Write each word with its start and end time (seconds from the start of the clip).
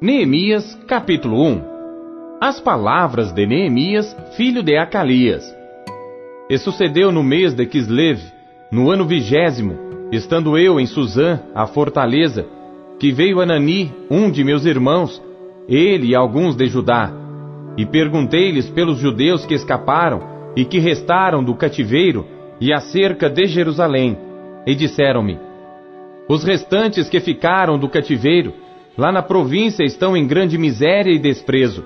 Neemias, 0.00 0.76
capítulo 0.86 1.42
1 1.44 1.60
As 2.40 2.60
palavras 2.60 3.32
de 3.32 3.44
Neemias, 3.44 4.16
filho 4.36 4.62
de 4.62 4.76
Acalias. 4.76 5.44
E 6.48 6.56
sucedeu 6.56 7.10
no 7.10 7.24
mês 7.24 7.52
de 7.52 7.66
Kislev, 7.66 8.20
no 8.70 8.92
ano 8.92 9.04
vigésimo, 9.04 9.76
estando 10.12 10.56
eu 10.56 10.78
em 10.78 10.86
Suzã, 10.86 11.40
a 11.52 11.66
fortaleza, 11.66 12.46
que 13.00 13.10
veio 13.10 13.40
Anani, 13.40 13.92
um 14.08 14.30
de 14.30 14.44
meus 14.44 14.64
irmãos, 14.64 15.20
ele 15.68 16.12
e 16.12 16.14
alguns 16.14 16.54
de 16.54 16.68
Judá. 16.68 17.12
E 17.76 17.84
perguntei-lhes 17.84 18.70
pelos 18.70 19.00
judeus 19.00 19.44
que 19.44 19.54
escaparam 19.54 20.20
e 20.54 20.64
que 20.64 20.78
restaram 20.78 21.42
do 21.42 21.56
cativeiro 21.56 22.24
e 22.60 22.72
acerca 22.72 23.28
de 23.28 23.46
Jerusalém. 23.46 24.16
E 24.64 24.76
disseram-me: 24.76 25.40
Os 26.28 26.44
restantes 26.44 27.08
que 27.08 27.18
ficaram 27.18 27.76
do 27.76 27.88
cativeiro 27.88 28.67
Lá 28.98 29.12
na 29.12 29.22
província 29.22 29.84
estão 29.84 30.16
em 30.16 30.26
grande 30.26 30.58
miséria 30.58 31.12
e 31.12 31.20
desprezo, 31.20 31.84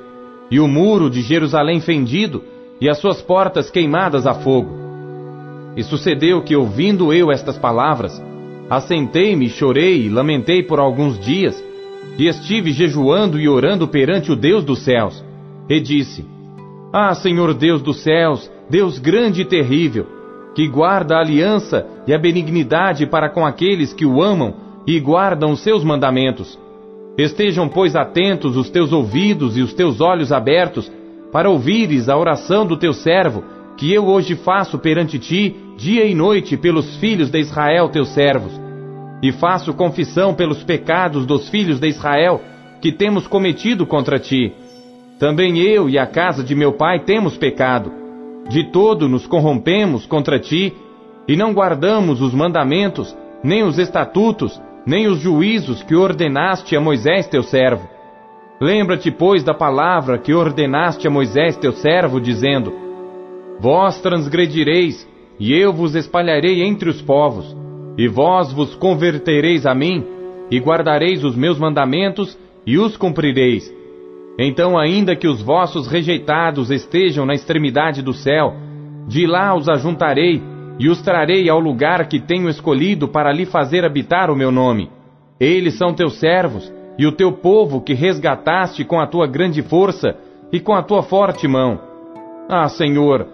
e 0.51 0.59
o 0.59 0.67
muro 0.67 1.11
de 1.11 1.21
Jerusalém 1.21 1.79
fendido, 1.79 2.43
e 2.81 2.89
as 2.89 2.97
suas 2.97 3.21
portas 3.21 3.71
queimadas 3.71 4.27
a 4.27 4.33
fogo. 4.33 4.71
E 5.77 5.83
sucedeu 5.83 6.41
que, 6.43 6.57
ouvindo 6.57 7.13
eu 7.13 7.31
estas 7.31 7.59
palavras, 7.59 8.19
assentei-me, 8.71 9.51
chorei 9.51 10.07
e 10.07 10.09
lamentei 10.09 10.63
por 10.63 10.81
alguns 10.81 11.21
dias, 11.21 11.63
e 12.17 12.27
estive 12.29 12.73
jejuando 12.73 13.39
e 13.39 13.47
orando 13.47 13.87
perante 13.87 14.33
o 14.33 14.37
Deus 14.37 14.65
dos 14.65 14.79
céus. 14.79 15.23
E 15.69 15.81
disse: 15.81 16.25
Ah, 16.91 17.15
Senhor 17.15 17.53
Deus 17.53 17.83
dos 17.83 18.03
céus, 18.03 18.51
Deus 18.71 18.99
grande 18.99 19.43
e 19.43 19.45
terrível, 19.45 20.07
que 20.55 20.67
guarda 20.67 21.17
a 21.17 21.21
aliança 21.21 21.87
e 22.07 22.15
a 22.15 22.19
benignidade 22.19 23.05
para 23.05 23.29
com 23.29 23.45
aqueles 23.45 23.93
que 23.93 24.07
o 24.07 24.23
amam 24.23 24.55
e 24.87 24.99
guardam 24.99 25.53
os 25.53 25.61
seus 25.61 25.85
mandamentos. 25.85 26.62
Estejam, 27.17 27.69
pois, 27.69 27.95
atentos 27.95 28.57
os 28.57 28.71
teus 28.71 28.93
ouvidos 28.93 29.57
e 29.57 29.63
os 29.63 29.75
teus 29.75 30.01
olhos 30.01 30.33
abertos, 30.33 30.91
para 31.31 31.51
ouvires 31.51 32.09
a 32.09 32.17
oração 32.17 32.67
do 32.67 32.77
teu 32.77 32.93
servo, 32.93 33.45
que 33.77 33.93
eu 33.93 34.07
hoje 34.07 34.35
faço 34.35 34.79
perante 34.79 35.19
ti, 35.19 35.55
dia 35.77 36.05
e 36.05 36.15
noite, 36.15 36.57
pelos 36.57 36.97
filhos 36.97 37.31
de 37.31 37.39
Israel, 37.39 37.89
teus 37.89 38.09
servos. 38.09 38.53
E 39.23 39.31
faço 39.31 39.75
confissão 39.75 40.35
pelos 40.35 40.63
pecados 40.63 41.27
dos 41.27 41.49
filhos 41.49 41.79
de 41.79 41.89
Israel, 41.89 42.41
que 42.81 42.93
temos 42.93 43.27
cometido 43.27 43.87
contra 43.87 44.19
ti. 44.19 44.53
Também 45.19 45.59
eu 45.59 45.89
e 45.89 45.99
a 45.99 46.07
casa 46.07 46.43
de 46.43 46.55
meu 46.55 46.73
pai 46.73 47.01
temos 47.01 47.37
pecado. 47.37 47.93
De 48.49 48.71
todo 48.71 49.09
nos 49.09 49.27
corrompemos 49.27 50.07
contra 50.07 50.39
ti, 50.39 50.73
e 51.29 51.37
não 51.37 51.53
guardamos 51.53 52.21
os 52.21 52.35
mandamentos, 52.35 53.17
nem 53.45 53.63
os 53.63 53.79
estatutos, 53.79 54.61
nem 54.87 55.07
os 55.07 55.21
juízos 55.21 55.83
que 55.83 55.95
ordenaste 55.95 56.77
a 56.77 56.81
Moisés 56.81 57.27
teu 57.27 57.43
servo. 57.43 57.89
Lembra-te, 58.61 59.11
pois, 59.11 59.43
da 59.43 59.55
palavra 59.55 60.19
que 60.19 60.33
ordenaste 60.33 61.07
a 61.07 61.11
Moisés 61.11 61.57
teu 61.57 61.73
servo, 61.73 62.21
dizendo: 62.21 62.73
Vós 63.61 64.01
transgredireis, 64.01 65.09
e 65.39 65.53
eu 65.53 65.73
vos 65.73 65.95
espalharei 65.95 66.63
entre 66.63 66.89
os 66.89 67.03
povos, 67.03 67.57
e 67.99 68.09
vós 68.09 68.53
vos 68.53 68.75
convertereis 68.75 69.67
a 69.67 69.75
mim, 69.75 70.05
e 70.51 70.59
guardareis 70.59 71.25
os 71.25 71.35
meus 71.35 71.59
mandamentos, 71.59 72.39
e 72.67 72.79
os 72.79 72.97
cumprireis. 72.97 73.73
Então, 74.39 74.79
ainda 74.79 75.15
que 75.15 75.29
os 75.29 75.43
vossos 75.43 75.87
rejeitados 75.87 76.71
estejam 76.71 77.27
na 77.27 77.35
extremidade 77.35 78.01
do 78.01 78.13
céu, 78.13 78.55
de 79.07 79.27
lá 79.27 79.55
os 79.55 79.69
ajuntarei 79.69 80.52
e 80.79 80.89
os 80.89 81.01
trarei 81.03 81.49
ao 81.49 81.61
lugar 81.61 82.07
que 82.09 82.19
tenho 82.19 82.49
escolhido 82.49 83.09
para 83.09 83.33
lhe 83.33 83.45
fazer 83.45 83.85
habitar 83.85 84.31
o 84.31 84.37
meu 84.37 84.51
nome. 84.51 84.91
Eles 85.39 85.77
são 85.77 85.93
teus 85.93 86.19
servos, 86.19 86.73
e 86.99 87.07
o 87.07 87.13
teu 87.13 87.33
povo 87.33 87.81
que 87.81 87.95
resgataste 87.95 88.85
com 88.85 89.01
a 89.01 89.07
tua 89.07 89.27
grande 89.27 89.63
força 89.63 90.17
e 90.53 90.61
com 90.61 90.75
a 90.75 90.83
tua 90.83 91.03
forte 91.03 91.49
mão. 91.49 91.81
Ah, 92.49 92.69
Senhor, 92.69 93.27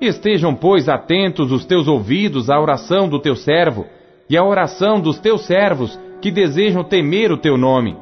estejam, 0.00 0.54
pois, 0.54 0.88
atentos 0.88 1.52
os 1.52 1.64
teus 1.64 1.86
ouvidos 1.86 2.48
à 2.48 2.58
oração 2.58 3.08
do 3.08 3.18
teu 3.18 3.36
servo 3.36 3.86
e 4.28 4.36
à 4.36 4.44
oração 4.44 5.00
dos 5.00 5.18
teus 5.18 5.46
servos 5.46 5.98
que 6.20 6.30
desejam 6.30 6.82
temer 6.82 7.30
o 7.30 7.36
teu 7.36 7.58
nome. 7.58 7.96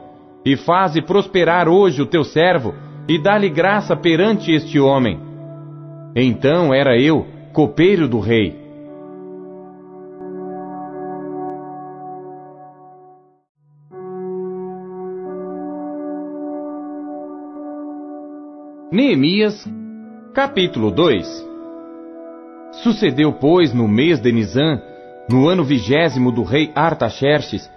E 0.45 0.57
faze 0.57 1.03
prosperar 1.03 1.69
hoje 1.69 2.01
o 2.01 2.07
teu 2.07 2.23
servo 2.23 2.75
e 3.09 3.19
dá-lhe 3.19 3.49
graça 3.49 3.97
perante 3.97 4.53
este 4.53 4.79
homem. 4.79 5.19
Então 6.15 6.73
era 6.73 6.97
eu, 6.97 7.27
copeiro 7.53 8.07
do 8.07 8.21
rei 8.21 8.60
Neemias, 18.93 19.65
capítulo 20.35 20.91
2 20.91 21.49
Sucedeu, 22.83 23.33
pois, 23.33 23.73
no 23.73 23.87
mês 23.87 24.19
de 24.19 24.33
Nisan, 24.33 24.83
no 25.31 25.47
ano 25.47 25.63
vigésimo 25.63 26.33
do 26.33 26.43
rei 26.43 26.73
Artaxerxes, 26.75 27.71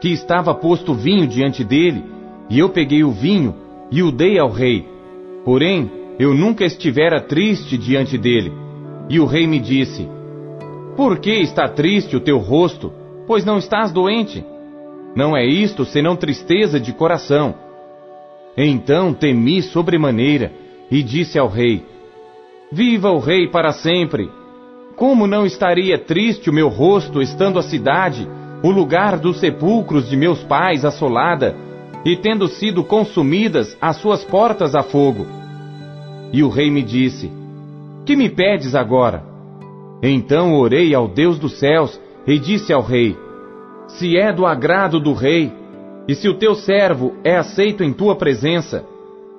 que 0.00 0.08
estava 0.08 0.54
posto 0.54 0.94
vinho 0.94 1.26
diante 1.26 1.62
dele, 1.62 2.02
e 2.48 2.58
eu 2.58 2.70
peguei 2.70 3.04
o 3.04 3.10
vinho 3.10 3.54
e 3.90 4.02
o 4.02 4.10
dei 4.10 4.38
ao 4.38 4.48
rei. 4.48 4.88
Porém, 5.44 5.90
eu 6.18 6.32
nunca 6.32 6.64
estivera 6.64 7.20
triste 7.20 7.76
diante 7.76 8.16
dele. 8.16 8.50
E 9.10 9.20
o 9.20 9.26
rei 9.26 9.46
me 9.46 9.60
disse: 9.60 10.08
Por 10.96 11.18
que 11.18 11.42
está 11.42 11.68
triste 11.68 12.16
o 12.16 12.20
teu 12.20 12.38
rosto, 12.38 12.90
pois 13.26 13.44
não 13.44 13.58
estás 13.58 13.92
doente? 13.92 14.42
Não 15.14 15.36
é 15.36 15.44
isto 15.44 15.84
senão 15.84 16.16
tristeza 16.16 16.80
de 16.80 16.94
coração 16.94 17.63
então 18.56 19.12
temi 19.12 19.62
sobremaneira 19.62 20.52
e 20.90 21.02
disse 21.02 21.38
ao 21.38 21.48
rei: 21.48 21.84
Viva 22.70 23.10
o 23.10 23.18
rei 23.18 23.48
para 23.48 23.72
sempre! 23.72 24.30
Como 24.96 25.26
não 25.26 25.44
estaria 25.44 25.98
triste 25.98 26.48
o 26.48 26.52
meu 26.52 26.68
rosto 26.68 27.20
estando 27.20 27.58
a 27.58 27.62
cidade, 27.62 28.28
o 28.62 28.70
lugar 28.70 29.18
dos 29.18 29.40
sepulcros 29.40 30.08
de 30.08 30.16
meus 30.16 30.42
pais 30.44 30.84
assolada, 30.84 31.56
e 32.04 32.16
tendo 32.16 32.46
sido 32.46 32.84
consumidas 32.84 33.76
as 33.80 33.96
suas 33.96 34.22
portas 34.22 34.74
a 34.74 34.82
fogo? 34.82 35.26
E 36.32 36.42
o 36.42 36.48
rei 36.48 36.70
me 36.70 36.82
disse: 36.82 37.30
Que 38.06 38.14
me 38.14 38.28
pedes 38.28 38.74
agora? 38.74 39.24
Então 40.02 40.54
orei 40.54 40.94
ao 40.94 41.08
Deus 41.08 41.38
dos 41.38 41.58
céus 41.58 42.00
e 42.26 42.38
disse 42.38 42.72
ao 42.72 42.82
rei: 42.82 43.16
Se 43.88 44.16
é 44.16 44.32
do 44.32 44.46
agrado 44.46 45.00
do 45.00 45.12
rei, 45.12 45.52
e 46.06 46.14
se 46.14 46.28
o 46.28 46.34
teu 46.34 46.54
servo 46.54 47.14
é 47.24 47.36
aceito 47.36 47.82
em 47.82 47.92
tua 47.92 48.16
presença, 48.16 48.84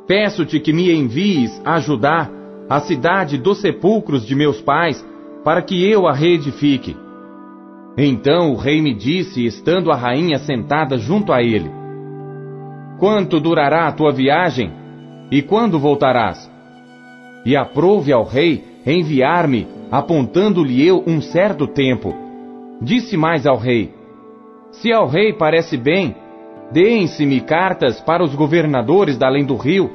peço-te 0.07 0.59
que 0.59 0.73
me 0.73 0.91
envies 0.91 1.61
a 1.63 1.75
ajudar 1.75 2.31
a 2.67 2.79
cidade 2.79 3.37
dos 3.37 3.61
sepulcros 3.61 4.25
de 4.25 4.35
meus 4.35 4.59
pais, 4.61 5.05
para 5.43 5.61
que 5.61 5.87
eu 5.87 6.07
a 6.07 6.13
reedifique. 6.13 6.97
Então 7.97 8.51
o 8.51 8.55
rei 8.55 8.81
me 8.81 8.93
disse, 8.93 9.45
estando 9.45 9.91
a 9.91 9.95
rainha 9.95 10.39
sentada 10.39 10.97
junto 10.97 11.31
a 11.31 11.41
ele: 11.41 11.69
Quanto 12.97 13.39
durará 13.39 13.87
a 13.87 13.91
tua 13.91 14.11
viagem? 14.11 14.71
E 15.31 15.41
quando 15.41 15.79
voltarás? 15.79 16.51
E 17.45 17.55
aprouve 17.55 18.11
ao 18.11 18.23
rei 18.23 18.63
enviar-me, 18.85 19.67
apontando-lhe 19.91 20.85
eu 20.85 21.03
um 21.05 21.21
certo 21.21 21.67
tempo. 21.67 22.13
Disse 22.81 23.15
mais 23.15 23.45
ao 23.45 23.57
rei: 23.57 23.93
Se 24.71 24.91
ao 24.91 25.07
rei 25.07 25.31
parece 25.31 25.77
bem, 25.77 26.15
Deem-se-me 26.71 27.41
cartas 27.41 28.01
para 28.01 28.23
os 28.23 28.33
governadores 28.35 29.17
da 29.17 29.27
além 29.27 29.45
do 29.45 29.55
rio, 29.55 29.91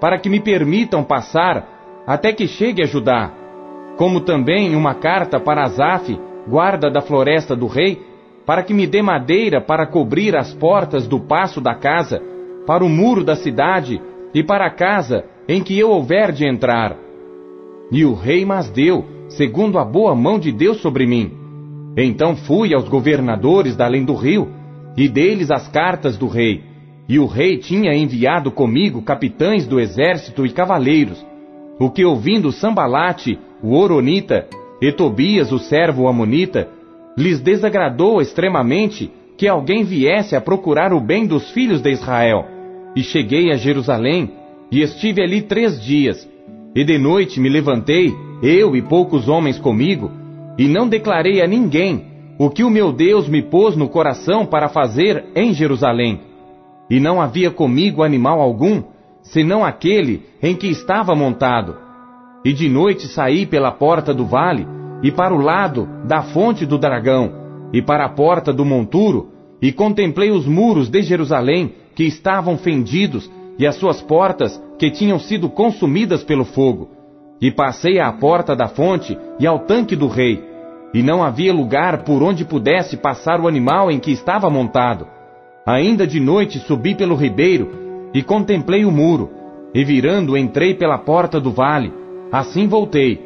para 0.00 0.18
que 0.18 0.28
me 0.28 0.40
permitam 0.40 1.02
passar 1.02 1.78
até 2.06 2.32
que 2.32 2.46
chegue 2.46 2.82
a 2.82 2.86
Judá, 2.86 3.32
como 3.96 4.20
também 4.20 4.74
uma 4.74 4.94
carta 4.94 5.38
para 5.38 5.64
Asaf, 5.64 6.18
guarda 6.46 6.90
da 6.90 7.00
floresta 7.00 7.54
do 7.54 7.66
rei, 7.66 8.02
para 8.46 8.62
que 8.62 8.72
me 8.72 8.86
dê 8.86 9.02
madeira 9.02 9.60
para 9.60 9.86
cobrir 9.86 10.34
as 10.36 10.54
portas 10.54 11.06
do 11.06 11.20
passo 11.20 11.60
da 11.60 11.74
casa, 11.74 12.22
para 12.66 12.84
o 12.84 12.88
muro 12.88 13.22
da 13.22 13.36
cidade 13.36 14.00
e 14.32 14.42
para 14.42 14.66
a 14.66 14.70
casa 14.70 15.24
em 15.48 15.62
que 15.62 15.78
eu 15.78 15.90
houver 15.90 16.32
de 16.32 16.46
entrar. 16.46 16.96
E 17.90 18.04
o 18.04 18.14
rei 18.14 18.44
mas 18.44 18.70
deu, 18.70 19.04
segundo 19.28 19.78
a 19.78 19.84
boa 19.84 20.14
mão 20.14 20.38
de 20.38 20.52
Deus 20.52 20.80
sobre 20.80 21.06
mim. 21.06 21.32
Então 21.96 22.36
fui 22.36 22.74
aos 22.74 22.88
governadores 22.88 23.76
da 23.76 23.86
além 23.86 24.04
do 24.04 24.14
rio, 24.14 24.48
e 24.98 25.08
deles 25.08 25.48
as 25.48 25.68
cartas 25.68 26.16
do 26.16 26.26
rei. 26.26 26.60
E 27.08 27.20
o 27.20 27.26
rei 27.26 27.56
tinha 27.56 27.94
enviado 27.94 28.50
comigo 28.50 29.00
capitães 29.00 29.64
do 29.64 29.78
exército 29.78 30.44
e 30.44 30.50
cavaleiros, 30.50 31.24
o 31.78 31.88
que 31.88 32.04
ouvindo 32.04 32.50
Sambalate, 32.50 33.38
o 33.62 33.76
Oronita, 33.76 34.48
e 34.82 34.90
Tobias, 34.90 35.52
o 35.52 35.58
servo 35.58 36.08
Amonita, 36.08 36.68
lhes 37.16 37.40
desagradou 37.40 38.20
extremamente 38.20 39.10
que 39.36 39.46
alguém 39.46 39.84
viesse 39.84 40.34
a 40.34 40.40
procurar 40.40 40.92
o 40.92 41.00
bem 41.00 41.26
dos 41.26 41.48
filhos 41.52 41.80
de 41.80 41.90
Israel. 41.92 42.44
E 42.96 43.02
cheguei 43.02 43.52
a 43.52 43.56
Jerusalém, 43.56 44.32
e 44.70 44.82
estive 44.82 45.22
ali 45.22 45.42
três 45.42 45.80
dias. 45.80 46.28
E 46.74 46.84
de 46.84 46.98
noite 46.98 47.38
me 47.38 47.48
levantei, 47.48 48.12
eu 48.42 48.74
e 48.74 48.82
poucos 48.82 49.28
homens 49.28 49.58
comigo, 49.58 50.10
e 50.58 50.66
não 50.66 50.88
declarei 50.88 51.40
a 51.40 51.46
ninguém 51.46 52.17
o 52.38 52.48
que 52.48 52.62
o 52.62 52.70
meu 52.70 52.92
Deus 52.92 53.28
me 53.28 53.42
pôs 53.42 53.76
no 53.76 53.88
coração 53.88 54.46
para 54.46 54.68
fazer 54.68 55.26
em 55.34 55.52
Jerusalém. 55.52 56.20
e 56.90 56.98
não 56.98 57.20
havia 57.20 57.50
comigo 57.50 58.02
animal 58.02 58.40
algum, 58.40 58.82
senão 59.20 59.62
aquele 59.62 60.22
em 60.42 60.56
que 60.56 60.68
estava 60.68 61.14
montado. 61.14 61.76
E 62.42 62.50
de 62.50 62.66
noite 62.66 63.06
saí 63.08 63.44
pela 63.44 63.70
porta 63.70 64.14
do 64.14 64.24
vale, 64.24 64.66
e 65.02 65.12
para 65.12 65.34
o 65.34 65.38
lado 65.38 65.86
da 66.06 66.22
fonte 66.22 66.64
do 66.64 66.78
dragão, 66.78 67.30
e 67.74 67.82
para 67.82 68.06
a 68.06 68.08
porta 68.08 68.54
do 68.54 68.64
monturo, 68.64 69.28
e 69.60 69.70
contemplei 69.70 70.30
os 70.30 70.46
muros 70.46 70.88
de 70.88 71.02
Jerusalém, 71.02 71.74
que 71.94 72.04
estavam 72.04 72.56
fendidos, 72.56 73.30
e 73.58 73.66
as 73.66 73.74
suas 73.74 74.00
portas, 74.00 74.58
que 74.78 74.90
tinham 74.90 75.18
sido 75.18 75.50
consumidas 75.50 76.24
pelo 76.24 76.46
fogo. 76.46 76.88
E 77.38 77.50
passei 77.50 78.00
à 78.00 78.10
porta 78.12 78.56
da 78.56 78.68
fonte 78.68 79.14
e 79.38 79.46
ao 79.46 79.58
tanque 79.60 79.94
do 79.94 80.08
rei, 80.08 80.42
e 80.92 81.02
não 81.02 81.22
havia 81.22 81.52
lugar 81.52 82.04
por 82.04 82.22
onde 82.22 82.44
pudesse 82.44 82.96
passar 82.96 83.40
o 83.40 83.48
animal 83.48 83.90
em 83.90 83.98
que 83.98 84.10
estava 84.10 84.48
montado. 84.48 85.06
Ainda 85.66 86.06
de 86.06 86.18
noite 86.18 86.58
subi 86.60 86.94
pelo 86.94 87.14
ribeiro 87.14 88.10
e 88.14 88.22
contemplei 88.22 88.84
o 88.84 88.90
muro, 88.90 89.30
e 89.74 89.84
virando 89.84 90.36
entrei 90.36 90.74
pela 90.74 90.98
porta 90.98 91.38
do 91.38 91.50
vale. 91.50 91.92
Assim 92.32 92.66
voltei, 92.66 93.20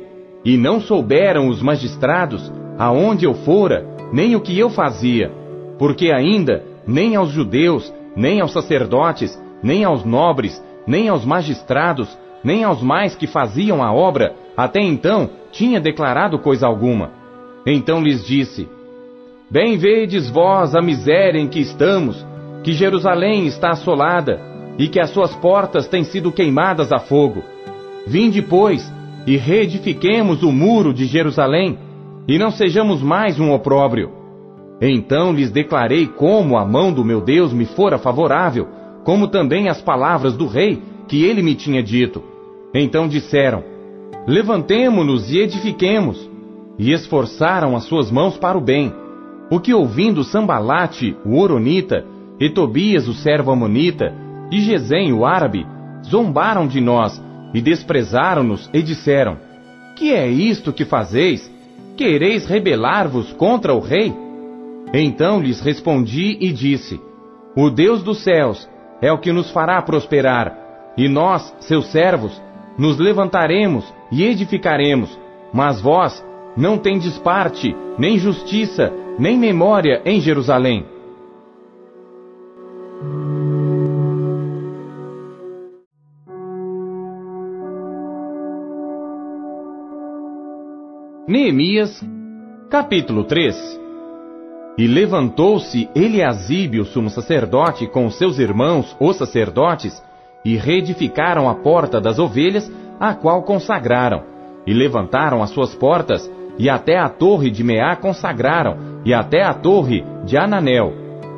e 0.44 0.56
não 0.56 0.80
souberam 0.80 1.48
os 1.48 1.62
magistrados 1.62 2.52
aonde 2.78 3.24
eu 3.24 3.34
fora, 3.34 3.86
nem 4.12 4.34
o 4.34 4.40
que 4.40 4.58
eu 4.58 4.68
fazia, 4.68 5.30
porque 5.78 6.10
ainda 6.10 6.64
nem 6.86 7.14
aos 7.14 7.30
judeus, 7.30 7.92
nem 8.16 8.40
aos 8.40 8.52
sacerdotes, 8.52 9.40
nem 9.62 9.84
aos 9.84 10.04
nobres, 10.04 10.62
nem 10.86 11.08
aos 11.08 11.24
magistrados, 11.24 12.18
nem 12.42 12.64
aos 12.64 12.82
mais 12.82 13.14
que 13.14 13.26
faziam 13.26 13.82
a 13.82 13.92
obra, 13.92 14.34
até 14.56 14.80
então 14.80 15.30
tinha 15.52 15.80
declarado 15.80 16.38
coisa 16.40 16.66
alguma. 16.66 17.21
Então 17.66 18.02
lhes 18.02 18.24
disse: 18.24 18.68
Bem 19.50 19.76
vedes 19.76 20.30
vós 20.30 20.74
a 20.74 20.82
miséria 20.82 21.38
em 21.38 21.48
que 21.48 21.60
estamos, 21.60 22.24
que 22.64 22.72
Jerusalém 22.72 23.46
está 23.46 23.70
assolada, 23.70 24.40
e 24.78 24.88
que 24.88 24.98
as 24.98 25.10
suas 25.10 25.34
portas 25.36 25.86
têm 25.86 26.04
sido 26.04 26.32
queimadas 26.32 26.90
a 26.92 26.98
fogo. 26.98 27.42
Vinde, 28.06 28.42
pois, 28.42 28.90
e 29.26 29.36
reedifiquemos 29.36 30.42
o 30.42 30.50
muro 30.50 30.92
de 30.92 31.04
Jerusalém, 31.04 31.78
e 32.26 32.38
não 32.38 32.50
sejamos 32.50 33.02
mais 33.02 33.38
um 33.38 33.52
opróbrio. 33.52 34.10
Então 34.80 35.32
lhes 35.32 35.50
declarei 35.50 36.06
como 36.06 36.56
a 36.56 36.64
mão 36.64 36.92
do 36.92 37.04
meu 37.04 37.20
Deus 37.20 37.52
me 37.52 37.64
fora 37.64 37.98
favorável, 37.98 38.66
como 39.04 39.28
também 39.28 39.68
as 39.68 39.80
palavras 39.80 40.36
do 40.36 40.46
rei 40.46 40.82
que 41.06 41.24
ele 41.24 41.42
me 41.42 41.54
tinha 41.54 41.82
dito. 41.82 42.22
Então 42.74 43.06
disseram: 43.06 43.62
Levantemo-nos 44.26 45.30
e 45.32 45.38
edifiquemos. 45.38 46.31
E 46.78 46.92
esforçaram 46.92 47.76
as 47.76 47.84
suas 47.84 48.10
mãos 48.10 48.36
para 48.36 48.56
o 48.56 48.60
bem. 48.60 48.92
O 49.50 49.60
que 49.60 49.74
ouvindo 49.74 50.24
Sambalate, 50.24 51.16
o 51.24 51.38
Oronita, 51.38 52.04
e 52.40 52.48
Tobias, 52.50 53.06
o 53.06 53.14
servo 53.14 53.50
Amonita, 53.50 54.14
e 54.50 54.60
Gesem, 54.60 55.12
o 55.12 55.24
árabe, 55.24 55.66
zombaram 56.04 56.66
de 56.66 56.80
nós 56.80 57.22
e 57.54 57.60
desprezaram-nos 57.60 58.68
e 58.72 58.82
disseram: 58.82 59.36
Que 59.96 60.12
é 60.12 60.28
isto 60.28 60.72
que 60.72 60.84
fazeis? 60.84 61.50
Quereis 61.96 62.46
rebelar-vos 62.46 63.32
contra 63.34 63.74
o 63.74 63.80
rei? 63.80 64.14
Então 64.92 65.40
lhes 65.40 65.60
respondi 65.60 66.36
e 66.40 66.52
disse: 66.52 67.00
O 67.56 67.70
Deus 67.70 68.02
dos 68.02 68.22
céus 68.22 68.68
é 69.00 69.12
o 69.12 69.18
que 69.18 69.32
nos 69.32 69.50
fará 69.50 69.80
prosperar, 69.82 70.56
e 70.96 71.08
nós, 71.08 71.54
seus 71.60 71.86
servos, 71.92 72.40
nos 72.78 72.98
levantaremos 72.98 73.84
e 74.10 74.24
edificaremos, 74.24 75.18
mas 75.52 75.80
vós 75.80 76.24
não 76.56 76.78
tendes 76.78 77.18
parte, 77.18 77.74
nem 77.98 78.18
justiça, 78.18 78.92
nem 79.18 79.38
memória 79.38 80.02
em 80.04 80.20
Jerusalém. 80.20 80.86
Neemias, 91.26 92.04
capítulo 92.68 93.24
3 93.24 93.80
E 94.76 94.86
levantou-se 94.86 95.88
Eliasibe, 95.94 96.80
o 96.80 96.84
sumo 96.84 97.08
sacerdote, 97.08 97.86
com 97.86 98.10
seus 98.10 98.38
irmãos, 98.38 98.94
os 99.00 99.16
sacerdotes, 99.16 100.02
e 100.44 100.56
reedificaram 100.56 101.48
a 101.48 101.54
porta 101.54 102.00
das 102.00 102.18
ovelhas, 102.18 102.70
a 102.98 103.14
qual 103.14 103.42
consagraram, 103.44 104.24
e 104.66 104.74
levantaram 104.74 105.42
as 105.42 105.50
suas 105.50 105.74
portas, 105.74 106.30
e 106.62 106.70
até 106.70 106.96
a 106.96 107.08
torre 107.08 107.50
de 107.50 107.64
Meá 107.64 107.96
consagraram, 107.96 108.76
e 109.04 109.12
até 109.12 109.42
a 109.42 109.52
torre 109.52 110.04
de 110.24 110.36
Ananel. 110.36 110.92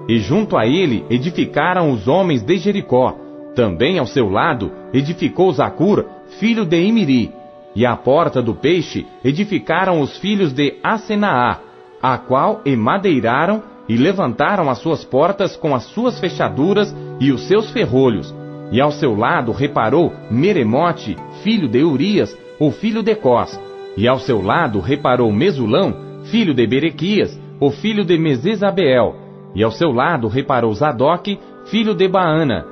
E 0.06 0.19
junto 0.19 0.55
a 0.55 0.67
ele 0.67 1.03
edificaram 1.09 1.91
os 1.91 2.06
homens 2.06 2.43
de 2.43 2.59
Jericó. 2.59 3.17
Também 3.55 3.99
ao 3.99 4.05
seu 4.05 4.29
lado 4.29 4.71
edificou 4.93 5.50
Zacur, 5.50 6.05
filho 6.38 6.67
de 6.67 6.79
Imiri, 6.79 7.32
e 7.75 7.87
à 7.87 7.97
porta 7.97 8.43
do 8.43 8.55
peixe 8.55 9.06
edificaram 9.25 10.03
os 10.03 10.19
filhos 10.19 10.53
de 10.53 10.75
Asenaá, 10.82 11.59
a 12.03 12.19
qual 12.19 12.61
emadeiraram 12.67 13.62
e 13.88 13.97
levantaram 13.97 14.69
as 14.69 14.76
suas 14.76 15.06
portas 15.06 15.56
com 15.56 15.75
as 15.75 15.85
suas 15.85 16.21
fechaduras 16.21 16.94
e 17.19 17.32
os 17.32 17.49
seus 17.49 17.71
ferrolhos. 17.71 18.35
E 18.71 18.79
ao 18.79 18.93
seu 18.93 19.17
lado 19.17 19.53
reparou 19.53 20.12
Meremote, 20.31 21.17
filho 21.43 21.67
de 21.67 21.82
Urias, 21.82 22.37
o 22.61 22.71
filho 22.71 23.03
de 23.03 23.15
Cós. 23.15 23.59
E 23.96 24.08
ao 24.08 24.19
seu 24.19 24.43
lado 24.43 24.81
reparou 24.81 25.32
Mesulão, 25.32 25.94
filho 26.25 26.55
de 26.55 26.67
Berequias, 26.67 27.38
o 27.61 27.70
filho 27.70 28.05
de 28.05 28.19
Mesesabeel. 28.19 29.17
E 29.55 29.62
ao 29.62 29.70
seu 29.70 29.93
lado 29.93 30.29
reparou 30.29 30.73
Zadok, 30.73 31.38
filho 31.67 31.94
de 31.94 32.08
Baana. 32.08 32.67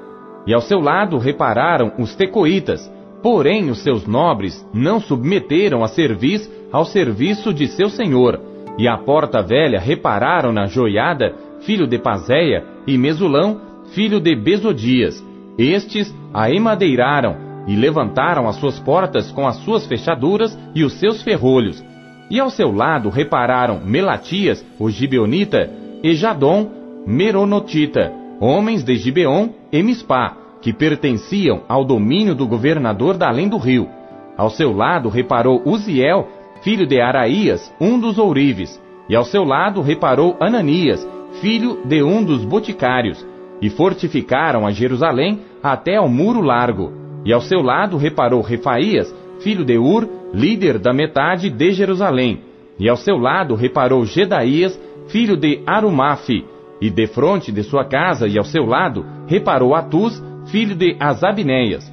E 0.46 0.52
ao 0.52 0.60
seu 0.60 0.80
lado 0.80 1.18
repararam 1.18 1.92
os 1.98 2.14
tecoitas, 2.16 2.90
Porém, 3.22 3.70
os 3.70 3.82
seus 3.82 4.04
nobres 4.04 4.66
não 4.74 4.98
submeteram 4.98 5.84
a 5.84 5.88
serviço 5.88 6.50
ao 6.72 6.84
serviço 6.84 7.54
de 7.54 7.68
seu 7.68 7.88
senhor, 7.88 8.40
e 8.76 8.88
a 8.88 8.96
porta 8.96 9.40
velha 9.40 9.78
repararam 9.78 10.52
na 10.52 10.66
joiada, 10.66 11.34
filho 11.60 11.86
de 11.86 11.98
Pazéia, 11.98 12.64
e 12.86 12.98
Mesulão, 12.98 13.60
filho 13.94 14.18
de 14.18 14.34
Besodias. 14.34 15.24
Estes 15.56 16.12
a 16.34 16.50
emadeiraram 16.50 17.51
e 17.66 17.76
levantaram 17.76 18.48
as 18.48 18.56
suas 18.56 18.78
portas 18.78 19.30
com 19.30 19.46
as 19.46 19.56
suas 19.56 19.86
fechaduras 19.86 20.58
e 20.74 20.84
os 20.84 20.94
seus 20.94 21.22
ferrolhos. 21.22 21.82
E 22.30 22.40
ao 22.40 22.50
seu 22.50 22.72
lado 22.72 23.08
repararam 23.08 23.80
Melatias, 23.84 24.64
o 24.78 24.90
gibeonita, 24.90 25.70
e 26.02 26.14
Jadom, 26.14 26.70
Meronotita, 27.06 28.12
homens 28.40 28.82
de 28.82 28.96
Gibeon 28.96 29.50
e 29.70 29.82
Mispá, 29.82 30.36
que 30.60 30.72
pertenciam 30.72 31.62
ao 31.68 31.84
domínio 31.84 32.34
do 32.34 32.46
governador 32.46 33.16
da 33.16 33.28
além 33.28 33.48
do 33.48 33.58
rio. 33.58 33.88
Ao 34.36 34.48
seu 34.48 34.72
lado 34.72 35.08
reparou 35.08 35.62
Uziel, 35.64 36.28
filho 36.62 36.86
de 36.86 37.00
Araías, 37.00 37.72
um 37.80 37.98
dos 37.98 38.18
ourives, 38.18 38.80
e 39.08 39.16
ao 39.16 39.24
seu 39.24 39.44
lado 39.44 39.80
reparou 39.80 40.36
Ananias, 40.40 41.06
filho 41.40 41.80
de 41.84 42.02
um 42.02 42.24
dos 42.24 42.44
boticários, 42.44 43.24
e 43.60 43.68
fortificaram 43.68 44.66
a 44.66 44.70
Jerusalém 44.70 45.40
até 45.62 45.96
ao 45.96 46.08
muro 46.08 46.40
largo. 46.40 47.01
E 47.24 47.32
ao 47.32 47.40
seu 47.40 47.60
lado 47.62 47.96
reparou 47.96 48.40
Refaías, 48.40 49.14
filho 49.40 49.64
de 49.64 49.78
Ur, 49.78 50.08
líder 50.32 50.78
da 50.78 50.92
metade 50.92 51.50
de 51.50 51.72
Jerusalém. 51.72 52.40
E 52.78 52.88
ao 52.88 52.96
seu 52.96 53.16
lado 53.16 53.54
reparou 53.54 54.04
Gedaías, 54.04 54.80
filho 55.08 55.36
de 55.36 55.62
Arumafe, 55.66 56.44
e 56.80 56.90
defronte 56.90 57.52
de 57.52 57.62
sua 57.62 57.84
casa 57.84 58.26
e 58.26 58.36
ao 58.36 58.44
seu 58.44 58.64
lado 58.66 59.06
reparou 59.26 59.74
Atus, 59.74 60.20
filho 60.46 60.74
de 60.74 60.96
Azabineias. 60.98 61.90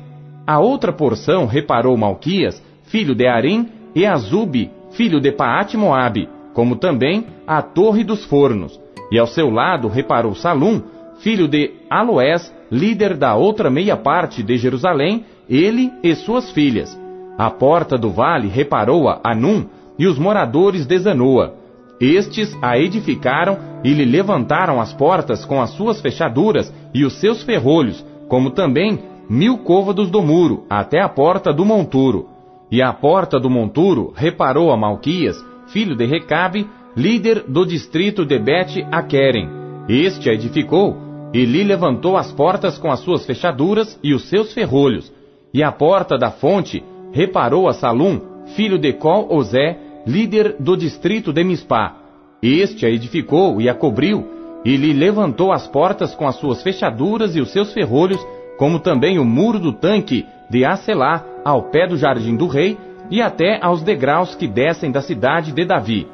A 0.47 0.59
outra 0.59 0.91
porção 0.91 1.45
reparou 1.45 1.95
Malquias, 1.95 2.59
filho 2.85 3.13
de 3.13 3.27
Arim, 3.27 3.69
e 3.93 4.05
Azube, 4.05 4.71
filho 4.91 5.19
de 5.19 5.31
Paate 5.31 5.77
Moabe, 5.77 6.27
como 6.53 6.75
também 6.75 7.27
a 7.45 7.61
torre 7.61 8.03
dos 8.03 8.25
fornos. 8.25 8.79
E 9.11 9.19
ao 9.19 9.27
seu 9.27 9.49
lado 9.51 9.87
reparou 9.87 10.33
Salum, 10.33 10.81
filho 11.19 11.47
de 11.47 11.71
Aloés, 11.89 12.51
líder 12.71 13.17
da 13.17 13.35
outra 13.35 13.69
meia 13.69 13.97
parte 13.97 14.43
de 14.43 14.57
Jerusalém, 14.57 15.25
ele 15.49 15.91
e 16.03 16.13
suas 16.15 16.51
filhas. 16.51 16.97
A 17.37 17.49
porta 17.49 17.97
do 17.97 18.09
vale 18.09 18.47
reparou-a 18.47 19.19
Anum 19.23 19.65
e 19.97 20.05
os 20.05 20.19
moradores 20.19 20.85
de 20.85 20.97
Zanoa. 20.99 21.55
Estes 21.99 22.57
a 22.61 22.77
edificaram 22.77 23.57
e 23.83 23.93
lhe 23.93 24.05
levantaram 24.05 24.79
as 24.79 24.93
portas 24.93 25.43
com 25.43 25.61
as 25.61 25.71
suas 25.71 25.99
fechaduras 25.99 26.73
e 26.93 27.03
os 27.03 27.19
seus 27.19 27.43
ferrolhos, 27.43 28.05
como 28.27 28.51
também 28.51 28.99
mil 29.29 29.57
côvados 29.59 30.09
do 30.09 30.21
muro, 30.21 30.65
até 30.69 31.01
a 31.01 31.09
porta 31.09 31.53
do 31.53 31.65
monturo. 31.65 32.27
E 32.71 32.81
a 32.81 32.93
porta 32.93 33.39
do 33.39 33.49
monturo 33.49 34.13
reparou 34.15 34.71
a 34.71 34.77
Malquias, 34.77 35.37
filho 35.67 35.95
de 35.95 36.05
Recabe, 36.05 36.67
líder 36.95 37.43
do 37.47 37.65
distrito 37.65 38.25
de 38.25 38.39
Bet-Aquerem. 38.39 39.49
Este 39.87 40.29
a 40.29 40.33
edificou, 40.33 41.08
e 41.33 41.45
lhe 41.45 41.63
levantou 41.63 42.17
as 42.17 42.31
portas 42.31 42.77
com 42.77 42.91
as 42.91 42.99
suas 42.99 43.25
fechaduras 43.25 43.99
e 44.03 44.13
os 44.13 44.27
seus 44.29 44.53
ferrolhos. 44.53 45.11
E 45.53 45.63
a 45.63 45.71
porta 45.71 46.17
da 46.17 46.31
fonte 46.31 46.83
reparou 47.11 47.67
a 47.67 47.73
Salum, 47.73 48.19
filho 48.55 48.77
de 48.77 48.93
Col-Ozé, 48.93 49.77
líder 50.05 50.55
do 50.59 50.75
distrito 50.75 51.31
de 51.31 51.43
Mispá. 51.43 51.95
Este 52.41 52.85
a 52.85 52.89
edificou 52.89 53.59
e 53.61 53.67
a 53.69 53.73
cobriu, 53.73 54.25
e 54.65 54.75
lhe 54.75 54.93
levantou 54.93 55.51
as 55.51 55.67
portas 55.67 56.13
com 56.15 56.27
as 56.27 56.35
suas 56.35 56.61
fechaduras 56.61 57.35
e 57.35 57.41
os 57.41 57.51
seus 57.51 57.73
ferrolhos, 57.73 58.25
como 58.57 58.79
também 58.79 59.19
o 59.19 59.25
muro 59.25 59.59
do 59.59 59.71
tanque 59.71 60.25
de 60.49 60.65
Acelá, 60.65 61.25
ao 61.45 61.63
pé 61.63 61.87
do 61.87 61.97
jardim 61.97 62.35
do 62.35 62.47
rei, 62.47 62.77
e 63.09 63.21
até 63.21 63.59
aos 63.61 63.81
degraus 63.81 64.35
que 64.35 64.47
descem 64.47 64.91
da 64.91 65.01
cidade 65.01 65.51
de 65.51 65.65
Davi. 65.65 66.07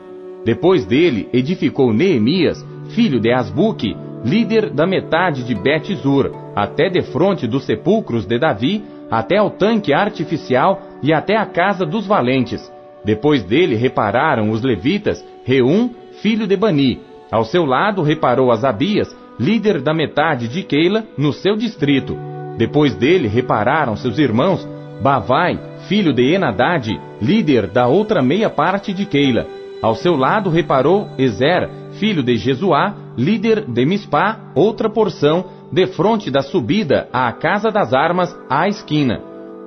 Depois 0.46 0.86
dele 0.86 1.28
edificou 1.34 1.92
Neemias, 1.92 2.64
filho 2.90 3.20
de 3.20 3.32
Asbuque, 3.32 3.96
líder 4.26 4.72
da 4.72 4.88
metade 4.88 5.44
de 5.44 5.54
Bet-Zur, 5.54 6.32
até 6.56 6.90
defronte 6.90 7.46
dos 7.46 7.64
sepulcros 7.64 8.26
de 8.26 8.40
Davi, 8.40 8.84
até 9.10 9.38
ao 9.38 9.52
tanque 9.52 9.94
artificial 9.94 10.82
e 11.04 11.14
até 11.14 11.38
a 11.38 11.46
casa 11.46 11.86
dos 11.86 12.08
valentes. 12.08 12.72
Depois 13.06 13.44
dele 13.44 13.76
repararam 13.76 14.50
os 14.50 14.64
levitas, 14.64 15.24
Reum, 15.44 15.92
filho 16.24 16.48
de 16.48 16.58
Bani. 16.58 17.00
Ao 17.32 17.46
seu 17.46 17.66
lado 17.66 18.02
reparou 18.02 18.52
Asabias, 18.52 19.16
líder 19.40 19.80
da 19.80 19.94
metade 19.94 20.48
de 20.48 20.64
Keila, 20.64 21.04
no 21.16 21.32
seu 21.32 21.56
distrito. 21.56 22.18
Depois 22.58 22.96
dele 22.96 23.28
repararam 23.28 23.96
seus 23.96 24.18
irmãos, 24.18 24.68
Bavai, 25.04 25.60
filho 25.88 26.12
de 26.12 26.34
Enadad, 26.34 26.88
líder 27.22 27.68
da 27.68 27.86
outra 27.86 28.24
meia 28.24 28.50
parte 28.50 28.92
de 28.92 29.06
Keila. 29.06 29.46
Ao 29.84 29.94
seu 29.94 30.16
lado 30.16 30.50
reparou 30.50 31.10
Ezer, 31.16 31.70
filho 32.00 32.24
de 32.24 32.38
Jesuá, 32.38 32.96
líder 33.18 33.66
de 33.66 33.86
Mispá, 33.86 34.40
outra 34.56 34.90
porção, 34.90 35.46
defronte 35.72 36.30
da 36.30 36.42
subida 36.42 37.08
à 37.12 37.32
casa 37.32 37.72
das 37.72 37.94
armas 37.94 38.36
à 38.50 38.68
esquina. 38.68 39.22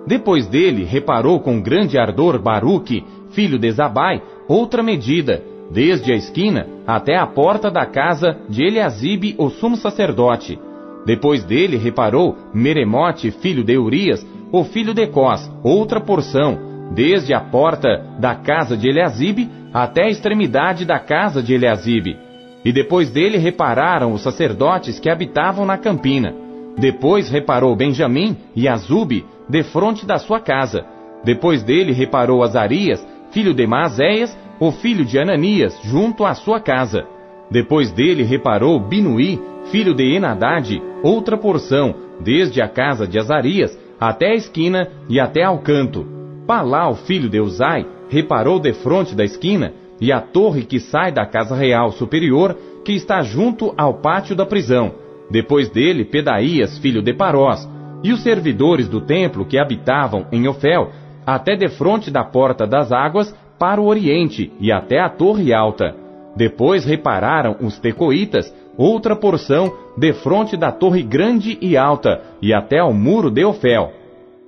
Depois 0.07 0.47
dele 0.47 0.85
reparou 0.85 1.41
com 1.41 1.61
grande 1.61 1.99
ardor 1.99 2.41
Baruque, 2.41 3.05
filho 3.31 3.59
de 3.59 3.71
Zabai, 3.71 4.23
outra 4.49 4.83
medida, 4.83 5.43
desde 5.71 6.13
a 6.13 6.17
esquina 6.17 6.67
até 6.87 7.17
a 7.17 7.27
porta 7.27 7.71
da 7.71 7.85
casa 7.85 8.39
de 8.49 8.63
Eliasibe, 8.63 9.35
o 9.39 9.51
sumo 9.51 9.77
sacerdote. 9.77 10.59
Depois 11.05 11.45
dele 11.45 11.77
reparou 11.77 12.37
Meremote, 12.55 13.31
filho 13.31 13.63
de 13.63 13.77
Urias, 13.77 14.27
o 14.51 14.65
filho 14.65 14.95
de 14.95 15.07
Cós, 15.07 15.51
outra 15.63 16.01
porção, 16.01 16.59
desde 16.95 17.35
a 17.35 17.41
porta 17.41 18.03
da 18.19 18.35
casa 18.35 18.77
de 18.77 18.89
Eliasibe 18.89 19.49
até 19.73 20.05
a 20.05 20.11
extremidade 20.11 20.85
da 20.85 20.99
casa 20.99 21.43
de 21.43 21.53
Eliasibe. 21.53 22.28
E 22.69 22.73
depois 22.73 23.11
dele 23.11 23.39
repararam 23.39 24.13
os 24.13 24.21
sacerdotes 24.21 25.01
que 25.01 25.09
habitavam 25.09 25.65
na 25.65 25.79
campina. 25.79 26.35
Depois 26.77 27.31
reparou 27.31 27.75
Benjamim 27.75 28.37
e 28.55 28.69
Azube, 28.69 29.25
defronte 29.49 30.05
da 30.05 30.19
sua 30.19 30.39
casa. 30.39 30.85
Depois 31.25 31.63
dele 31.63 31.95
reparou 31.95 32.43
Azarias, 32.43 33.03
filho 33.31 33.55
de 33.55 33.67
Maazéias, 33.67 34.37
o 34.61 34.71
filho 34.71 35.03
de 35.03 35.19
Ananias, 35.19 35.81
junto 35.83 36.27
à 36.27 36.35
sua 36.35 36.61
casa. 36.61 37.07
Depois 37.51 37.91
dele 37.91 38.23
reparou 38.23 38.79
Binuí, 38.79 39.41
filho 39.71 39.95
de 39.95 40.05
Enadade, 40.15 40.79
outra 41.03 41.39
porção, 41.39 41.95
desde 42.21 42.61
a 42.61 42.69
casa 42.69 43.09
de 43.09 43.19
Azarias 43.19 43.79
até 43.99 44.33
a 44.33 44.35
esquina 44.35 44.91
e 45.09 45.19
até 45.19 45.43
ao 45.43 45.61
canto. 45.61 46.07
Palau, 46.47 46.97
filho 46.97 47.31
de 47.31 47.41
Uzai, 47.41 47.87
reparou 48.11 48.61
defronte 48.61 49.15
da 49.15 49.25
esquina 49.25 49.73
e 50.01 50.13
a 50.13 50.21
torre 50.21 50.65
que 50.65 50.79
sai 50.79 51.13
da 51.13 51.27
casa 51.27 51.55
real 51.55 51.91
superior, 51.93 52.57
que 52.85 52.93
está 52.93 53.23
junto 53.23 53.75
ao 53.77 53.95
pátio 53.95 54.35
da 54.35 54.47
prisão. 54.47 54.93
Depois 55.31 55.69
dele, 55.69 56.05
Pedaías, 56.05 56.79
filho 56.79 57.03
de 57.03 57.13
Parós, 57.13 57.69
e 58.03 58.13
os 58.13 58.23
servidores 58.23 58.89
do 58.89 59.01
templo 59.01 59.45
que 59.45 59.59
habitavam 59.59 60.27
em 60.33 60.47
Ofel, 60.47 60.91
até 61.27 61.57
defronte 61.57 62.11
da 62.11 62.25
porta 62.25 62.67
das 62.67 62.93
águas, 62.93 63.35
para 63.59 63.81
o 63.81 63.87
oriente 63.87 64.53
e 64.61 64.71
até 64.71 65.01
a 65.01 65.09
torre 65.09 65.53
alta. 65.53 65.95
Depois 66.37 66.85
repararam 66.85 67.57
os 67.61 67.79
tecoitas, 67.79 68.55
outra 68.77 69.17
porção, 69.17 69.73
defronte 69.97 70.57
da 70.57 70.71
torre 70.71 71.03
grande 71.03 71.59
e 71.61 71.77
alta, 71.77 72.23
e 72.41 72.55
até 72.55 72.79
ao 72.79 72.95
muro 72.95 73.31
de 73.31 73.45
Ofel. 73.45 73.93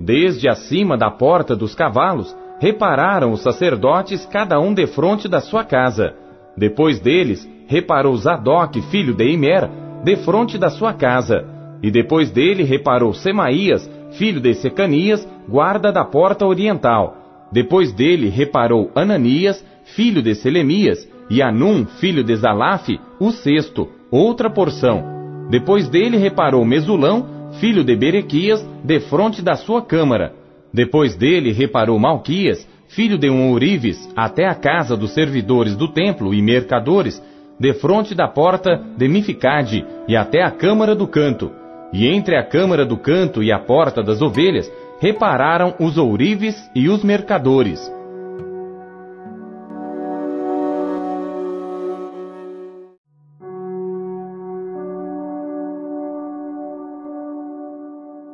Desde 0.01 0.49
acima 0.49 0.97
da 0.97 1.11
porta 1.11 1.57
dos 1.57 1.75
cavalos, 1.75 2.35
repararam 2.61 3.33
os 3.33 3.41
sacerdotes, 3.43 4.27
cada 4.27 4.61
um 4.61 4.73
defronte 4.75 5.27
da 5.27 5.41
sua 5.41 5.65
casa. 5.65 6.15
Depois 6.57 7.01
deles, 7.01 7.49
reparou 7.67 8.15
Zadok, 8.17 8.83
filho 8.83 9.15
de 9.15 9.33
Imer, 9.33 9.69
defronte 10.05 10.59
da 10.59 10.69
sua 10.69 10.93
casa. 10.93 11.45
E 11.83 11.91
depois 11.91 12.31
dele 12.31 12.63
reparou 12.63 13.15
Semaías, 13.15 13.91
filho 14.13 14.41
de 14.41 14.53
Secanias, 14.55 15.27
guarda 15.49 15.91
da 15.91 16.05
porta 16.05 16.47
oriental. 16.47 17.17
Depois 17.51 17.93
dele 17.93 18.29
reparou 18.29 18.91
Ananias, 18.95 19.65
filho 19.97 20.23
de 20.23 20.35
Selemias, 20.35 21.09
e 21.31 21.41
Anum, 21.41 21.87
filho 21.87 22.23
de 22.23 22.37
Zalaf, 22.37 22.89
o 23.19 23.31
sexto, 23.31 23.89
outra 24.11 24.51
porção. 24.51 25.49
Depois 25.49 25.89
dele 25.89 26.19
reparou 26.19 26.65
Mesulão, 26.65 27.27
filho 27.59 27.83
de 27.83 27.97
Berequias, 27.97 28.63
defronte 28.85 29.41
da 29.41 29.57
sua 29.57 29.81
câmara. 29.81 30.40
Depois 30.73 31.17
dele 31.17 31.53
reparou 31.53 31.99
Malquias, 31.99 32.67
filho 32.89 33.19
de 33.19 33.29
um 33.29 33.51
ourives, 33.51 34.09
até 34.17 34.47
a 34.47 34.55
casa 34.55 34.97
dos 34.97 35.13
servidores 35.13 35.77
do 35.77 35.89
templo 35.89 36.33
e 36.33 36.41
mercadores, 36.41 37.23
defronte 37.59 38.15
da 38.15 38.29
porta 38.29 38.83
de 38.97 39.09
Mificade 39.09 39.85
e 40.09 40.17
até 40.17 40.43
a 40.43 40.51
câmara 40.51 40.95
do 40.95 41.07
canto. 41.07 41.51
E 41.93 42.07
entre 42.07 42.37
a 42.37 42.45
câmara 42.45 42.87
do 42.87 42.97
canto 42.97 43.43
e 43.43 43.53
a 43.53 43.59
porta 43.59 44.03
das 44.03 44.23
ovelhas, 44.23 44.71
repararam 45.01 45.75
os 45.81 45.99
ourives 45.99 46.57
e 46.75 46.89
os 46.89 47.03
mercadores. 47.03 47.81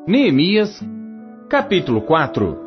Neemias, 0.06 0.80
capítulo 1.48 2.00
4 2.00 2.58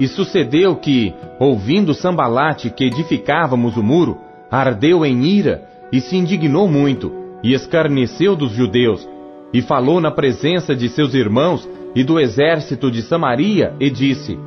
E 0.00 0.08
sucedeu 0.08 0.76
que, 0.76 1.14
ouvindo 1.38 1.92
Sambalate 1.92 2.70
que 2.70 2.84
edificávamos 2.84 3.76
o 3.76 3.82
muro, 3.82 4.18
ardeu 4.50 5.04
em 5.04 5.22
ira 5.24 5.62
e 5.92 6.00
se 6.00 6.16
indignou 6.16 6.66
muito, 6.66 7.12
e 7.42 7.52
escarneceu 7.52 8.34
dos 8.34 8.52
judeus, 8.52 9.06
e 9.52 9.60
falou 9.60 10.00
na 10.00 10.10
presença 10.10 10.74
de 10.74 10.88
seus 10.88 11.12
irmãos 11.12 11.68
e 11.94 12.02
do 12.02 12.18
exército 12.18 12.90
de 12.90 13.02
Samaria, 13.02 13.74
e 13.78 13.90
disse: 13.90 14.38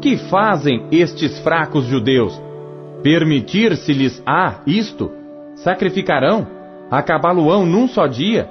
Que 0.00 0.16
fazem 0.16 0.86
estes 0.90 1.38
fracos 1.40 1.84
judeus? 1.84 2.40
Permitir-se-lhes-á 3.04 4.62
isto? 4.66 5.12
Sacrificarão? 5.54 6.44
Acabá-lo-ão 6.90 7.64
num 7.64 7.86
só 7.86 8.08
dia? 8.08 8.50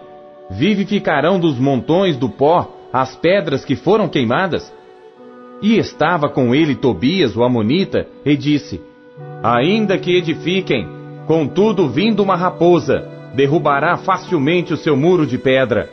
Vivificarão 0.50 1.38
dos 1.39 1.60
montões 1.60 2.15
do 2.15 2.29
pó 2.29 2.78
as 2.91 3.15
pedras 3.15 3.63
que 3.63 3.75
foram 3.75 4.08
queimadas? 4.08 4.74
E 5.62 5.77
estava 5.77 6.29
com 6.29 6.55
ele 6.55 6.75
Tobias, 6.75 7.36
o 7.36 7.43
Amonita, 7.43 8.08
e 8.25 8.36
disse: 8.36 8.81
Ainda 9.43 9.98
que 9.98 10.15
edifiquem, 10.15 10.88
contudo 11.27 11.89
vindo 11.89 12.24
uma 12.24 12.36
raposa, 12.36 13.08
derrubará 13.36 13.98
facilmente 13.98 14.74
o 14.74 14.77
seu 14.77 14.96
muro 14.96 15.25
de 15.25 15.38
pedra. 15.38 15.89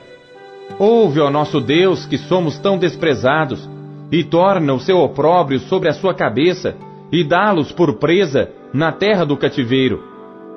Ouve, 0.79 1.21
ó 1.21 1.31
nosso 1.31 1.61
Deus, 1.61 2.07
que 2.07 2.19
somos 2.19 2.59
tão 2.59 2.79
desprezados, 2.79 3.69
e 4.11 4.23
torna 4.23 4.73
o 4.73 4.81
seu 4.81 4.99
opróbrio 4.99 5.59
sobre 5.61 5.89
a 5.89 5.93
sua 5.93 6.15
cabeça, 6.15 6.77
e 7.13 7.25
dá-los 7.25 7.73
por 7.73 7.95
presa 7.95 8.51
na 8.73 8.93
terra 8.93 9.25
do 9.25 9.37
cativeiro. 9.37 10.03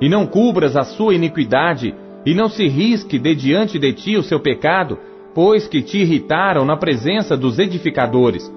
E 0.00 0.08
não 0.08 0.26
cubras 0.26 0.76
a 0.76 0.84
sua 0.84 1.14
iniquidade, 1.14 1.94
e 2.24 2.34
não 2.34 2.48
se 2.48 2.66
risque 2.68 3.18
de 3.18 3.34
diante 3.34 3.78
de 3.78 3.92
ti 3.92 4.16
o 4.16 4.22
seu 4.22 4.40
pecado, 4.40 4.98
pois 5.34 5.68
que 5.68 5.82
te 5.82 5.98
irritaram 5.98 6.64
na 6.64 6.76
presença 6.76 7.36
dos 7.36 7.58
edificadores. 7.58 8.50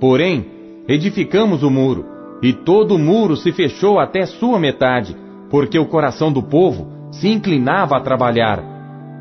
Porém, 0.00 0.46
edificamos 0.88 1.62
o 1.62 1.70
muro, 1.70 2.04
e 2.42 2.52
todo 2.52 2.94
o 2.94 2.98
muro 2.98 3.36
se 3.36 3.52
fechou 3.52 3.98
até 3.98 4.24
sua 4.26 4.58
metade, 4.58 5.16
porque 5.50 5.78
o 5.78 5.86
coração 5.86 6.32
do 6.32 6.42
povo 6.42 6.86
se 7.10 7.28
inclinava 7.28 7.96
a 7.96 8.00
trabalhar. 8.00 8.62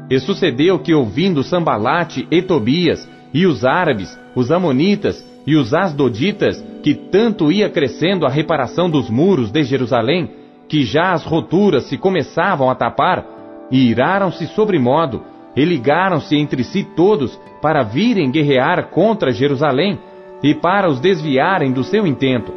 E 0.10 0.20
sucedeu 0.20 0.80
que, 0.80 0.94
ouvindo 0.94 1.44
Sambalate 1.44 2.28
e 2.32 2.42
Tobias, 2.42 3.08
e 3.34 3.46
os 3.46 3.66
árabes, 3.66 4.18
os 4.36 4.52
amonitas 4.52 5.26
e 5.46 5.56
os 5.56 5.74
asdoditas, 5.74 6.64
que 6.84 6.94
tanto 6.94 7.52
ia 7.52 7.70
crescendo 7.70 8.26
a 8.26 8.30
reparação 8.30 8.90
dos 8.90 9.10
muros 9.10 9.52
de 9.52 9.64
Jerusalém, 9.64 10.30
que 10.68 10.84
já 10.84 11.12
as 11.12 11.24
roturas 11.24 11.86
se 11.86 11.98
começavam 11.98 12.70
a 12.70 12.76
tapar, 12.76 13.26
e 13.72 13.90
iraram-se 13.90 14.48
sobremodo, 14.48 15.22
e 15.58 15.66
ligaram-se 15.66 16.38
entre 16.38 16.64
si 16.64 16.84
todos 16.96 17.38
para 17.60 17.82
virem 17.82 18.30
guerrear 18.30 18.90
contra 18.92 19.32
Jerusalém 19.32 20.00
e 20.44 20.54
para 20.54 20.88
os 20.88 21.00
desviarem 21.00 21.74
do 21.74 21.84
seu 21.84 22.06
intento. 22.06 22.54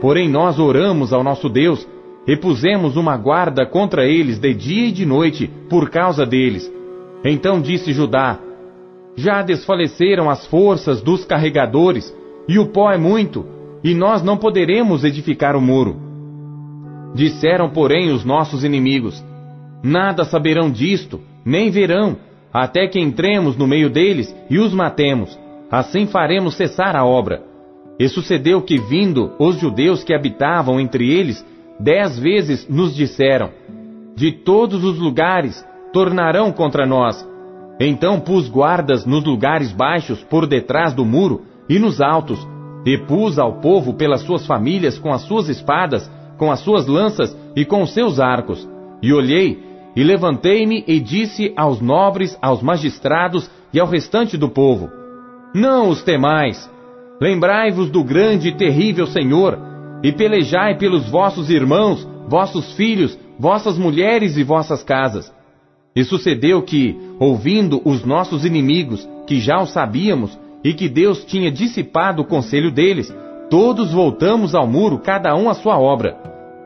Porém 0.00 0.28
nós 0.28 0.60
oramos 0.60 1.12
ao 1.12 1.24
nosso 1.24 1.48
Deus 1.48 1.86
e 2.26 2.36
pusemos 2.36 2.96
uma 2.96 3.16
guarda 3.16 3.66
contra 3.66 4.06
eles 4.06 4.38
de 4.38 4.54
dia 4.54 4.86
e 4.86 4.92
de 4.92 5.04
noite 5.04 5.50
por 5.68 5.90
causa 5.90 6.24
deles. 6.24 6.72
Então 7.24 7.60
disse 7.60 7.92
Judá: 7.92 8.38
Já 9.16 9.42
desfaleceram 9.42 10.30
as 10.30 10.46
forças 10.46 11.02
dos 11.02 11.24
carregadores, 11.24 12.14
e 12.48 12.58
o 12.58 12.68
pó 12.68 12.92
é 12.92 12.98
muito, 12.98 13.44
e 13.82 13.94
nós 13.94 14.22
não 14.22 14.36
poderemos 14.36 15.02
edificar 15.02 15.56
o 15.56 15.60
muro. 15.60 15.96
Disseram, 17.14 17.68
porém, 17.70 18.12
os 18.12 18.24
nossos 18.24 18.62
inimigos: 18.62 19.24
Nada 19.82 20.24
saberão 20.24 20.70
disto, 20.70 21.20
nem 21.44 21.70
verão, 21.70 22.16
até 22.54 22.86
que 22.86 23.00
entremos 23.00 23.56
no 23.56 23.66
meio 23.66 23.90
deles 23.90 24.32
e 24.48 24.60
os 24.60 24.72
matemos. 24.72 25.36
Assim 25.68 26.06
faremos 26.06 26.54
cessar 26.54 26.94
a 26.94 27.04
obra. 27.04 27.42
E 27.98 28.08
sucedeu 28.08 28.62
que, 28.62 28.78
vindo 28.78 29.32
os 29.40 29.58
judeus 29.58 30.04
que 30.04 30.14
habitavam 30.14 30.78
entre 30.78 31.10
eles, 31.10 31.44
dez 31.80 32.16
vezes 32.16 32.68
nos 32.68 32.94
disseram: 32.94 33.50
De 34.14 34.30
todos 34.30 34.84
os 34.84 34.98
lugares 35.00 35.66
tornarão 35.92 36.52
contra 36.52 36.86
nós. 36.86 37.28
Então 37.80 38.20
pus 38.20 38.48
guardas 38.48 39.04
nos 39.04 39.24
lugares 39.24 39.72
baixos 39.72 40.22
por 40.22 40.46
detrás 40.46 40.94
do 40.94 41.04
muro 41.04 41.42
e 41.68 41.78
nos 41.78 42.00
altos, 42.00 42.46
e 42.86 42.96
pus 42.96 43.36
ao 43.36 43.54
povo 43.54 43.94
pelas 43.94 44.20
suas 44.20 44.46
famílias 44.46 44.96
com 44.96 45.12
as 45.12 45.22
suas 45.22 45.48
espadas, 45.48 46.08
com 46.38 46.52
as 46.52 46.60
suas 46.60 46.86
lanças 46.86 47.36
e 47.56 47.64
com 47.64 47.82
os 47.82 47.92
seus 47.92 48.20
arcos. 48.20 48.68
E 49.02 49.12
olhei, 49.12 49.73
e 49.96 50.02
levantei-me 50.02 50.82
e 50.86 50.98
disse 50.98 51.52
aos 51.56 51.80
nobres, 51.80 52.36
aos 52.42 52.62
magistrados 52.62 53.50
e 53.72 53.78
ao 53.78 53.86
restante 53.86 54.36
do 54.36 54.48
povo: 54.48 54.90
Não 55.54 55.88
os 55.88 56.02
temais. 56.02 56.70
Lembrai-vos 57.20 57.90
do 57.90 58.02
grande 58.02 58.48
e 58.48 58.52
terrível 58.52 59.06
Senhor, 59.06 59.58
e 60.02 60.12
pelejai 60.12 60.76
pelos 60.76 61.08
vossos 61.08 61.48
irmãos, 61.48 62.06
vossos 62.28 62.72
filhos, 62.74 63.16
vossas 63.38 63.78
mulheres 63.78 64.36
e 64.36 64.42
vossas 64.42 64.82
casas. 64.82 65.32
E 65.94 66.02
sucedeu 66.02 66.60
que, 66.62 66.96
ouvindo 67.20 67.80
os 67.84 68.04
nossos 68.04 68.44
inimigos, 68.44 69.08
que 69.28 69.38
já 69.38 69.60
o 69.60 69.66
sabíamos, 69.66 70.36
e 70.64 70.74
que 70.74 70.88
Deus 70.88 71.24
tinha 71.24 71.52
dissipado 71.52 72.22
o 72.22 72.24
conselho 72.24 72.70
deles, 72.70 73.14
todos 73.48 73.92
voltamos 73.92 74.54
ao 74.54 74.66
muro, 74.66 74.98
cada 74.98 75.36
um 75.36 75.48
à 75.48 75.54
sua 75.54 75.78
obra. 75.78 76.16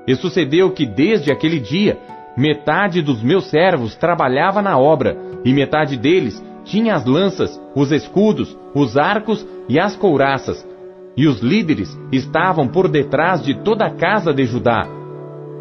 E 0.06 0.14
sucedeu 0.14 0.70
que 0.70 0.86
desde 0.86 1.30
aquele 1.30 1.60
dia, 1.60 1.98
metade 2.38 3.02
dos 3.02 3.20
meus 3.20 3.50
servos 3.50 3.96
trabalhava 3.96 4.62
na 4.62 4.78
obra, 4.78 5.16
e 5.44 5.52
metade 5.52 5.96
deles 5.96 6.40
tinha 6.64 6.94
as 6.94 7.04
lanças, 7.04 7.60
os 7.74 7.90
escudos, 7.90 8.56
os 8.72 8.96
arcos 8.96 9.44
e 9.68 9.78
as 9.80 9.96
couraças. 9.96 10.64
E 11.16 11.26
os 11.26 11.40
líderes 11.40 11.98
estavam 12.12 12.68
por 12.68 12.88
detrás 12.88 13.42
de 13.42 13.54
toda 13.54 13.86
a 13.86 13.90
casa 13.90 14.32
de 14.32 14.44
Judá. 14.44 14.86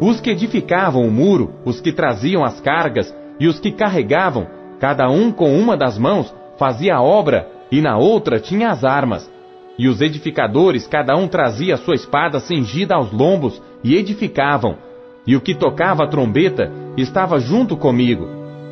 Os 0.00 0.20
que 0.20 0.30
edificavam 0.30 1.02
o 1.02 1.10
muro, 1.10 1.52
os 1.64 1.80
que 1.80 1.90
traziam 1.90 2.44
as 2.44 2.60
cargas 2.60 3.12
e 3.40 3.48
os 3.48 3.58
que 3.58 3.72
carregavam, 3.72 4.46
cada 4.78 5.10
um 5.10 5.32
com 5.32 5.58
uma 5.58 5.76
das 5.76 5.98
mãos, 5.98 6.32
fazia 6.56 6.94
a 6.94 7.02
obra 7.02 7.48
e 7.72 7.80
na 7.80 7.98
outra 7.98 8.38
tinha 8.38 8.70
as 8.70 8.84
armas. 8.84 9.28
E 9.76 9.88
os 9.88 10.00
edificadores, 10.00 10.86
cada 10.86 11.16
um 11.16 11.26
trazia 11.26 11.76
sua 11.76 11.96
espada 11.96 12.38
cingida 12.38 12.94
aos 12.94 13.10
lombos 13.10 13.60
e 13.82 13.96
edificavam. 13.96 14.87
E 15.28 15.36
o 15.36 15.40
que 15.40 15.54
tocava 15.54 16.02
a 16.02 16.08
trombeta 16.08 16.72
estava 16.96 17.38
junto 17.38 17.76
comigo. 17.76 18.26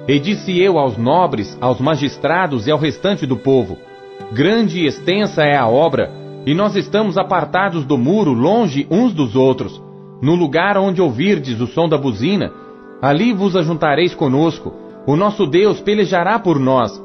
E 0.08 0.18
disse 0.18 0.58
eu 0.58 0.76
aos 0.78 0.96
nobres, 0.96 1.56
aos 1.60 1.80
magistrados 1.80 2.66
e 2.66 2.72
ao 2.72 2.78
restante 2.78 3.24
do 3.24 3.36
povo: 3.36 3.76
Grande 4.32 4.80
e 4.80 4.86
extensa 4.86 5.44
é 5.44 5.56
a 5.56 5.68
obra, 5.68 6.10
e 6.44 6.52
nós 6.52 6.74
estamos 6.74 7.16
apartados 7.16 7.84
do 7.84 7.96
muro, 7.96 8.32
longe 8.32 8.88
uns 8.90 9.12
dos 9.12 9.36
outros. 9.36 9.80
No 10.20 10.34
lugar 10.34 10.76
onde 10.76 11.00
ouvirdes 11.00 11.60
o 11.60 11.66
som 11.68 11.88
da 11.88 11.98
buzina, 11.98 12.50
ali 13.00 13.32
vos 13.32 13.54
ajuntareis 13.54 14.14
conosco. 14.14 14.72
O 15.06 15.14
nosso 15.14 15.46
Deus 15.46 15.80
pelejará 15.80 16.36
por 16.36 16.58
nós 16.58 17.00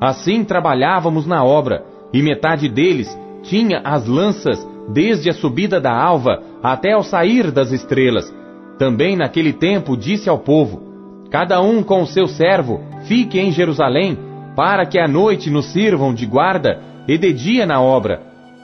Assim 0.00 0.44
trabalhávamos 0.44 1.26
na 1.26 1.42
obra, 1.42 1.84
e 2.12 2.22
metade 2.22 2.68
deles 2.68 3.08
tinha 3.42 3.80
as 3.84 4.06
lanças 4.06 4.66
desde 4.88 5.30
a 5.30 5.32
subida 5.32 5.80
da 5.80 5.92
alva 5.92 6.42
até 6.62 6.92
ao 6.92 7.02
sair 7.02 7.50
das 7.50 7.72
estrelas. 7.72 8.32
Também 8.78 9.16
naquele 9.16 9.52
tempo 9.52 9.96
disse 9.96 10.28
ao 10.28 10.38
povo: 10.38 10.82
Cada 11.30 11.60
um 11.60 11.82
com 11.82 12.02
o 12.02 12.06
seu 12.06 12.26
servo 12.26 12.80
fique 13.06 13.38
em 13.38 13.50
Jerusalém, 13.50 14.18
para 14.54 14.86
que 14.86 14.98
à 14.98 15.08
noite 15.08 15.50
nos 15.50 15.66
sirvam 15.66 16.14
de 16.14 16.26
guarda 16.26 16.80
e 17.06 17.16
de 17.16 17.32
dia 17.32 17.66
na 17.66 17.80
obra. 17.80 18.20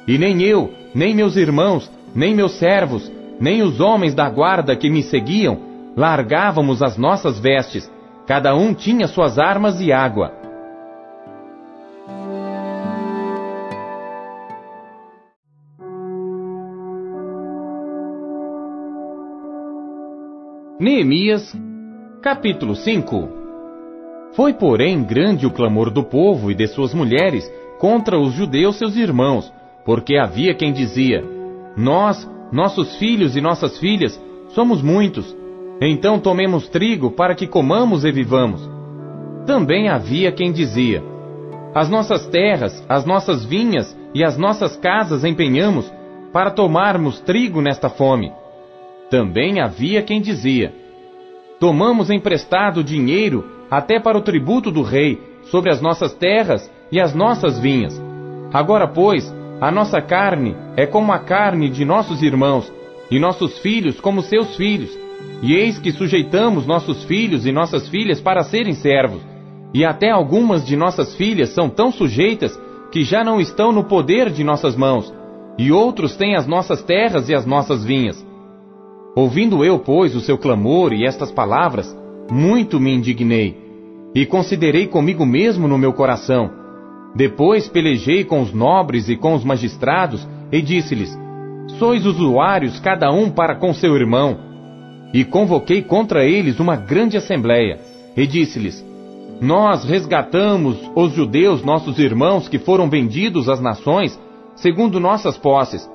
E 0.07 0.19
nem 0.19 0.43
eu, 0.43 0.71
nem 0.95 1.15
meus 1.15 1.37
irmãos, 1.37 1.91
nem 2.15 2.35
meus 2.35 2.53
servos, 2.53 3.11
nem 3.41 3.63
os 3.63 3.81
homens 3.81 4.15
da 4.15 4.29
guarda 4.29 4.77
que 4.77 4.91
me 4.91 5.03
seguiam, 5.03 5.59
largávamos 5.97 6.83
as 6.83 6.97
nossas 6.97 7.39
vestes. 7.39 7.91
Cada 8.27 8.55
um 8.55 8.73
tinha 8.73 9.07
suas 9.07 9.39
armas 9.39 9.81
e 9.81 9.93
água. 9.93 10.42
Neemias, 20.83 21.57
capítulo 22.21 22.75
5 22.75 23.29
Foi, 24.35 24.53
porém, 24.53 25.05
grande 25.05 25.47
o 25.47 25.51
clamor 25.53 25.91
do 25.91 26.03
povo 26.03 26.51
e 26.51 26.57
de 26.57 26.67
suas 26.67 26.93
mulheres 26.93 27.49
contra 27.79 28.19
os 28.19 28.33
judeus 28.33 28.79
seus 28.79 28.97
irmãos, 28.97 29.53
porque 29.85 30.17
havia 30.17 30.57
quem 30.57 30.73
dizia: 30.73 31.25
Nós, 31.77 32.29
nossos 32.51 32.97
filhos 32.97 33.37
e 33.37 33.41
nossas 33.41 33.79
filhas, 33.79 34.21
somos 34.49 34.83
muitos, 34.83 35.37
então 35.81 36.19
tomemos 36.19 36.69
trigo 36.69 37.13
para 37.13 37.37
que 37.37 37.47
comamos 37.47 38.05
e 38.05 38.11
vivamos. 38.11 38.69
Também 39.47 39.89
havia 39.89 40.33
quem 40.33 40.51
dizia: 40.51 41.01
As 41.73 41.89
nossas 41.89 42.27
terras, 42.27 42.85
as 42.89 43.07
nossas 43.07 43.45
vinhas 43.45 43.97
e 44.13 44.25
as 44.25 44.37
nossas 44.37 44.77
casas 44.79 45.25
empenhamos 45.25 45.89
para 46.33 46.51
tomarmos 46.51 47.21
trigo 47.21 47.61
nesta 47.61 47.89
fome. 47.89 48.33
Também 49.13 49.61
havia 49.61 50.03
quem 50.03 50.23
dizia: 50.23 50.73
Tomamos 51.61 52.09
emprestado 52.09 52.83
dinheiro 52.83 53.45
até 53.71 54.01
para 54.01 54.17
o 54.17 54.23
tributo 54.23 54.71
do 54.71 54.81
rei 54.81 55.21
sobre 55.51 55.71
as 55.71 55.83
nossas 55.83 56.15
terras 56.15 56.73
e 56.91 56.99
as 56.99 57.15
nossas 57.15 57.61
vinhas. 57.61 58.03
Agora, 58.55 58.89
pois, 58.89 59.31
a 59.61 59.71
nossa 59.71 60.01
carne 60.01 60.57
é 60.79 60.87
como 60.87 61.13
a 61.13 61.19
carne 61.19 61.69
de 61.69 61.85
nossos 61.85 62.23
irmãos, 62.23 62.73
e 63.11 63.19
nossos 63.19 63.59
filhos 63.59 64.01
como 64.01 64.23
seus 64.23 64.57
filhos. 64.57 64.99
E 65.43 65.55
eis 65.57 65.79
que 65.79 65.93
sujeitamos 65.93 66.67
nossos 66.67 67.05
filhos 67.05 67.45
e 67.45 67.53
nossas 67.53 67.87
filhas 67.91 68.19
para 68.19 68.43
serem 68.43 68.73
servos. 68.73 69.21
E 69.75 69.85
até 69.85 70.09
algumas 70.09 70.65
de 70.65 70.75
nossas 70.75 71.15
filhas 71.17 71.51
são 71.51 71.69
tão 71.69 71.93
sujeitas 71.93 72.59
que 72.91 73.05
já 73.05 73.23
não 73.23 73.39
estão 73.39 73.73
no 73.73 73.85
poder 73.85 74.31
de 74.31 74.43
nossas 74.43 74.75
mãos, 74.75 75.13
e 75.59 75.71
outros 75.71 76.17
têm 76.17 76.35
as 76.35 76.47
nossas 76.47 76.83
terras 76.83 77.29
e 77.29 77.35
as 77.35 77.45
nossas 77.45 77.85
vinhas. 77.85 78.32
Ouvindo 79.15 79.63
eu, 79.63 79.79
pois, 79.79 80.15
o 80.17 80.21
seu 80.21 80.39
clamor 80.39 80.93
e 80.93 81.05
estas 81.05 81.31
palavras, 81.31 81.95
muito 82.31 82.81
me 82.81 82.95
indignei, 82.95 83.57
e 84.15 84.25
considerei 84.25 84.87
comigo 84.87 85.27
mesmo 85.27 85.69
no 85.69 85.77
meu 85.77 85.93
coração. 85.93 86.51
Depois 87.15 87.69
pelejei 87.69 88.25
com 88.25 88.41
os 88.41 88.55
nobres 88.55 89.11
e 89.11 89.17
com 89.17 89.35
os 89.35 89.45
magistrados, 89.45 90.27
e 90.51 90.63
disse-lhes: 90.63 91.19
Sois 91.79 92.07
usuários 92.07 92.81
cada 92.81 93.13
um 93.13 93.31
para 93.31 93.55
com 93.55 93.75
seu 93.75 93.95
irmão. 93.95 94.51
E 95.13 95.25
convoquei 95.25 95.83
contra 95.83 96.25
eles 96.25 96.59
uma 96.59 96.75
grande 96.75 97.19
assembleia, 97.19 97.81
e 98.17 98.27
disse-lhes: 98.27 98.83
Nós 99.43 99.85
resgatamos 99.85 100.79
os 100.97 101.13
judeus, 101.13 101.63
nossos 101.63 101.99
irmãos, 101.99 102.49
que 102.49 102.59
foram 102.59 102.89
vendidos 102.89 103.47
às 103.51 103.61
nações, 103.61 104.19
segundo 104.57 104.99
nossas 104.99 105.37
posses. 105.37 105.87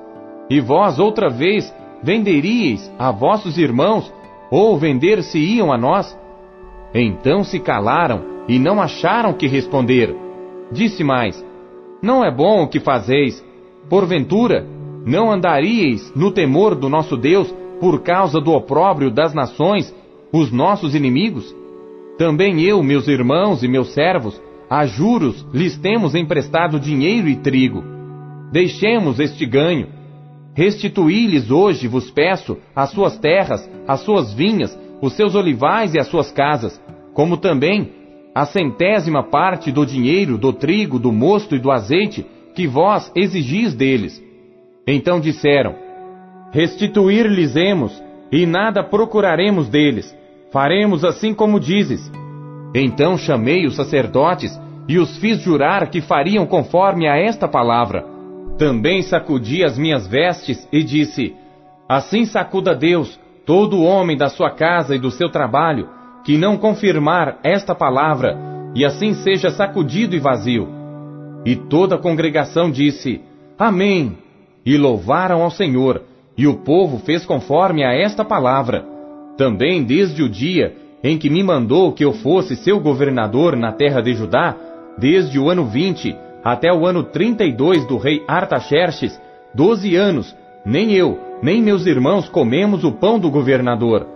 E 0.48 0.60
vós 0.60 1.00
outra 1.00 1.28
vez 1.28 1.74
venderíeis 2.02 2.92
a 2.98 3.10
vossos 3.10 3.58
irmãos, 3.58 4.12
ou 4.50 4.78
vender-se-iam 4.78 5.72
a 5.72 5.78
nós? 5.78 6.18
Então 6.94 7.44
se 7.44 7.58
calaram 7.60 8.24
e 8.48 8.58
não 8.58 8.80
acharam 8.80 9.32
que 9.32 9.46
responder. 9.46 10.14
Disse 10.72 11.04
mais: 11.04 11.44
Não 12.02 12.24
é 12.24 12.30
bom 12.30 12.62
o 12.62 12.68
que 12.68 12.80
fazeis. 12.80 13.44
Porventura, 13.88 14.66
não 15.04 15.30
andaríeis 15.30 16.12
no 16.14 16.30
temor 16.30 16.74
do 16.74 16.88
nosso 16.88 17.16
Deus 17.16 17.54
por 17.80 18.02
causa 18.02 18.40
do 18.40 18.52
opróbrio 18.52 19.10
das 19.10 19.34
nações, 19.34 19.94
os 20.32 20.50
nossos 20.50 20.94
inimigos? 20.94 21.54
Também 22.18 22.60
eu, 22.62 22.82
meus 22.82 23.06
irmãos 23.06 23.62
e 23.62 23.68
meus 23.68 23.94
servos, 23.94 24.40
a 24.68 24.84
juros 24.84 25.46
lhes 25.52 25.78
temos 25.78 26.14
emprestado 26.14 26.80
dinheiro 26.80 27.28
e 27.28 27.36
trigo. 27.36 27.82
Deixemos 28.52 29.20
este 29.20 29.46
ganho 29.46 29.97
Restituí-lhes 30.58 31.52
hoje, 31.52 31.86
vos 31.86 32.10
peço, 32.10 32.58
as 32.74 32.90
suas 32.90 33.16
terras, 33.16 33.70
as 33.86 34.00
suas 34.00 34.34
vinhas, 34.34 34.76
os 35.00 35.12
seus 35.12 35.36
olivais 35.36 35.94
e 35.94 36.00
as 36.00 36.08
suas 36.08 36.32
casas, 36.32 36.82
como 37.14 37.36
também 37.36 37.92
a 38.34 38.44
centésima 38.44 39.22
parte 39.22 39.70
do 39.70 39.86
dinheiro, 39.86 40.36
do 40.36 40.52
trigo, 40.52 40.98
do 40.98 41.12
mosto 41.12 41.54
e 41.54 41.60
do 41.60 41.70
azeite 41.70 42.26
que 42.56 42.66
vós 42.66 43.08
exigis 43.14 43.72
deles. 43.72 44.20
Então 44.84 45.20
disseram: 45.20 45.76
Restituir-lhes-emos, 46.50 48.02
e 48.32 48.44
nada 48.44 48.82
procuraremos 48.82 49.68
deles. 49.68 50.12
Faremos 50.50 51.04
assim 51.04 51.34
como 51.34 51.60
dizes. 51.60 52.10
Então 52.74 53.16
chamei 53.16 53.64
os 53.64 53.76
sacerdotes 53.76 54.60
e 54.88 54.98
os 54.98 55.18
fiz 55.18 55.40
jurar 55.40 55.88
que 55.88 56.00
fariam 56.00 56.44
conforme 56.46 57.06
a 57.06 57.16
esta 57.16 57.46
palavra. 57.46 58.17
Também 58.58 59.02
sacudi 59.02 59.62
as 59.62 59.78
minhas 59.78 60.06
vestes 60.06 60.68
e 60.72 60.82
disse: 60.82 61.36
Assim 61.88 62.24
sacuda 62.24 62.74
Deus 62.74 63.18
todo 63.46 63.82
homem 63.82 64.16
da 64.16 64.28
sua 64.28 64.50
casa 64.50 64.96
e 64.96 64.98
do 64.98 65.12
seu 65.12 65.30
trabalho, 65.30 65.88
que 66.24 66.36
não 66.36 66.58
confirmar 66.58 67.38
esta 67.44 67.72
palavra, 67.72 68.36
e 68.74 68.84
assim 68.84 69.14
seja 69.14 69.48
sacudido 69.50 70.16
e 70.16 70.18
vazio. 70.18 70.68
E 71.46 71.54
toda 71.54 71.94
a 71.94 71.98
congregação 71.98 72.68
disse: 72.68 73.20
Amém. 73.56 74.18
E 74.66 74.76
louvaram 74.76 75.42
ao 75.42 75.50
Senhor, 75.50 76.02
e 76.36 76.46
o 76.48 76.54
povo 76.58 76.98
fez 76.98 77.24
conforme 77.24 77.84
a 77.84 77.94
esta 77.94 78.24
palavra. 78.24 78.84
Também 79.36 79.84
desde 79.84 80.20
o 80.20 80.28
dia 80.28 80.74
em 81.02 81.16
que 81.16 81.30
me 81.30 81.44
mandou 81.44 81.92
que 81.92 82.04
eu 82.04 82.12
fosse 82.12 82.56
seu 82.56 82.80
governador 82.80 83.56
na 83.56 83.70
terra 83.70 84.02
de 84.02 84.14
Judá, 84.14 84.56
desde 84.98 85.38
o 85.38 85.48
ano 85.48 85.64
20 85.64 86.27
até 86.52 86.72
o 86.72 86.86
ano 86.86 87.02
32 87.02 87.86
do 87.86 87.98
rei 87.98 88.24
Artaxerxes, 88.26 89.20
doze 89.54 89.94
anos, 89.96 90.34
nem 90.64 90.94
eu, 90.94 91.18
nem 91.42 91.60
meus 91.60 91.84
irmãos 91.84 92.26
comemos 92.26 92.84
o 92.84 92.92
pão 92.92 93.18
do 93.18 93.30
governador. 93.30 94.06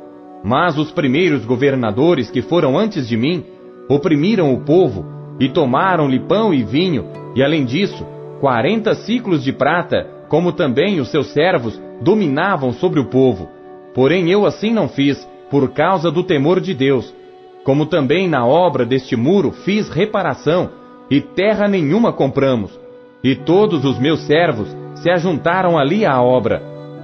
Mas 0.42 0.78
os 0.78 0.90
primeiros 0.90 1.44
governadores 1.44 2.30
que 2.30 2.40
foram 2.40 2.78
antes 2.78 3.06
de 3.06 3.18
mim 3.18 3.44
oprimiram 3.86 4.50
o 4.54 4.60
povo 4.60 5.04
e 5.38 5.50
tomaram-lhe 5.50 6.20
pão 6.20 6.54
e 6.54 6.62
vinho, 6.62 7.04
e 7.36 7.42
além 7.42 7.66
disso, 7.66 8.06
quarenta 8.40 8.94
ciclos 8.94 9.44
de 9.44 9.52
prata, 9.52 10.08
como 10.30 10.52
também 10.52 11.00
os 11.00 11.10
seus 11.10 11.34
servos 11.34 11.78
dominavam 12.00 12.72
sobre 12.72 12.98
o 12.98 13.10
povo. 13.10 13.50
Porém 13.94 14.30
eu 14.30 14.46
assim 14.46 14.72
não 14.72 14.88
fiz, 14.88 15.28
por 15.50 15.72
causa 15.72 16.10
do 16.10 16.24
temor 16.24 16.62
de 16.62 16.72
Deus. 16.72 17.14
Como 17.62 17.84
também 17.84 18.26
na 18.26 18.46
obra 18.46 18.86
deste 18.86 19.16
muro 19.16 19.52
fiz 19.52 19.90
reparação, 19.90 20.80
e 21.12 21.20
terra 21.20 21.68
nenhuma 21.68 22.10
compramos. 22.10 22.70
E 23.22 23.36
todos 23.36 23.84
os 23.84 23.98
meus 23.98 24.20
servos 24.22 24.74
se 24.94 25.10
ajuntaram 25.10 25.78
ali 25.78 26.06
à 26.06 26.22
obra. 26.22 26.62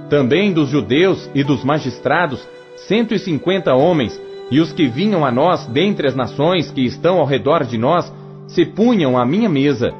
Também 0.09 0.51
dos 0.51 0.67
judeus 0.67 1.29
e 1.35 1.43
dos 1.43 1.63
magistrados, 1.63 2.43
cento 2.87 3.13
e 3.13 3.19
cinquenta 3.19 3.75
homens, 3.75 4.19
e 4.49 4.59
os 4.59 4.73
que 4.73 4.87
vinham 4.87 5.23
a 5.23 5.31
nós 5.31 5.67
dentre 5.67 6.07
as 6.07 6.15
nações 6.15 6.71
que 6.71 6.83
estão 6.83 7.19
ao 7.19 7.25
redor 7.27 7.63
de 7.63 7.77
nós, 7.77 8.11
se 8.47 8.65
punham 8.65 9.15
à 9.15 9.23
minha 9.27 9.47
mesa. 9.47 9.93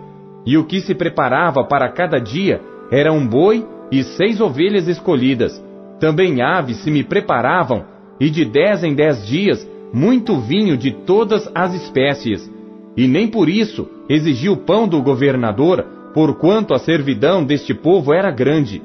E 0.43 0.57
o 0.57 0.65
que 0.65 0.81
se 0.81 0.95
preparava 0.95 1.63
para 1.63 1.87
cada 1.91 2.17
dia 2.17 2.61
era 2.91 3.13
um 3.13 3.27
boi 3.27 3.63
e 3.91 4.01
seis 4.03 4.41
ovelhas 4.41 4.87
escolhidas. 4.87 5.63
Também 5.99 6.41
aves 6.41 6.77
se 6.77 6.89
me 6.89 7.03
preparavam, 7.03 7.85
e 8.19 8.27
de 8.31 8.43
dez 8.43 8.83
em 8.83 8.95
dez 8.95 9.23
dias 9.27 9.69
muito 9.93 10.39
vinho 10.39 10.75
de 10.75 10.93
todas 10.93 11.47
as 11.53 11.75
espécies. 11.75 12.49
E 12.99 13.07
nem 13.07 13.29
por 13.29 13.47
isso 13.47 13.87
exigiu 14.09 14.57
pão 14.57 14.85
do 14.85 15.01
governador, 15.01 15.85
porquanto 16.13 16.73
a 16.73 16.79
servidão 16.79 17.45
deste 17.45 17.73
povo 17.73 18.11
era 18.13 18.29
grande. 18.29 18.81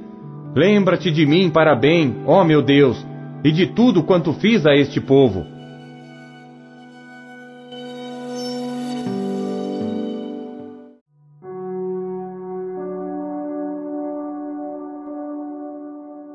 Lembra-te 0.55 1.11
de 1.11 1.27
mim 1.27 1.50
para 1.50 1.74
bem, 1.74 2.22
ó 2.24 2.44
meu 2.44 2.62
Deus, 2.62 3.05
e 3.42 3.50
de 3.50 3.66
tudo 3.66 4.05
quanto 4.05 4.33
fiz 4.35 4.64
a 4.66 4.77
este 4.77 5.00
povo. 5.00 5.44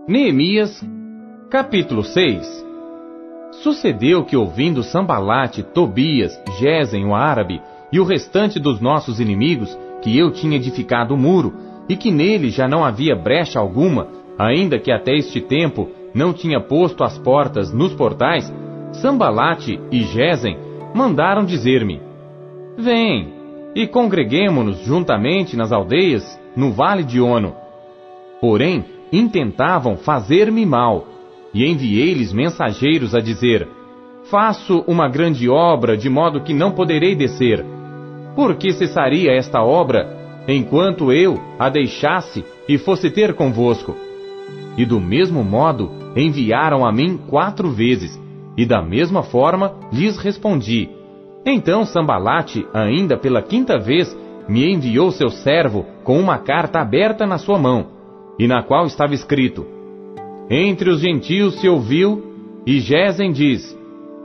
Neemias, 0.06 0.86
capítulo 1.50 2.04
6 2.04 2.69
Sucedeu 3.52 4.24
que, 4.24 4.38
ouvindo 4.38 4.84
Sambalate, 4.84 5.64
Tobias, 5.64 6.40
Gesem, 6.60 7.06
o 7.06 7.16
árabe, 7.16 7.62
e 7.92 8.00
o 8.00 8.04
restante 8.04 8.60
dos 8.60 8.80
nossos 8.80 9.20
inimigos, 9.20 9.78
que 10.02 10.18
eu 10.18 10.32
tinha 10.32 10.58
edificado 10.58 11.14
o 11.14 11.18
muro, 11.18 11.54
e 11.90 11.98
que 11.98 12.12
nele 12.12 12.50
já 12.50 12.68
não 12.68 12.86
havia 12.86 13.16
brecha 13.16 13.60
alguma, 13.60 14.08
ainda 14.38 14.80
que 14.80 14.92
até 14.92 15.16
este 15.16 15.42
tempo 15.42 15.90
não 16.14 16.32
tinha 16.32 16.62
posto 16.62 17.04
as 17.04 17.18
portas 17.18 17.74
nos 17.74 17.94
portais, 17.94 18.54
Sambalate 18.94 19.80
e 19.92 20.04
Gesem 20.04 20.58
mandaram 20.94 21.46
dizer-me: 21.46 22.02
Vem 22.78 23.34
e 23.76 23.88
congreguemo-nos 23.88 24.80
juntamente 24.80 25.56
nas 25.56 25.72
aldeias, 25.72 26.40
no 26.56 26.72
vale 26.72 27.04
de 27.04 27.22
Ono. 27.22 27.56
Porém, 28.42 28.86
intentavam 29.12 29.98
fazer-me 29.98 30.66
mal, 30.66 31.06
e 31.54 31.66
enviei-lhes 31.66 32.32
mensageiros 32.34 33.16
a 33.16 33.20
dizer: 33.20 33.68
Faço 34.30 34.84
uma 34.88 35.08
grande 35.08 35.50
obra, 35.50 35.98
de 35.98 36.10
modo 36.10 36.42
que 36.42 36.54
não 36.54 36.72
poderei 36.72 37.16
descer. 37.16 37.66
Por 38.36 38.56
que 38.56 38.72
cessaria 38.72 39.32
esta 39.32 39.62
obra, 39.64 40.44
enquanto 40.48 41.12
eu 41.12 41.40
a 41.58 41.70
deixasse 41.70 42.46
e 42.68 42.78
fosse 42.78 43.10
ter 43.10 43.34
convosco? 43.34 43.96
E 44.78 44.86
do 44.86 45.00
mesmo 45.00 45.44
modo 45.44 45.92
enviaram 46.16 46.86
a 46.86 46.92
mim 46.92 47.18
quatro 47.28 47.70
vezes, 47.72 48.20
e 48.56 48.66
da 48.66 48.82
mesma 48.82 49.24
forma 49.24 49.74
lhes 49.92 50.18
respondi. 50.18 50.90
Então 51.46 51.86
Sambalate, 51.86 52.68
ainda 52.74 53.18
pela 53.18 53.42
quinta 53.42 53.80
vez, 53.80 54.16
me 54.48 54.72
enviou 54.72 55.12
seu 55.12 55.30
servo 55.30 55.86
com 56.04 56.20
uma 56.20 56.38
carta 56.38 56.80
aberta 56.80 57.26
na 57.26 57.38
sua 57.38 57.58
mão 57.58 57.88
e 58.38 58.48
na 58.48 58.64
qual 58.64 58.86
estava 58.86 59.14
escrito: 59.14 59.79
Entre 60.50 60.90
os 60.90 61.00
gentios 61.00 61.60
se 61.60 61.70
ouviu, 61.70 62.24
e 62.66 62.80
Gesem 62.80 63.32
diz: 63.32 63.78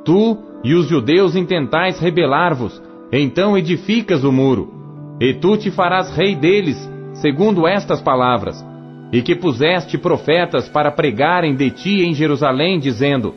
Tu 0.05 0.39
e 0.65 0.75
os 0.75 0.89
judeus 0.89 1.37
intentais 1.37 2.01
rebelar-vos, 2.01 2.83
então 3.13 3.59
edificas 3.59 4.25
o 4.25 4.33
muro, 4.33 4.73
e 5.21 5.35
tu 5.35 5.57
te 5.59 5.71
farás 5.71 6.11
rei 6.17 6.35
deles, 6.35 6.79
segundo 7.13 7.69
estas 7.69 8.01
palavras, 8.01 8.65
e 9.13 9.21
que 9.21 9.37
puseste 9.37 9.99
profetas 9.99 10.69
para 10.69 10.91
pregarem 10.91 11.55
de 11.55 11.71
ti 11.71 12.03
em 12.03 12.15
Jerusalém, 12.15 12.79
dizendo: 12.79 13.35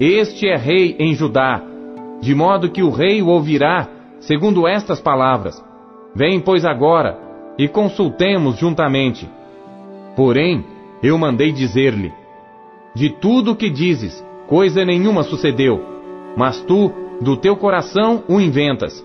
Este 0.00 0.48
é 0.48 0.56
rei 0.56 0.96
em 0.98 1.14
Judá, 1.14 1.62
de 2.20 2.34
modo 2.34 2.68
que 2.68 2.82
o 2.82 2.90
rei 2.90 3.22
o 3.22 3.28
ouvirá, 3.28 3.88
segundo 4.18 4.66
estas 4.66 5.00
palavras. 5.00 5.62
Vem, 6.16 6.40
pois, 6.40 6.64
agora, 6.64 7.16
e 7.56 7.68
consultemos 7.68 8.58
juntamente. 8.58 9.28
Porém, 10.16 10.64
eu 11.02 11.16
mandei 11.16 11.52
dizer-lhe: 11.52 12.12
De 12.94 13.10
tudo 13.10 13.52
o 13.52 13.56
que 13.56 13.68
dizes, 13.68 14.24
coisa 14.46 14.84
nenhuma 14.84 15.24
sucedeu, 15.24 15.80
mas 16.36 16.60
tu, 16.62 16.92
do 17.20 17.36
teu 17.36 17.56
coração, 17.56 18.22
o 18.28 18.40
inventas. 18.40 19.04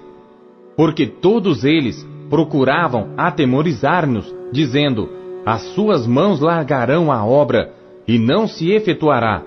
Porque 0.78 1.08
todos 1.08 1.64
eles 1.64 2.08
procuravam 2.30 3.14
atemorizar-nos, 3.18 4.34
dizendo: 4.52 5.10
As 5.46 5.62
suas 5.74 6.06
mãos 6.06 6.40
largarão 6.40 7.12
a 7.12 7.26
obra, 7.26 7.74
e 8.08 8.20
não 8.20 8.48
se 8.48 8.72
efetuará. 8.72 9.44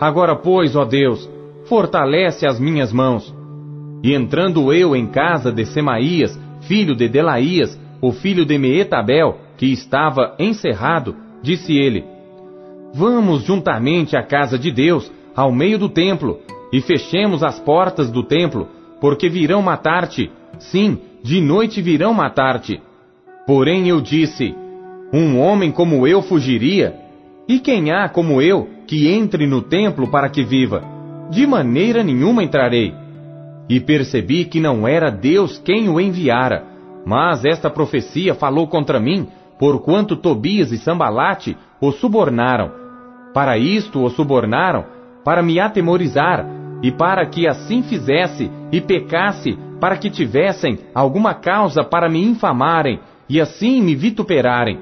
Agora, 0.00 0.36
pois, 0.36 0.74
ó 0.76 0.84
Deus, 0.84 1.28
fortalece 1.66 2.46
as 2.46 2.58
minhas 2.58 2.92
mãos. 2.92 3.34
E 4.02 4.14
entrando 4.14 4.72
eu 4.72 4.94
em 4.94 5.06
casa 5.06 5.52
de 5.52 5.64
Semaías, 5.66 6.38
filho 6.62 6.94
de 6.94 7.08
Delaías, 7.08 7.78
o 8.00 8.12
filho 8.12 8.44
de 8.44 8.58
Meetabel, 8.58 9.38
que 9.56 9.66
estava 9.66 10.34
encerrado, 10.38 11.14
disse 11.42 11.76
ele: 11.76 12.04
Vamos 12.98 13.44
juntamente 13.44 14.16
à 14.16 14.24
casa 14.24 14.58
de 14.58 14.72
Deus, 14.72 15.08
ao 15.36 15.52
meio 15.52 15.78
do 15.78 15.88
templo, 15.88 16.40
e 16.72 16.80
fechemos 16.80 17.44
as 17.44 17.56
portas 17.60 18.10
do 18.10 18.24
templo, 18.24 18.66
porque 19.00 19.28
virão 19.28 19.62
matar-te. 19.62 20.32
Sim, 20.58 20.98
de 21.22 21.40
noite 21.40 21.80
virão 21.80 22.12
matar-te. 22.12 22.82
Porém 23.46 23.88
eu 23.88 24.00
disse: 24.00 24.52
Um 25.12 25.38
homem 25.38 25.70
como 25.70 26.08
eu 26.08 26.22
fugiria? 26.22 26.96
E 27.46 27.60
quem 27.60 27.92
há 27.92 28.08
como 28.08 28.42
eu 28.42 28.68
que 28.88 29.06
entre 29.06 29.46
no 29.46 29.62
templo 29.62 30.08
para 30.08 30.28
que 30.28 30.42
viva? 30.42 30.82
De 31.30 31.46
maneira 31.46 32.02
nenhuma 32.02 32.42
entrarei. 32.42 32.92
E 33.68 33.78
percebi 33.78 34.44
que 34.44 34.58
não 34.58 34.88
era 34.88 35.08
Deus 35.08 35.56
quem 35.64 35.88
o 35.88 36.00
enviara, 36.00 36.64
mas 37.06 37.44
esta 37.44 37.70
profecia 37.70 38.34
falou 38.34 38.66
contra 38.66 38.98
mim 38.98 39.28
porquanto 39.56 40.16
Tobias 40.16 40.72
e 40.72 40.78
Sambalate 40.78 41.56
o 41.80 41.92
subornaram. 41.92 42.87
Para 43.34 43.58
isto 43.58 44.02
o 44.02 44.10
subornaram, 44.10 44.84
para 45.24 45.42
me 45.42 45.60
atemorizar, 45.60 46.46
e 46.82 46.92
para 46.92 47.26
que 47.26 47.46
assim 47.46 47.82
fizesse 47.82 48.50
e 48.70 48.80
pecasse, 48.80 49.58
para 49.80 49.96
que 49.96 50.10
tivessem 50.10 50.78
alguma 50.94 51.34
causa 51.34 51.82
para 51.84 52.08
me 52.08 52.24
infamarem, 52.24 53.00
e 53.28 53.40
assim 53.40 53.82
me 53.82 53.94
vituperarem. 53.94 54.78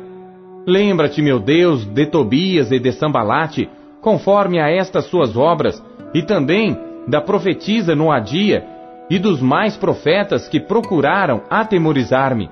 Lembra-te, 0.66 1.22
meu 1.22 1.38
Deus, 1.38 1.84
de 1.84 2.06
Tobias 2.06 2.70
e 2.70 2.78
de 2.78 2.92
Sambalate, 2.92 3.68
conforme 4.00 4.60
a 4.60 4.70
estas 4.70 5.06
suas 5.06 5.36
obras, 5.36 5.82
e 6.14 6.22
também 6.22 6.78
da 7.08 7.20
profetisa 7.20 7.94
Noadia, 7.94 8.64
e 9.08 9.18
dos 9.18 9.40
mais 9.40 9.76
profetas 9.76 10.48
que 10.48 10.60
procuraram 10.60 11.42
atemorizar-me. 11.48 12.50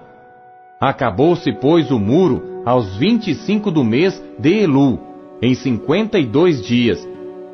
Acabou-se, 0.80 1.52
pois, 1.52 1.90
o 1.90 1.98
muro 1.98 2.62
aos 2.64 2.96
vinte 2.96 3.30
e 3.30 3.34
cinco 3.34 3.70
do 3.70 3.82
mês 3.84 4.22
de 4.38 4.62
Elu, 4.62 4.98
em 5.44 5.54
cinquenta 5.54 6.18
e 6.18 6.24
dois 6.24 6.62
dias. 6.62 7.06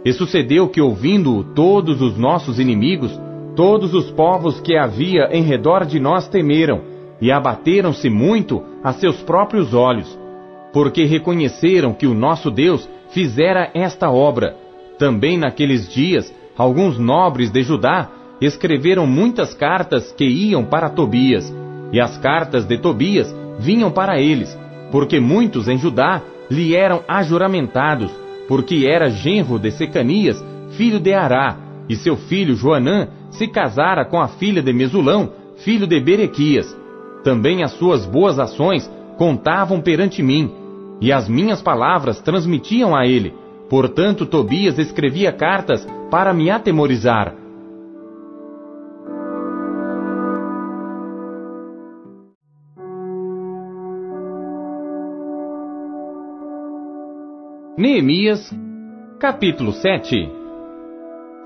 E 0.04 0.12
sucedeu 0.12 0.68
que, 0.68 0.80
ouvindo-o 0.80 1.42
todos 1.42 2.00
os 2.00 2.16
nossos 2.16 2.60
inimigos, 2.60 3.10
todos 3.56 3.92
os 3.92 4.10
povos 4.12 4.60
que 4.60 4.76
havia 4.76 5.28
em 5.32 5.42
redor 5.42 5.84
de 5.84 5.98
nós 5.98 6.28
temeram, 6.28 6.82
e 7.20 7.30
abateram-se 7.30 8.08
muito 8.08 8.62
a 8.82 8.92
seus 8.92 9.20
próprios 9.22 9.74
olhos, 9.74 10.18
porque 10.72 11.04
reconheceram 11.04 11.92
que 11.92 12.06
o 12.06 12.14
nosso 12.14 12.50
Deus 12.50 12.88
fizera 13.10 13.70
esta 13.74 14.08
obra. 14.10 14.56
Também 14.96 15.36
naqueles 15.36 15.92
dias 15.92 16.32
alguns 16.56 16.96
nobres 16.96 17.50
de 17.50 17.62
Judá 17.62 18.08
escreveram 18.40 19.06
muitas 19.06 19.52
cartas 19.52 20.12
que 20.12 20.24
iam 20.24 20.64
para 20.64 20.88
Tobias, 20.88 21.52
e 21.92 22.00
as 22.00 22.16
cartas 22.18 22.64
de 22.64 22.78
Tobias 22.78 23.34
vinham 23.58 23.90
para 23.90 24.20
eles, 24.20 24.56
porque 24.92 25.18
muitos 25.18 25.68
em 25.68 25.76
Judá 25.76 26.22
lhe 26.50 26.74
eram 26.74 27.02
ajuramentados, 27.06 28.10
porque 28.48 28.86
era 28.86 29.08
genro 29.08 29.58
de 29.58 29.70
Secanias, 29.70 30.44
filho 30.72 30.98
de 30.98 31.14
Ará, 31.14 31.56
e 31.88 31.96
seu 31.96 32.16
filho 32.16 32.56
Joanã 32.56 33.08
se 33.30 33.46
casara 33.46 34.04
com 34.04 34.20
a 34.20 34.28
filha 34.28 34.62
de 34.62 34.72
Mesulão, 34.72 35.32
filho 35.58 35.86
de 35.86 36.00
Berequias. 36.00 36.76
Também 37.22 37.62
as 37.62 37.72
suas 37.72 38.04
boas 38.04 38.38
ações 38.38 38.90
contavam 39.16 39.80
perante 39.80 40.22
mim, 40.22 40.50
e 41.00 41.12
as 41.12 41.28
minhas 41.28 41.62
palavras 41.62 42.20
transmitiam 42.20 42.96
a 42.96 43.06
ele. 43.06 43.34
Portanto, 43.68 44.26
Tobias 44.26 44.78
escrevia 44.78 45.32
cartas 45.32 45.86
para 46.10 46.34
me 46.34 46.50
atemorizar. 46.50 47.34
Neemias, 57.80 58.54
capítulo 59.18 59.72
7 59.72 60.30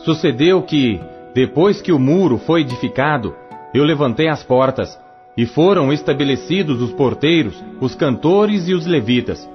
Sucedeu 0.01 0.63
que, 0.63 1.01
depois 1.33 1.81
que 1.81 1.93
o 1.93 1.99
muro 2.01 2.39
foi 2.39 2.63
edificado, 2.63 3.37
eu 3.73 3.85
levantei 3.85 4.27
as 4.27 4.43
portas, 4.43 4.99
e 5.37 5.47
foram 5.47 5.93
estabelecidos 5.93 6.83
os 6.83 6.91
porteiros, 6.91 7.55
os 7.81 7.95
cantores 7.95 8.67
e 8.67 8.75
os 8.75 8.85
levitas. 8.85 9.49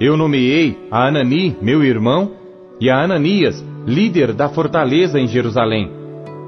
Eu 0.00 0.16
nomeei 0.16 0.76
a 0.90 1.06
Anani, 1.06 1.56
meu 1.62 1.84
irmão, 1.84 2.32
e 2.80 2.90
a 2.90 3.00
Ananias, 3.00 3.64
líder 3.86 4.32
da 4.32 4.48
fortaleza 4.48 5.20
em 5.20 5.28
Jerusalém, 5.28 5.88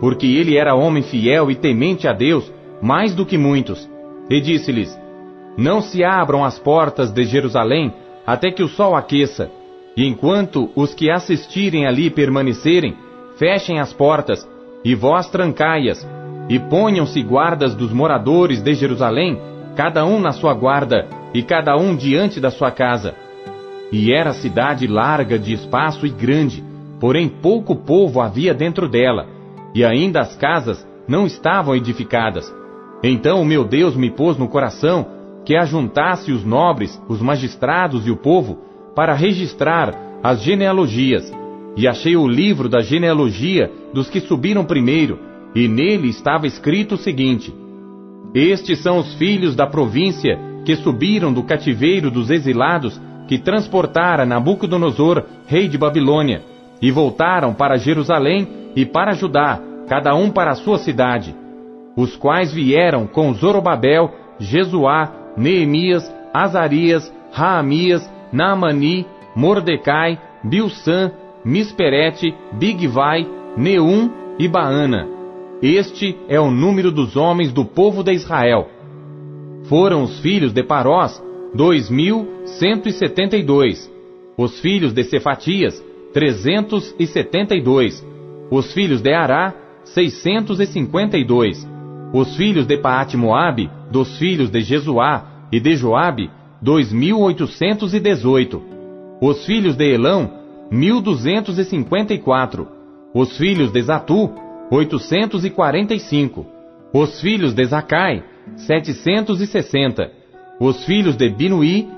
porque 0.01 0.27
ele 0.27 0.57
era 0.57 0.75
homem 0.75 1.05
fiel 1.05 1.49
e 1.49 1.55
temente 1.55 2.09
a 2.09 2.13
Deus, 2.13 2.53
mais 2.83 3.15
do 3.15 3.25
que 3.25 3.39
muitos. 3.39 3.89
E 4.29 4.41
disse-lhes: 4.41 4.99
Não 5.57 5.81
se 5.81 6.03
abram 6.03 6.45
as 6.45 6.59
portas 6.59 7.13
de 7.13 7.25
Jerusalém 7.25 7.95
até 8.27 8.51
que 8.51 8.65
o 8.65 8.69
sol 8.69 8.97
aqueça, 8.97 9.49
e 9.97 10.07
enquanto 10.07 10.71
os 10.77 10.93
que 10.95 11.11
assistirem 11.11 11.87
ali 11.87 12.11
permanecerem, 12.11 12.97
fechem 13.39 13.81
as 13.81 13.93
portas, 13.93 14.47
e 14.85 14.95
vós 14.95 15.29
trancai-as, 15.31 16.07
e 16.49 16.59
ponham-se 16.59 17.23
guardas 17.23 17.75
dos 17.75 17.93
moradores 17.93 18.63
de 18.63 18.75
Jerusalém, 18.75 19.41
cada 19.75 20.05
um 20.05 20.21
na 20.21 20.33
sua 20.33 20.53
guarda, 20.53 21.07
e 21.33 21.43
cada 21.43 21.77
um 21.77 21.97
diante 21.97 22.39
da 22.39 22.51
sua 22.51 22.71
casa. 22.71 23.15
E 23.91 24.13
era 24.13 24.33
cidade 24.33 24.87
larga 24.87 25.39
de 25.39 25.55
espaço 25.55 26.07
e 26.07 26.11
grande, 26.11 26.63
porém 27.01 27.29
pouco 27.29 27.75
povo 27.75 28.21
havia 28.21 28.53
dentro 28.53 28.89
dela, 28.89 29.27
e 29.75 29.85
ainda 29.85 30.21
as 30.21 30.37
casas 30.37 30.87
não 31.09 31.27
estavam 31.27 31.75
edificadas. 31.75 32.53
Então 33.03 33.41
o 33.41 33.45
meu 33.45 33.65
Deus 33.65 33.97
me 33.97 34.11
pôs 34.11 34.37
no 34.37 34.49
coração 34.49 35.07
que 35.45 35.57
ajuntasse 35.57 36.33
os 36.33 36.45
nobres, 36.45 37.01
os 37.09 37.21
magistrados 37.23 38.07
e 38.07 38.11
o 38.11 38.17
povo, 38.17 38.59
para 38.97 39.13
registrar 39.13 39.95
as 40.23 40.43
genealogias, 40.43 41.31
e 41.77 41.87
achei 41.87 42.17
o 42.17 42.27
livro 42.27 42.67
da 42.67 42.81
genealogia 42.81 43.71
dos 43.93 44.09
que 44.09 44.21
subiram 44.21 44.65
primeiro, 44.65 45.19
e 45.55 45.69
nele 45.69 46.09
estava 46.09 46.47
escrito 46.47 46.95
o 46.95 46.99
seguinte: 46.99 47.55
Estes 48.35 48.83
são 48.83 48.97
os 48.97 49.13
filhos 49.15 49.55
da 49.55 49.67
província 49.67 50.39
que 50.65 50.75
subiram 50.77 51.31
do 51.31 51.43
cativeiro 51.43 52.11
dos 52.11 52.31
exilados 52.31 52.99
que 53.29 53.39
transportara 53.39 54.25
Nabucodonosor, 54.25 55.25
rei 55.47 55.69
de 55.69 55.77
Babilônia, 55.77 56.43
e 56.81 56.91
voltaram 56.91 57.53
para 57.53 57.77
Jerusalém 57.77 58.49
e 58.75 58.87
para 58.87 59.13
Judá, 59.13 59.61
cada 59.89 60.15
um 60.15 60.31
para 60.31 60.53
a 60.53 60.55
sua 60.55 60.79
cidade, 60.79 61.35
os 61.95 62.17
quais 62.17 62.53
vieram 62.53 63.07
com 63.07 63.33
Zorobabel, 63.35 64.11
Jesuá, 64.39 65.13
Neemias, 65.37 66.11
Azarias, 66.33 67.13
Raamias, 67.33 68.16
Naamani, 68.33 69.07
Mordecai, 69.35 70.19
Bilsan, 70.43 71.13
Misperete, 71.45 72.35
Bigvai, 72.53 73.27
Neum 73.57 74.11
e 74.39 74.49
Baana. 74.49 75.09
Este 75.63 76.17
é 76.29 76.39
o 76.39 76.51
número 76.51 76.91
dos 76.91 77.17
homens 77.17 77.53
do 77.53 77.65
povo 77.65 78.03
de 78.03 78.13
Israel. 78.13 78.69
Foram 79.65 80.03
os 80.03 80.21
filhos 80.21 80.53
de 80.53 80.63
Parós, 80.63 81.23
dois 81.55 81.89
mil 81.89 82.29
cento 82.45 82.89
e 82.89 82.93
setenta 82.93 83.37
e 83.37 83.43
dois. 83.43 83.91
Os 84.37 84.61
filhos 84.61 84.93
de 84.93 85.03
Cefatias, 85.05 85.83
trezentos 86.13 86.95
e 86.99 87.07
setenta 87.07 87.55
e 87.55 87.63
dois. 87.63 88.07
Os 88.51 88.73
filhos 88.75 89.01
de 89.01 89.13
Ará, 89.13 89.55
seiscentos 89.85 90.61
e 90.61 90.67
cinquenta 90.67 91.17
e 91.17 91.25
dois. 91.25 91.67
Os 92.13 92.37
filhos 92.37 92.67
de 92.67 92.77
Paate 92.79 93.17
Moabe, 93.17 93.71
dos 93.91 94.19
filhos 94.19 94.51
de 94.51 94.61
Jesuá 94.61 95.25
e 95.51 95.59
de 95.59 95.75
Joabe, 95.75 96.31
2.818. 96.63 98.61
Os 99.21 99.45
filhos 99.47 99.77
de 99.77 99.93
Elão, 99.93 100.31
1.254. 100.71 102.67
Os 103.15 103.37
filhos 103.37 103.71
de 103.73 103.83
Zatu, 103.83 104.31
845. 104.71 106.47
Os 106.93 107.21
filhos 107.21 107.53
de 107.55 107.65
Zacai, 107.65 108.23
760. 108.57 110.13
Os 110.61 110.85
filhos 110.85 111.17
de 111.17 111.29
Binuí, 111.29 111.89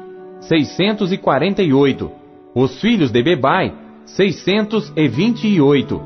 648. 0.40 2.11
Os 2.55 2.81
filhos 2.81 3.11
de 3.11 3.23
Bebai, 3.23 3.75
628. 4.05 6.01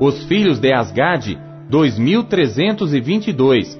Os 0.00 0.24
filhos 0.24 0.58
de 0.58 0.72
Asgade, 0.72 1.38
2.322. 1.70 3.78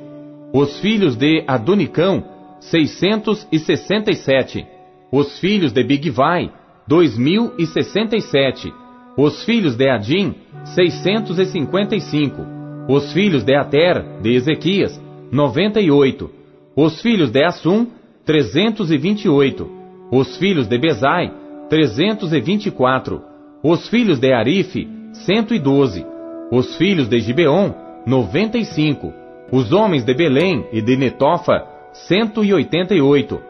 Os 0.53 0.79
filhos 0.81 1.17
de 1.17 1.43
Adonicão, 1.47 2.34
667. 2.71 4.67
Os 5.13 5.39
filhos 5.39 5.73
de 5.73 5.85
Bigvai, 5.85 6.51
2067. 6.89 8.73
Os 9.17 9.45
filhos 9.45 9.77
de 9.77 9.89
Adim, 9.89 10.35
655. 10.65 12.43
Os 12.89 13.13
filhos 13.13 13.45
de 13.45 13.55
Ater, 13.55 14.21
de 14.21 14.35
Ezequias, 14.35 15.01
98. 15.31 16.31
Os 16.77 17.01
filhos 17.01 17.31
de 17.31 17.45
Assum, 17.45 17.87
328. 18.25 19.71
Os 20.11 20.37
filhos 20.37 20.67
de 20.67 20.79
Bezai, 20.79 21.33
324. 21.69 23.23
Os 23.63 23.89
filhos 23.89 24.19
de 24.19 24.33
Arife, 24.33 24.89
112. 25.13 26.05
Os 26.51 26.77
filhos 26.77 27.09
de 27.09 27.21
Gibeon, 27.21 27.73
95. 28.07 29.13
Os 29.53 29.73
homens 29.73 30.05
de 30.05 30.15
Belém 30.15 30.67
e 30.73 30.83
de 30.83 30.97
Netofa, 30.97 31.74
188. 31.95 33.41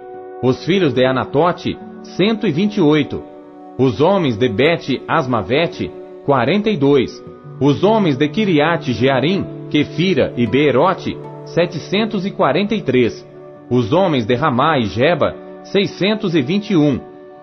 Os 0.42 0.64
filhos 0.66 0.92
de 0.92 1.04
Anatote, 1.07 1.78
128. 2.02 3.22
Os 3.78 4.00
homens 4.02 4.37
de 4.37 4.48
Bet 4.48 5.02
Asmavete, 5.09 5.90
42. 6.26 7.24
Os 7.59 7.83
homens 7.83 8.18
de 8.18 8.28
Kiriate 8.28 8.92
Jearim, 8.92 9.46
Kefira 9.70 10.35
e 10.37 10.46
Beerote, 10.46 11.16
743. 11.46 13.26
Os 13.70 13.92
homens 13.92 14.26
de 14.26 14.35
Ramá 14.35 14.78
e 14.78 14.87
Jeba, 14.87 15.35
621. 15.64 17.00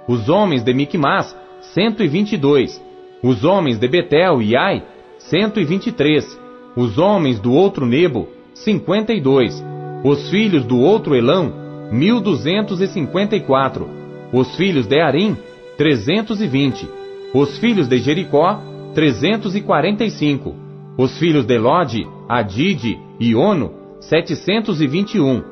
Os 0.07 0.29
homens 0.29 0.63
de 0.63 0.71
Micmas, 0.71 1.35
122. 1.73 2.79
Os 3.23 3.43
homens 3.43 3.79
de 3.79 3.87
Betel 3.87 4.39
e 4.41 4.55
Ai, 4.55 4.83
123. 5.17 6.39
Os 6.75 6.99
homens 6.99 7.39
do 7.39 7.51
outro 7.51 7.87
Nebo, 7.87 8.27
52. 8.53 9.70
Os 10.03 10.29
filhos 10.31 10.65
do 10.65 10.79
outro 10.79 11.15
Elão, 11.15 11.53
1254. 11.91 13.87
Os 14.33 14.55
filhos 14.55 14.87
de 14.87 14.99
Arim, 14.99 15.37
320. 15.77 16.89
Os 17.33 17.59
filhos 17.59 17.87
de 17.87 17.99
Jericó, 17.99 18.59
345. 18.95 20.55
Os 20.97 21.17
filhos 21.19 21.45
de 21.45 21.57
Lode, 21.57 22.07
Adide 22.27 22.99
e 23.19 23.35
Ono, 23.35 23.71
721. 23.99 25.43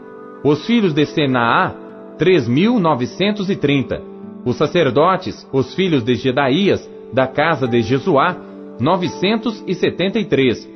Os 0.44 0.66
filhos 0.66 0.94
de 0.94 1.06
Senaá, 1.06 1.76
3.930. 2.18 4.02
Os 4.46 4.56
sacerdotes, 4.56 5.48
os 5.54 5.76
filhos 5.76 6.04
de 6.04 6.16
Gedaías, 6.16 6.90
da 7.14 7.28
casa 7.28 7.68
de 7.68 7.82
Jesuá, 7.82 8.36
973. 8.80 10.68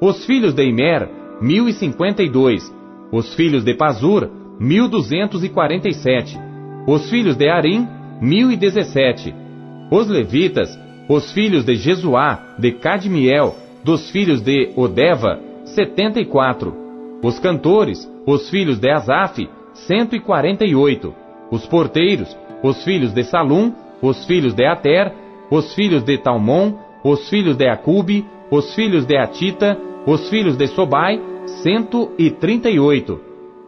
Os 0.00 0.26
filhos 0.26 0.52
de 0.52 0.64
Imer, 0.64 1.08
1052. 1.40 2.81
Os 3.12 3.34
filhos 3.34 3.62
de 3.62 3.74
Pazur, 3.74 4.30
1247. 4.58 6.38
Os 6.86 7.10
filhos 7.10 7.36
de 7.36 7.48
Arim, 7.48 7.86
1017. 8.22 9.34
Os 9.90 10.08
levitas, 10.08 10.78
os 11.08 11.30
filhos 11.32 11.64
de 11.64 11.74
Jesuá, 11.76 12.54
de 12.58 12.72
Cadmiel, 12.72 13.54
dos 13.84 14.10
filhos 14.10 14.40
de 14.40 14.72
Odeva, 14.74 15.38
74. 15.66 16.74
Os 17.22 17.38
cantores, 17.38 18.10
os 18.26 18.48
filhos 18.48 18.78
de 18.78 18.90
Asaf, 18.90 19.46
148. 19.74 21.14
Os 21.50 21.66
porteiros, 21.66 22.34
os 22.62 22.82
filhos 22.82 23.12
de 23.12 23.24
Salum, 23.24 23.74
os 24.00 24.24
filhos 24.24 24.54
de 24.54 24.64
Ater, 24.64 25.12
os 25.50 25.74
filhos 25.74 26.02
de 26.02 26.16
Talmon, 26.16 26.72
os 27.04 27.28
filhos 27.28 27.56
de 27.56 27.68
Acube, 27.68 28.24
os 28.50 28.74
filhos 28.74 29.04
de 29.04 29.18
Atita, 29.18 29.78
os 30.06 30.30
filhos 30.30 30.56
de 30.56 30.66
Sobai, 30.68 31.20
cento 31.62 32.12
e 32.18 32.30
trinta 32.30 32.70
e 32.70 32.78
oito. 32.78 33.20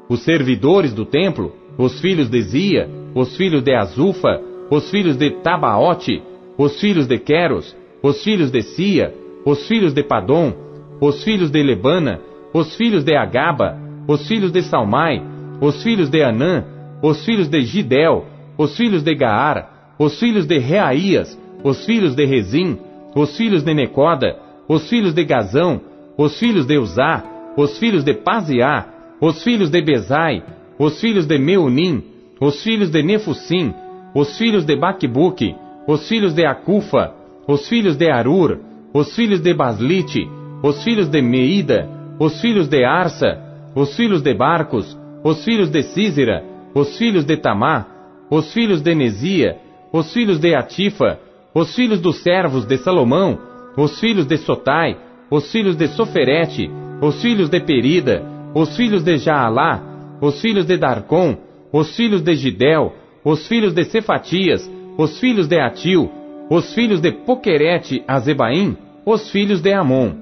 Os 0.09 0.23
servidores 0.23 0.93
do 0.93 1.05
templo, 1.05 1.53
os 1.77 2.01
filhos 2.01 2.29
de 2.29 2.41
Zia, 2.43 2.89
os 3.15 3.37
filhos 3.37 3.63
de 3.63 3.75
Azufa, 3.75 4.41
os 4.71 4.91
filhos 4.91 5.17
de 5.17 5.31
Tabaote, 5.31 6.23
os 6.57 6.81
filhos 6.81 7.07
de 7.07 7.19
Queros, 7.19 7.77
os 8.03 8.23
filhos 8.23 8.51
de 8.51 8.63
Sia, 8.63 9.15
os 9.45 9.67
filhos 9.67 9.93
de 9.93 10.03
Padom, 10.03 10.53
os 11.01 11.23
filhos 11.23 11.51
de 11.51 11.63
Lebana, 11.63 12.21
os 12.53 12.77
filhos 12.77 13.05
de 13.05 13.15
Agaba, 13.15 13.79
os 14.07 14.27
filhos 14.27 14.53
de 14.53 14.63
Salmai, 14.63 15.23
os 15.61 15.83
filhos 15.83 16.09
de 16.09 16.23
Anã, 16.23 16.65
os 17.03 17.25
filhos 17.25 17.49
de 17.49 17.63
Gidel, 17.63 18.25
os 18.57 18.77
filhos 18.77 19.03
de 19.03 19.15
Gaar, 19.15 19.95
os 19.99 20.19
filhos 20.19 20.47
de 20.47 20.59
Reaías, 20.59 21.39
os 21.63 21.85
filhos 21.85 22.15
de 22.15 22.25
Rezim, 22.25 22.79
os 23.15 23.37
filhos 23.37 23.63
de 23.63 23.75
Necoda, 23.75 24.37
os 24.69 24.89
filhos 24.89 25.15
de 25.15 25.25
Gazão, 25.25 25.81
os 26.17 26.39
filhos 26.39 26.67
de 26.67 26.79
Uzá, 26.79 27.23
os 27.57 27.79
filhos 27.79 28.05
de 28.05 28.15
Paziá, 28.15 28.87
os 29.21 29.43
filhos 29.43 29.71
de 29.71 29.81
Bezai, 29.83 30.43
os 30.79 31.01
filhos 31.01 31.27
de 31.27 31.39
Meunim, 31.39 32.03
os 32.41 32.63
filhos 32.63 32.91
de 32.91 33.03
Nefusim, 33.03 33.73
os 34.15 34.37
filhos 34.37 34.65
de 34.65 34.77
Baquebuque, 34.77 35.55
os 35.87 36.09
filhos 36.09 36.35
de 36.35 36.45
Acufa, 36.45 37.13
os 37.47 37.69
filhos 37.69 37.97
de 37.97 38.11
Arur, 38.11 38.59
os 38.93 39.15
filhos 39.15 39.41
de 39.41 39.55
Baslite, 39.55 40.29
os 40.63 40.83
filhos 40.83 41.09
de 41.09 41.21
Meida, 41.21 41.89
os 42.19 42.41
filhos 42.41 42.69
de 42.69 42.85
Arsa, 42.85 43.39
os 43.75 43.97
filhos 43.97 44.23
de 44.23 44.35
Barcos, 44.35 44.99
os 45.23 45.45
filhos 45.45 45.71
de 45.71 45.83
Císera, 45.83 46.45
os 46.75 46.97
filhos 46.97 47.25
de 47.25 47.37
Tamá, 47.37 47.87
os 48.31 48.53
filhos 48.53 48.81
de 48.81 48.95
Nesia, 48.95 49.59
os 49.93 50.13
filhos 50.13 50.39
de 50.39 50.55
Atifa, 50.55 51.19
os 51.55 51.75
filhos 51.75 52.01
dos 52.01 52.23
servos 52.23 52.67
de 52.67 52.79
Salomão, 52.79 53.39
os 53.77 53.99
filhos 54.01 54.27
de 54.27 54.39
Sotai, 54.39 54.97
os 55.31 55.51
filhos 55.51 55.77
de 55.77 55.89
Soferete, 55.89 56.71
os 57.07 57.21
filhos 57.21 57.51
de 57.51 57.61
Perida, 57.61 58.23
os 58.55 58.75
filhos 58.77 59.03
de 59.03 59.19
Jaalá, 59.19 59.83
os 60.23 60.41
filhos 60.41 60.65
de 60.65 60.79
Darcon, 60.79 61.37
os 61.71 61.95
filhos 61.95 62.23
de 62.23 62.35
Gidel, 62.35 62.95
os 63.23 63.47
filhos 63.47 63.75
de 63.75 63.85
Cefatias, 63.85 64.71
os 64.97 65.21
filhos 65.21 65.47
de 65.47 65.61
Atil, 65.61 66.11
os 66.49 66.73
filhos 66.73 67.01
de 67.03 67.13
Poquerete 67.13 68.03
Azebaim, 68.09 68.77
os 69.05 69.31
filhos 69.31 69.61
de 69.61 69.73
Amon. 69.73 70.13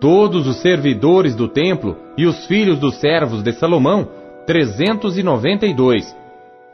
Todos 0.00 0.46
os 0.46 0.62
servidores 0.62 1.34
do 1.34 1.48
templo 1.48 1.96
e 2.16 2.26
os 2.26 2.46
filhos 2.46 2.78
dos 2.78 3.00
servos 3.00 3.42
de 3.42 3.52
Salomão, 3.52 4.08
trezentos 4.46 5.18
e 5.18 5.22
noventa 5.24 5.66
e 5.66 5.74
dois. 5.74 6.16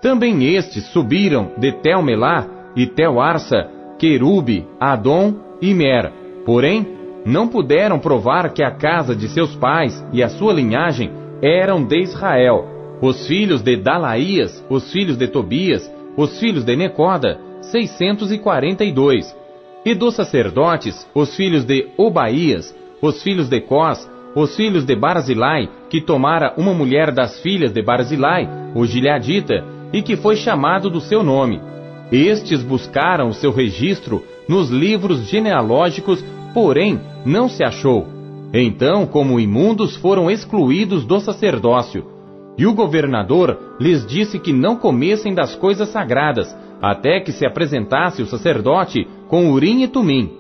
Também 0.03 0.55
estes 0.55 0.85
subiram 0.89 1.53
de 1.57 1.73
Telmelá 1.73 2.47
e 2.77 2.87
Telarsa, 2.87 3.69
Querube, 3.99 4.67
Adom 4.79 5.35
e 5.63 5.73
Mer. 5.73 6.13
Porém, 6.45 6.96
não 7.27 7.49
puderam 7.49 7.99
provar 7.99 8.53
que 8.53 8.63
a 8.63 8.71
casa 8.71 9.15
de 9.15 9.29
seus 9.29 9.55
pais 9.57 10.03
e 10.13 10.23
a 10.23 10.29
sua 10.29 10.53
linhagem 10.53 11.11
eram 11.43 11.83
de 11.83 12.01
Israel. 12.01 12.65
Os 13.03 13.27
filhos 13.27 13.61
de 13.61 13.77
Dalaías, 13.77 14.65
os 14.71 14.93
filhos 14.93 15.17
de 15.17 15.27
Tobias, 15.27 15.93
os 16.17 16.39
filhos 16.39 16.65
de 16.65 16.77
Necoda, 16.77 17.39
642. 17.63 19.37
E 19.85 19.95
dos 19.95 20.15
sacerdotes, 20.15 21.07
os 21.13 21.35
filhos 21.37 21.65
de 21.65 21.89
Obaías, 21.99 22.75
os 23.03 23.21
filhos 23.23 23.49
de 23.49 23.61
Cós, 23.61 24.09
os 24.35 24.55
filhos 24.55 24.85
de 24.85 24.95
Barzilai, 24.95 25.69
que 25.91 26.01
tomara 26.01 26.55
uma 26.57 26.73
mulher 26.73 27.11
das 27.11 27.41
filhas 27.41 27.73
de 27.73 27.83
Barzilai, 27.83 28.49
o 28.75 28.87
Gileadita, 28.87 29.65
e 29.93 30.01
que 30.01 30.17
foi 30.17 30.37
chamado 30.37 30.89
do 30.89 31.01
seu 31.01 31.23
nome. 31.23 31.61
Estes 32.13 32.63
buscaram 32.63 33.29
o 33.29 33.35
seu 33.35 33.51
registro 33.51 34.23
nos 34.49 34.71
livros 34.71 35.29
genealógicos, 35.29 36.25
porém 36.57 36.99
não 37.27 37.51
se 37.51 37.63
achou. 37.63 38.07
Então, 38.51 39.07
como 39.07 39.39
imundos, 39.39 39.95
foram 39.97 40.31
excluídos 40.31 41.05
do 41.05 41.21
sacerdócio. 41.21 42.07
E 42.57 42.67
o 42.67 42.73
governador 42.73 43.75
lhes 43.79 44.07
disse 44.07 44.39
que 44.39 44.55
não 44.55 44.77
comessem 44.77 45.35
das 45.35 45.55
coisas 45.55 45.91
sagradas, 45.91 46.57
até 46.81 47.21
que 47.21 47.31
se 47.31 47.45
apresentasse 47.45 48.23
o 48.23 48.27
sacerdote 48.27 49.07
com 49.29 49.51
Urim 49.51 49.83
e 49.83 49.89
Tumim. 49.89 50.33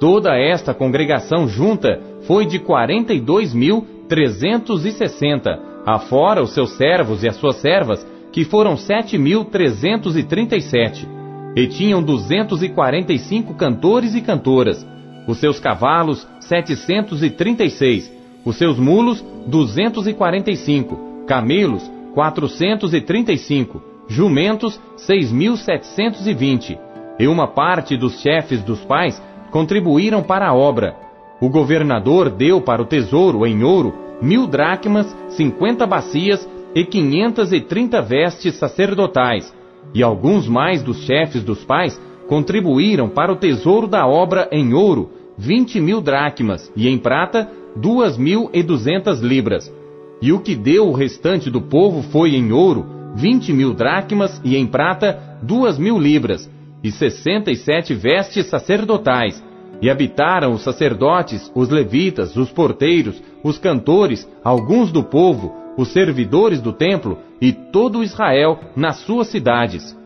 Toda 0.00 0.38
esta 0.38 0.72
congregação 0.72 1.46
junta 1.46 2.00
foi 2.26 2.46
de 2.46 2.58
42.360, 2.60 5.58
afora 5.84 6.42
os 6.42 6.54
seus 6.54 6.70
servos 6.78 7.22
e 7.22 7.28
as 7.28 7.36
suas 7.36 7.56
servas, 7.56 8.06
que 8.32 8.42
foram 8.42 8.76
7.337. 8.76 11.06
E 11.54 11.66
tinham 11.66 12.02
245 12.02 13.52
cantores 13.52 14.14
e 14.14 14.22
cantoras, 14.22 14.82
os 15.28 15.38
seus 15.38 15.60
cavalos 15.60 16.26
736, 16.40 18.10
os 18.46 18.56
seus 18.56 18.78
mulos 18.78 19.22
245, 19.46 21.24
camelos 21.26 21.88
435, 22.14 23.82
jumentos 24.08 24.80
6.720, 24.96 26.78
e 27.18 27.28
uma 27.28 27.46
parte 27.46 27.94
dos 27.94 28.22
chefes 28.22 28.62
dos 28.62 28.80
pais 28.80 29.22
contribuíram 29.50 30.22
para 30.22 30.48
a 30.48 30.54
obra. 30.54 30.96
O 31.42 31.50
governador 31.50 32.30
deu 32.30 32.62
para 32.62 32.80
o 32.80 32.86
tesouro 32.86 33.46
em 33.46 33.62
ouro 33.62 33.94
mil 34.22 34.46
dracmas, 34.46 35.14
cinquenta 35.28 35.86
bacias 35.86 36.48
e 36.74 36.84
quinhentas 36.84 37.52
e 37.52 37.60
trinta 37.60 38.00
vestes 38.00 38.56
sacerdotais, 38.56 39.54
e 39.94 40.02
alguns 40.02 40.48
mais 40.48 40.82
dos 40.82 41.04
chefes 41.04 41.42
dos 41.44 41.62
pais 41.64 42.00
contribuíram 42.28 43.08
para 43.08 43.32
o 43.32 43.36
tesouro 43.36 43.86
da 43.86 44.06
obra 44.06 44.48
em 44.50 44.74
ouro 44.74 45.17
vinte 45.38 45.80
mil 45.80 46.00
dracmas, 46.00 46.70
e 46.74 46.88
em 46.88 46.98
prata 46.98 47.48
duas 47.76 48.18
mil 48.18 48.50
e 48.52 48.62
duzentas 48.62 49.20
libras. 49.20 49.72
E 50.20 50.32
o 50.32 50.40
que 50.40 50.56
deu 50.56 50.88
o 50.88 50.92
restante 50.92 51.48
do 51.48 51.62
povo 51.62 52.02
foi 52.02 52.34
em 52.34 52.50
ouro 52.52 52.84
vinte 53.14 53.52
mil 53.52 53.72
dracmas, 53.72 54.40
e 54.44 54.56
em 54.56 54.66
prata 54.66 55.38
duas 55.40 55.78
mil 55.78 55.98
libras, 55.98 56.50
e 56.82 56.90
sessenta 56.90 57.50
e 57.52 57.56
sete 57.56 57.94
vestes 57.94 58.46
sacerdotais. 58.46 59.42
E 59.80 59.88
habitaram 59.88 60.52
os 60.52 60.62
sacerdotes, 60.62 61.50
os 61.54 61.68
levitas, 61.68 62.36
os 62.36 62.50
porteiros, 62.50 63.22
os 63.44 63.58
cantores, 63.58 64.28
alguns 64.42 64.90
do 64.90 65.04
povo, 65.04 65.54
os 65.76 65.92
servidores 65.92 66.60
do 66.60 66.72
templo 66.72 67.18
e 67.40 67.52
todo 67.52 68.02
Israel 68.02 68.58
nas 68.74 68.96
suas 68.96 69.28
cidades. 69.28 69.96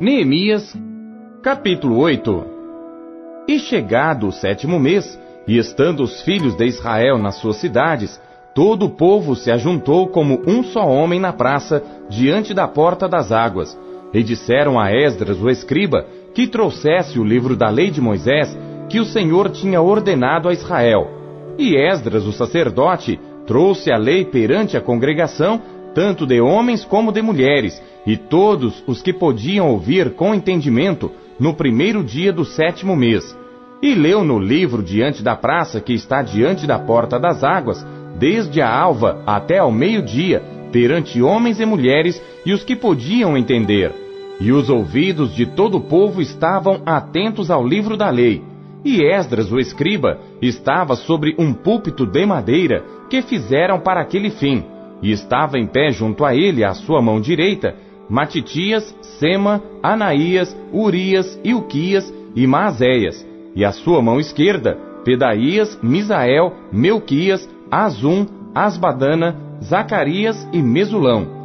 Neemias, 0.00 0.76
capítulo 1.42 1.98
8 1.98 2.44
E 3.48 3.58
chegado 3.58 4.28
o 4.28 4.32
sétimo 4.32 4.78
mês, 4.78 5.18
e 5.44 5.58
estando 5.58 6.04
os 6.04 6.22
filhos 6.22 6.54
de 6.54 6.66
Israel 6.66 7.18
nas 7.18 7.34
suas 7.34 7.56
cidades, 7.56 8.20
todo 8.54 8.86
o 8.86 8.90
povo 8.90 9.34
se 9.34 9.50
ajuntou 9.50 10.06
como 10.06 10.40
um 10.46 10.62
só 10.62 10.86
homem 10.86 11.18
na 11.18 11.32
praça, 11.32 11.82
diante 12.08 12.54
da 12.54 12.68
porta 12.68 13.08
das 13.08 13.32
águas, 13.32 13.76
e 14.14 14.22
disseram 14.22 14.78
a 14.78 14.88
Esdras, 14.92 15.42
o 15.42 15.50
escriba, 15.50 16.06
que 16.32 16.46
trouxesse 16.46 17.18
o 17.18 17.24
livro 17.24 17.56
da 17.56 17.68
lei 17.68 17.90
de 17.90 18.00
Moisés, 18.00 18.56
que 18.88 19.00
o 19.00 19.04
Senhor 19.04 19.50
tinha 19.50 19.82
ordenado 19.82 20.48
a 20.48 20.52
Israel. 20.52 21.08
E 21.58 21.74
Esdras, 21.74 22.24
o 22.24 22.32
sacerdote, 22.32 23.18
trouxe 23.48 23.90
a 23.90 23.96
lei 23.96 24.24
perante 24.24 24.76
a 24.76 24.80
congregação, 24.80 25.60
tanto 25.98 26.24
de 26.24 26.40
homens 26.40 26.84
como 26.84 27.10
de 27.10 27.20
mulheres, 27.20 27.82
e 28.06 28.16
todos 28.16 28.84
os 28.86 29.02
que 29.02 29.12
podiam 29.12 29.68
ouvir 29.68 30.14
com 30.14 30.32
entendimento, 30.32 31.10
no 31.40 31.54
primeiro 31.54 32.04
dia 32.04 32.32
do 32.32 32.44
sétimo 32.44 32.94
mês. 32.94 33.36
E 33.82 33.96
leu 33.96 34.22
no 34.22 34.38
livro 34.38 34.80
diante 34.80 35.24
da 35.24 35.34
praça 35.34 35.80
que 35.80 35.92
está 35.92 36.22
diante 36.22 36.68
da 36.68 36.78
porta 36.78 37.18
das 37.18 37.42
águas, 37.42 37.84
desde 38.16 38.62
a 38.62 38.72
alva 38.72 39.24
até 39.26 39.58
ao 39.58 39.72
meio-dia, 39.72 40.40
perante 40.70 41.20
homens 41.20 41.58
e 41.58 41.66
mulheres 41.66 42.22
e 42.46 42.52
os 42.52 42.62
que 42.62 42.76
podiam 42.76 43.36
entender. 43.36 43.92
E 44.40 44.52
os 44.52 44.70
ouvidos 44.70 45.34
de 45.34 45.46
todo 45.46 45.78
o 45.78 45.80
povo 45.80 46.22
estavam 46.22 46.80
atentos 46.86 47.50
ao 47.50 47.66
livro 47.66 47.96
da 47.96 48.08
lei. 48.08 48.40
E 48.84 49.02
Esdras, 49.02 49.50
o 49.50 49.58
escriba, 49.58 50.20
estava 50.40 50.94
sobre 50.94 51.34
um 51.36 51.52
púlpito 51.52 52.06
de 52.06 52.24
madeira 52.24 52.84
que 53.10 53.20
fizeram 53.20 53.80
para 53.80 54.00
aquele 54.00 54.30
fim. 54.30 54.77
E 55.02 55.12
estava 55.12 55.58
em 55.58 55.66
pé 55.66 55.90
junto 55.90 56.24
a 56.24 56.34
ele, 56.34 56.64
à 56.64 56.74
sua 56.74 57.00
mão 57.00 57.20
direita, 57.20 57.74
Matitias, 58.08 58.94
Sema, 59.18 59.62
Anaías, 59.82 60.56
Urias, 60.72 61.38
Ilquias 61.44 62.12
e 62.34 62.46
Maazéias. 62.46 63.26
E 63.54 63.64
à 63.64 63.72
sua 63.72 64.00
mão 64.00 64.18
esquerda, 64.18 64.78
Pedaías, 65.04 65.78
Misael, 65.82 66.52
Melquias, 66.72 67.48
Azum, 67.70 68.26
Asbadana, 68.54 69.36
Zacarias 69.62 70.48
e 70.52 70.62
Mesulão. 70.62 71.38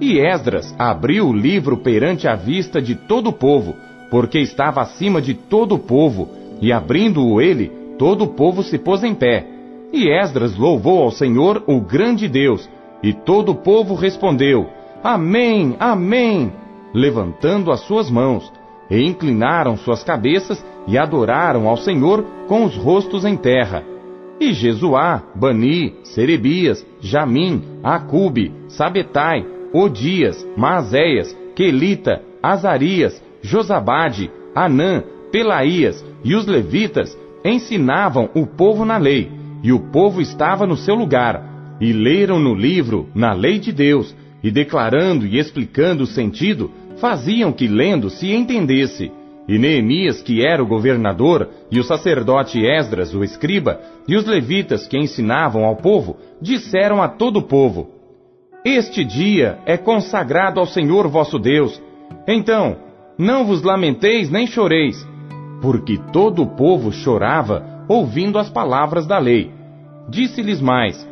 E 0.00 0.18
Esdras 0.18 0.74
abriu 0.78 1.28
o 1.28 1.32
livro 1.32 1.76
perante 1.76 2.26
a 2.26 2.34
vista 2.34 2.80
de 2.80 2.94
todo 2.94 3.28
o 3.28 3.32
povo, 3.32 3.74
porque 4.10 4.38
estava 4.38 4.80
acima 4.80 5.20
de 5.20 5.34
todo 5.34 5.74
o 5.74 5.78
povo, 5.78 6.28
e 6.60 6.72
abrindo-o 6.72 7.40
ele, 7.40 7.70
todo 7.98 8.24
o 8.24 8.28
povo 8.28 8.62
se 8.62 8.78
pôs 8.78 9.04
em 9.04 9.14
pé. 9.14 9.46
E 9.92 10.08
Esdras 10.08 10.56
louvou 10.56 11.02
ao 11.02 11.10
Senhor, 11.10 11.62
o 11.66 11.80
grande 11.80 12.28
Deus, 12.28 12.68
E 13.02 13.12
todo 13.12 13.52
o 13.52 13.54
povo 13.54 13.94
respondeu: 13.94 14.68
Amém, 15.02 15.76
Amém, 15.78 16.52
levantando 16.92 17.70
as 17.70 17.80
suas 17.80 18.10
mãos, 18.10 18.52
e 18.90 19.02
inclinaram 19.02 19.76
suas 19.76 20.02
cabeças 20.02 20.64
e 20.86 20.98
adoraram 20.98 21.68
ao 21.68 21.76
Senhor 21.76 22.24
com 22.48 22.64
os 22.64 22.76
rostos 22.76 23.24
em 23.24 23.36
terra. 23.36 23.84
E 24.40 24.52
Jesuá, 24.52 25.22
Bani, 25.34 25.94
Serebias, 26.02 26.84
Jamim, 27.00 27.62
Acube, 27.82 28.52
Sabetai, 28.68 29.46
Odias, 29.72 30.46
Maazéias, 30.56 31.36
Quelita, 31.54 32.22
Azarias, 32.42 33.22
Josabade, 33.42 34.30
Anã, 34.54 35.04
Pelaías 35.30 36.04
e 36.24 36.34
os 36.34 36.46
levitas 36.46 37.16
ensinavam 37.44 38.28
o 38.34 38.46
povo 38.46 38.84
na 38.84 38.96
lei, 38.96 39.30
e 39.62 39.72
o 39.72 39.78
povo 39.78 40.20
estava 40.20 40.66
no 40.66 40.76
seu 40.76 40.94
lugar, 40.94 41.49
e 41.80 41.92
leram 41.92 42.38
no 42.38 42.54
livro, 42.54 43.08
na 43.14 43.32
lei 43.32 43.58
de 43.58 43.72
Deus, 43.72 44.14
e 44.42 44.50
declarando 44.50 45.26
e 45.26 45.38
explicando 45.38 46.04
o 46.04 46.06
sentido, 46.06 46.70
faziam 46.98 47.52
que 47.52 47.66
lendo 47.66 48.10
se 48.10 48.32
entendesse. 48.32 49.10
E 49.48 49.58
Neemias, 49.58 50.22
que 50.22 50.44
era 50.44 50.62
o 50.62 50.66
governador, 50.66 51.48
e 51.70 51.80
o 51.80 51.84
sacerdote 51.84 52.64
Esdras, 52.64 53.14
o 53.14 53.24
escriba, 53.24 53.80
e 54.06 54.14
os 54.14 54.24
levitas 54.26 54.86
que 54.86 54.98
ensinavam 54.98 55.64
ao 55.64 55.76
povo, 55.76 56.18
disseram 56.40 57.02
a 57.02 57.08
todo 57.08 57.38
o 57.38 57.42
povo: 57.42 57.88
Este 58.64 59.04
dia 59.04 59.58
é 59.66 59.76
consagrado 59.76 60.60
ao 60.60 60.66
Senhor 60.66 61.08
vosso 61.08 61.38
Deus. 61.38 61.82
Então, 62.28 62.76
não 63.18 63.44
vos 63.44 63.62
lamenteis 63.62 64.30
nem 64.30 64.46
choreis, 64.46 65.04
porque 65.60 65.98
todo 66.12 66.42
o 66.42 66.46
povo 66.46 66.92
chorava 66.92 67.84
ouvindo 67.88 68.38
as 68.38 68.48
palavras 68.48 69.06
da 69.06 69.18
lei. 69.18 69.50
Disse-lhes 70.08 70.60
mais: 70.60 71.09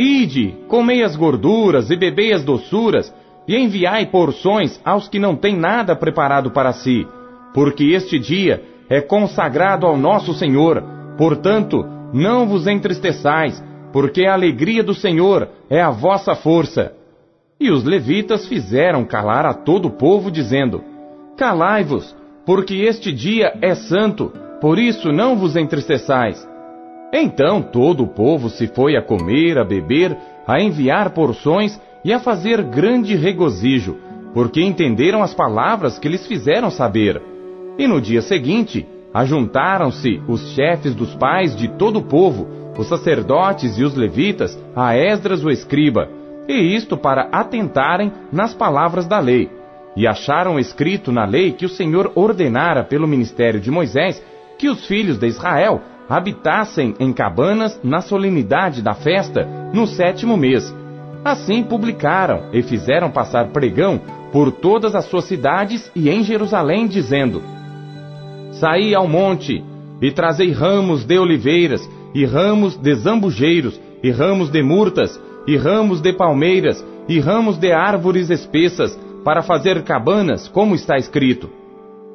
Ide, 0.00 0.54
comei 0.68 1.02
as 1.02 1.16
gorduras 1.16 1.90
e 1.90 1.96
bebei 1.96 2.32
as 2.32 2.44
doçuras, 2.44 3.12
e 3.48 3.56
enviai 3.56 4.06
porções 4.06 4.80
aos 4.84 5.08
que 5.08 5.18
não 5.18 5.34
têm 5.34 5.56
nada 5.56 5.96
preparado 5.96 6.52
para 6.52 6.72
si, 6.72 7.04
porque 7.52 7.86
este 7.86 8.16
dia 8.16 8.62
é 8.88 9.00
consagrado 9.00 9.86
ao 9.86 9.96
nosso 9.96 10.32
Senhor. 10.34 10.84
Portanto, 11.16 11.84
não 12.12 12.46
vos 12.46 12.68
entristeçais, 12.68 13.60
porque 13.92 14.24
a 14.24 14.34
alegria 14.34 14.84
do 14.84 14.94
Senhor 14.94 15.48
é 15.68 15.80
a 15.80 15.90
vossa 15.90 16.36
força. 16.36 16.92
E 17.58 17.68
os 17.68 17.82
levitas 17.82 18.46
fizeram 18.46 19.04
calar 19.04 19.44
a 19.44 19.52
todo 19.52 19.88
o 19.88 19.90
povo, 19.90 20.30
dizendo: 20.30 20.84
Calai-vos, 21.36 22.14
porque 22.46 22.76
este 22.76 23.12
dia 23.12 23.52
é 23.60 23.74
santo, 23.74 24.32
por 24.60 24.78
isso 24.78 25.10
não 25.10 25.36
vos 25.36 25.56
entristeçais. 25.56 26.47
Então 27.12 27.62
todo 27.62 28.04
o 28.04 28.06
povo 28.06 28.50
se 28.50 28.66
foi 28.66 28.96
a 28.96 29.02
comer, 29.02 29.58
a 29.58 29.64
beber, 29.64 30.16
a 30.46 30.60
enviar 30.60 31.10
porções 31.10 31.80
e 32.04 32.12
a 32.12 32.20
fazer 32.20 32.62
grande 32.62 33.14
regozijo, 33.14 33.96
porque 34.34 34.62
entenderam 34.62 35.22
as 35.22 35.34
palavras 35.34 35.98
que 35.98 36.08
lhes 36.08 36.26
fizeram 36.26 36.70
saber. 36.70 37.20
E 37.78 37.86
no 37.86 38.00
dia 38.00 38.20
seguinte, 38.20 38.86
ajuntaram-se 39.12 40.20
os 40.28 40.52
chefes 40.52 40.94
dos 40.94 41.14
pais 41.14 41.56
de 41.56 41.68
todo 41.68 41.98
o 41.98 42.04
povo, 42.04 42.46
os 42.76 42.86
sacerdotes 42.88 43.78
e 43.78 43.84
os 43.84 43.94
levitas, 43.94 44.58
a 44.76 44.96
Esdras 44.96 45.44
o 45.44 45.50
escriba, 45.50 46.08
e 46.46 46.74
isto 46.74 46.96
para 46.96 47.28
atentarem 47.32 48.12
nas 48.30 48.54
palavras 48.54 49.06
da 49.06 49.18
lei 49.18 49.50
e 49.98 50.06
acharam 50.06 50.60
escrito 50.60 51.10
na 51.10 51.24
lei 51.24 51.50
que 51.50 51.66
o 51.66 51.68
Senhor 51.68 52.12
ordenara 52.14 52.84
pelo 52.84 53.08
ministério 53.08 53.58
de 53.58 53.68
Moisés 53.68 54.22
que 54.56 54.68
os 54.68 54.86
filhos 54.86 55.18
de 55.18 55.26
Israel 55.26 55.82
habitassem 56.08 56.94
em 56.98 57.12
cabanas 57.12 57.78
na 57.82 58.00
solenidade 58.00 58.82
da 58.82 58.94
festa 58.94 59.44
no 59.72 59.86
sétimo 59.86 60.36
mês. 60.36 60.74
Assim 61.24 61.62
publicaram 61.62 62.44
e 62.52 62.62
fizeram 62.62 63.10
passar 63.10 63.48
pregão 63.48 64.00
por 64.32 64.52
todas 64.52 64.94
as 64.94 65.04
suas 65.06 65.24
cidades 65.24 65.90
e 65.94 66.08
em 66.08 66.22
Jerusalém, 66.22 66.86
dizendo: 66.86 67.42
Saí 68.52 68.94
ao 68.94 69.06
monte 69.06 69.62
e 70.00 70.10
trazei 70.10 70.52
ramos 70.52 71.04
de 71.04 71.18
oliveiras, 71.18 71.88
e 72.14 72.24
ramos 72.24 72.76
de 72.76 72.94
zambujeiros, 72.94 73.78
e 74.02 74.10
ramos 74.10 74.50
de 74.50 74.62
murtas, 74.62 75.20
e 75.46 75.56
ramos 75.56 76.00
de 76.00 76.12
palmeiras, 76.12 76.84
e 77.08 77.18
ramos 77.18 77.58
de 77.58 77.72
árvores 77.72 78.30
espessas, 78.30 78.98
para 79.24 79.42
fazer 79.42 79.82
cabanas, 79.82 80.48
como 80.48 80.74
está 80.74 80.96
escrito. 80.96 81.50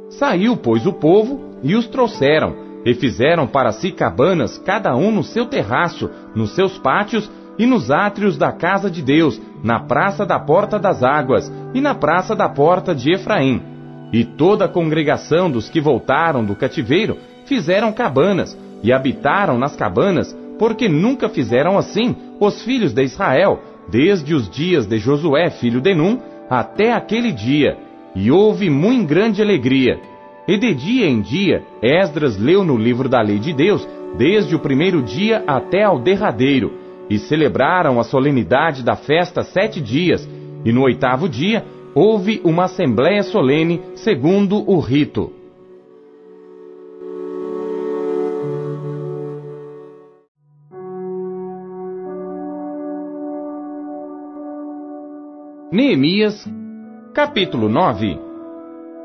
Saiu, 0.09 0.55
pois, 0.55 0.85
o 0.85 0.93
povo 0.93 1.39
e 1.61 1.75
os 1.75 1.87
trouxeram, 1.87 2.55
e 2.85 2.93
fizeram 2.93 3.47
para 3.47 3.71
si 3.71 3.91
cabanas, 3.91 4.57
cada 4.57 4.95
um 4.95 5.11
no 5.11 5.23
seu 5.23 5.45
terraço, 5.45 6.09
nos 6.35 6.53
seus 6.55 6.77
pátios 6.77 7.29
e 7.57 7.65
nos 7.65 7.91
átrios 7.91 8.37
da 8.37 8.51
casa 8.51 8.89
de 8.89 9.01
Deus, 9.01 9.39
na 9.63 9.79
praça 9.79 10.25
da 10.25 10.39
porta 10.39 10.77
das 10.77 11.03
águas 11.03 11.51
e 11.73 11.79
na 11.79 11.95
praça 11.95 12.35
da 12.35 12.49
porta 12.49 12.93
de 12.93 13.11
Efraim. 13.11 13.61
E 14.11 14.23
toda 14.23 14.65
a 14.65 14.69
congregação 14.69 15.49
dos 15.49 15.69
que 15.69 15.79
voltaram 15.79 16.43
do 16.43 16.55
cativeiro 16.55 17.17
fizeram 17.45 17.91
cabanas 17.91 18.57
e 18.81 18.91
habitaram 18.91 19.57
nas 19.57 19.75
cabanas, 19.75 20.35
porque 20.59 20.89
nunca 20.89 21.29
fizeram 21.29 21.77
assim 21.77 22.15
os 22.39 22.61
filhos 22.63 22.93
de 22.93 23.03
Israel, 23.03 23.59
desde 23.89 24.33
os 24.33 24.49
dias 24.49 24.85
de 24.85 24.97
Josué, 24.97 25.49
filho 25.49 25.81
de 25.81 25.95
Num, 25.95 26.19
até 26.49 26.93
aquele 26.93 27.31
dia, 27.31 27.77
e 28.15 28.29
houve 28.29 28.69
muito 28.69 29.07
grande 29.07 29.41
alegria. 29.41 29.99
E 30.45 30.57
de 30.57 30.73
dia 30.73 31.07
em 31.07 31.21
dia, 31.21 31.63
Esdras 31.81 32.37
leu 32.37 32.65
no 32.65 32.75
livro 32.75 33.07
da 33.07 33.21
lei 33.21 33.39
de 33.39 33.53
Deus, 33.53 33.87
desde 34.17 34.53
o 34.53 34.59
primeiro 34.59 35.01
dia 35.01 35.41
até 35.47 35.83
ao 35.83 35.99
derradeiro, 35.99 36.73
e 37.09 37.17
celebraram 37.17 37.97
a 37.97 38.03
solenidade 38.03 38.83
da 38.83 38.95
festa 38.95 39.41
sete 39.43 39.79
dias, 39.79 40.27
e 40.65 40.71
no 40.73 40.81
oitavo 40.81 41.29
dia 41.29 41.65
houve 41.95 42.41
uma 42.43 42.65
assembléia 42.65 43.23
solene 43.23 43.81
segundo 43.95 44.69
o 44.69 44.79
rito. 44.79 45.31
Neemias, 55.71 56.47
capítulo 57.13 57.69
9 57.69 58.32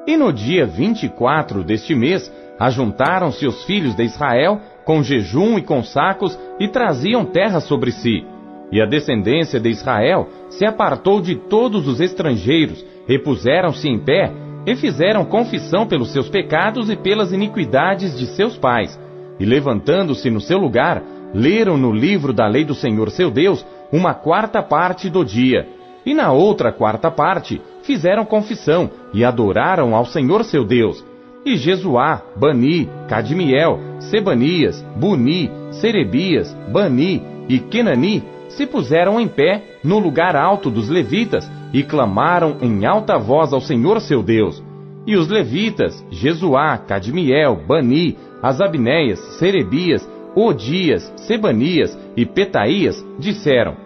E 0.09 0.17
no 0.17 0.33
dia 0.33 0.65
24 0.65 1.63
deste 1.63 1.95
mês, 1.95 2.33
ajuntaram-se 2.59 3.47
os 3.47 3.63
filhos 3.65 3.95
de 3.95 4.05
Israel 4.05 4.59
com 4.83 5.03
jejum 5.03 5.59
e 5.59 5.63
com 5.63 5.83
sacos 5.83 6.39
e 6.59 6.67
traziam 6.67 7.27
terra 7.27 7.61
sobre 7.61 7.93
si. 7.93 8.25
E 8.73 8.81
a 8.81 8.87
descendência 8.87 9.61
de 9.61 9.69
Israel 9.69 10.27
se 10.49 10.65
apartou 10.65 11.21
de 11.21 11.35
todos 11.35 11.87
os 11.87 12.01
estrangeiros, 12.01 12.83
repuseram-se 13.07 13.87
em 13.87 13.99
pé 13.99 14.33
e 14.65 14.75
fizeram 14.77 15.27
confissão 15.27 15.87
pelos 15.87 16.11
seus 16.11 16.31
pecados 16.31 16.89
e 16.89 16.97
pelas 16.97 17.31
iniquidades 17.31 18.19
de 18.19 18.29
seus 18.29 18.57
pais. 18.57 18.99
E 19.39 19.45
levantando-se 19.45 20.31
no 20.31 20.41
seu 20.41 20.57
lugar, 20.57 21.03
leram 21.35 21.77
no 21.77 21.93
livro 21.93 22.33
da 22.33 22.47
lei 22.47 22.65
do 22.65 22.75
Senhor 22.75 23.11
seu 23.11 23.31
Deus 23.31 23.63
uma 23.93 24.15
quarta 24.15 24.63
parte 24.63 25.11
do 25.11 25.23
dia 25.23 25.69
e 26.09 26.15
na 26.15 26.33
outra 26.33 26.73
quarta 26.73 27.11
parte 27.11 27.61
fizeram 27.83 28.25
confissão 28.25 28.91
e 29.13 29.23
adoraram 29.23 29.95
ao 29.95 30.07
Senhor 30.07 30.43
seu 30.43 30.65
Deus. 30.65 31.05
E 31.45 31.55
Jesuá, 31.55 32.23
Bani, 32.35 32.89
Cadmiel, 33.07 33.79
Sebanias, 34.01 34.83
Buni, 34.97 35.51
Serebias, 35.71 36.57
Bani 36.73 37.23
e 37.47 37.59
Kenani 37.59 38.25
se 38.49 38.67
puseram 38.67 39.21
em 39.21 39.29
pé 39.29 39.63
no 39.85 39.99
lugar 39.99 40.35
alto 40.35 40.71
dos 40.71 40.89
levitas 40.89 41.47
e 41.75 41.83
clamaram 41.83 42.57
em 42.63 42.87
alta 42.87 43.19
voz 43.19 43.53
ao 43.53 43.61
Senhor 43.61 44.01
seu 44.01 44.23
Deus. 44.23 44.65
E 45.07 45.15
os 45.15 45.29
levitas, 45.29 46.03
Jesuá, 46.11 46.79
Cadmiel, 46.79 47.61
Bani, 47.69 48.17
Asabneias, 48.43 49.19
Serebias, 49.39 50.09
Odias, 50.35 51.13
Sebanias 51.17 51.99
e 52.17 52.25
Petaías 52.25 53.05
disseram: 53.19 53.77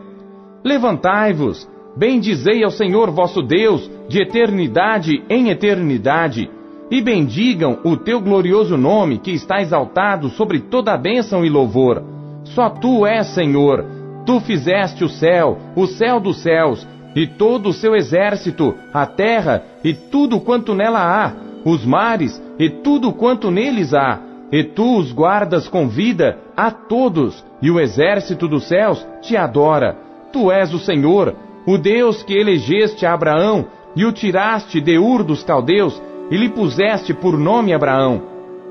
Levantai-vos, 0.64 1.68
Bendizei 1.96 2.64
ao 2.64 2.70
Senhor 2.70 3.10
vosso 3.10 3.42
Deus, 3.42 3.90
de 4.08 4.22
eternidade 4.22 5.22
em 5.28 5.50
eternidade, 5.50 6.50
e 6.90 7.00
bendigam 7.00 7.78
o 7.84 7.96
teu 7.96 8.20
glorioso 8.20 8.76
nome, 8.76 9.18
que 9.18 9.30
está 9.30 9.60
exaltado 9.60 10.28
sobre 10.30 10.60
toda 10.60 10.92
a 10.92 10.98
bênção 10.98 11.44
e 11.44 11.48
louvor. 11.48 12.02
Só 12.44 12.68
tu 12.68 13.06
és 13.06 13.26
Senhor, 13.28 13.84
tu 14.26 14.40
fizeste 14.40 15.04
o 15.04 15.08
céu, 15.08 15.58
o 15.76 15.86
céu 15.86 16.20
dos 16.20 16.42
céus, 16.42 16.86
e 17.14 17.26
todo 17.26 17.68
o 17.68 17.72
seu 17.72 17.94
exército, 17.94 18.74
a 18.92 19.06
terra 19.06 19.62
e 19.84 19.92
tudo 19.92 20.40
quanto 20.40 20.74
nela 20.74 21.00
há, 21.00 21.32
os 21.64 21.84
mares 21.84 22.42
e 22.58 22.70
tudo 22.70 23.12
quanto 23.12 23.50
neles 23.50 23.92
há, 23.94 24.18
e 24.50 24.64
tu 24.64 24.98
os 24.98 25.12
guardas 25.12 25.68
com 25.68 25.88
vida 25.88 26.38
a 26.56 26.70
todos, 26.70 27.44
e 27.60 27.70
o 27.70 27.80
exército 27.80 28.48
dos 28.48 28.64
céus 28.64 29.06
te 29.20 29.36
adora. 29.36 29.96
Tu 30.32 30.50
és 30.50 30.72
o 30.72 30.78
Senhor, 30.78 31.34
o 31.66 31.78
Deus 31.78 32.22
que 32.22 32.34
elegeste 32.34 33.06
a 33.06 33.12
Abraão 33.12 33.66
e 33.94 34.04
o 34.04 34.12
tiraste 34.12 34.80
de 34.80 34.98
Ur 34.98 35.22
dos 35.22 35.42
caldeus 35.42 36.00
e 36.30 36.36
lhe 36.36 36.48
puseste 36.48 37.12
por 37.12 37.38
nome 37.38 37.74
Abraão, 37.74 38.22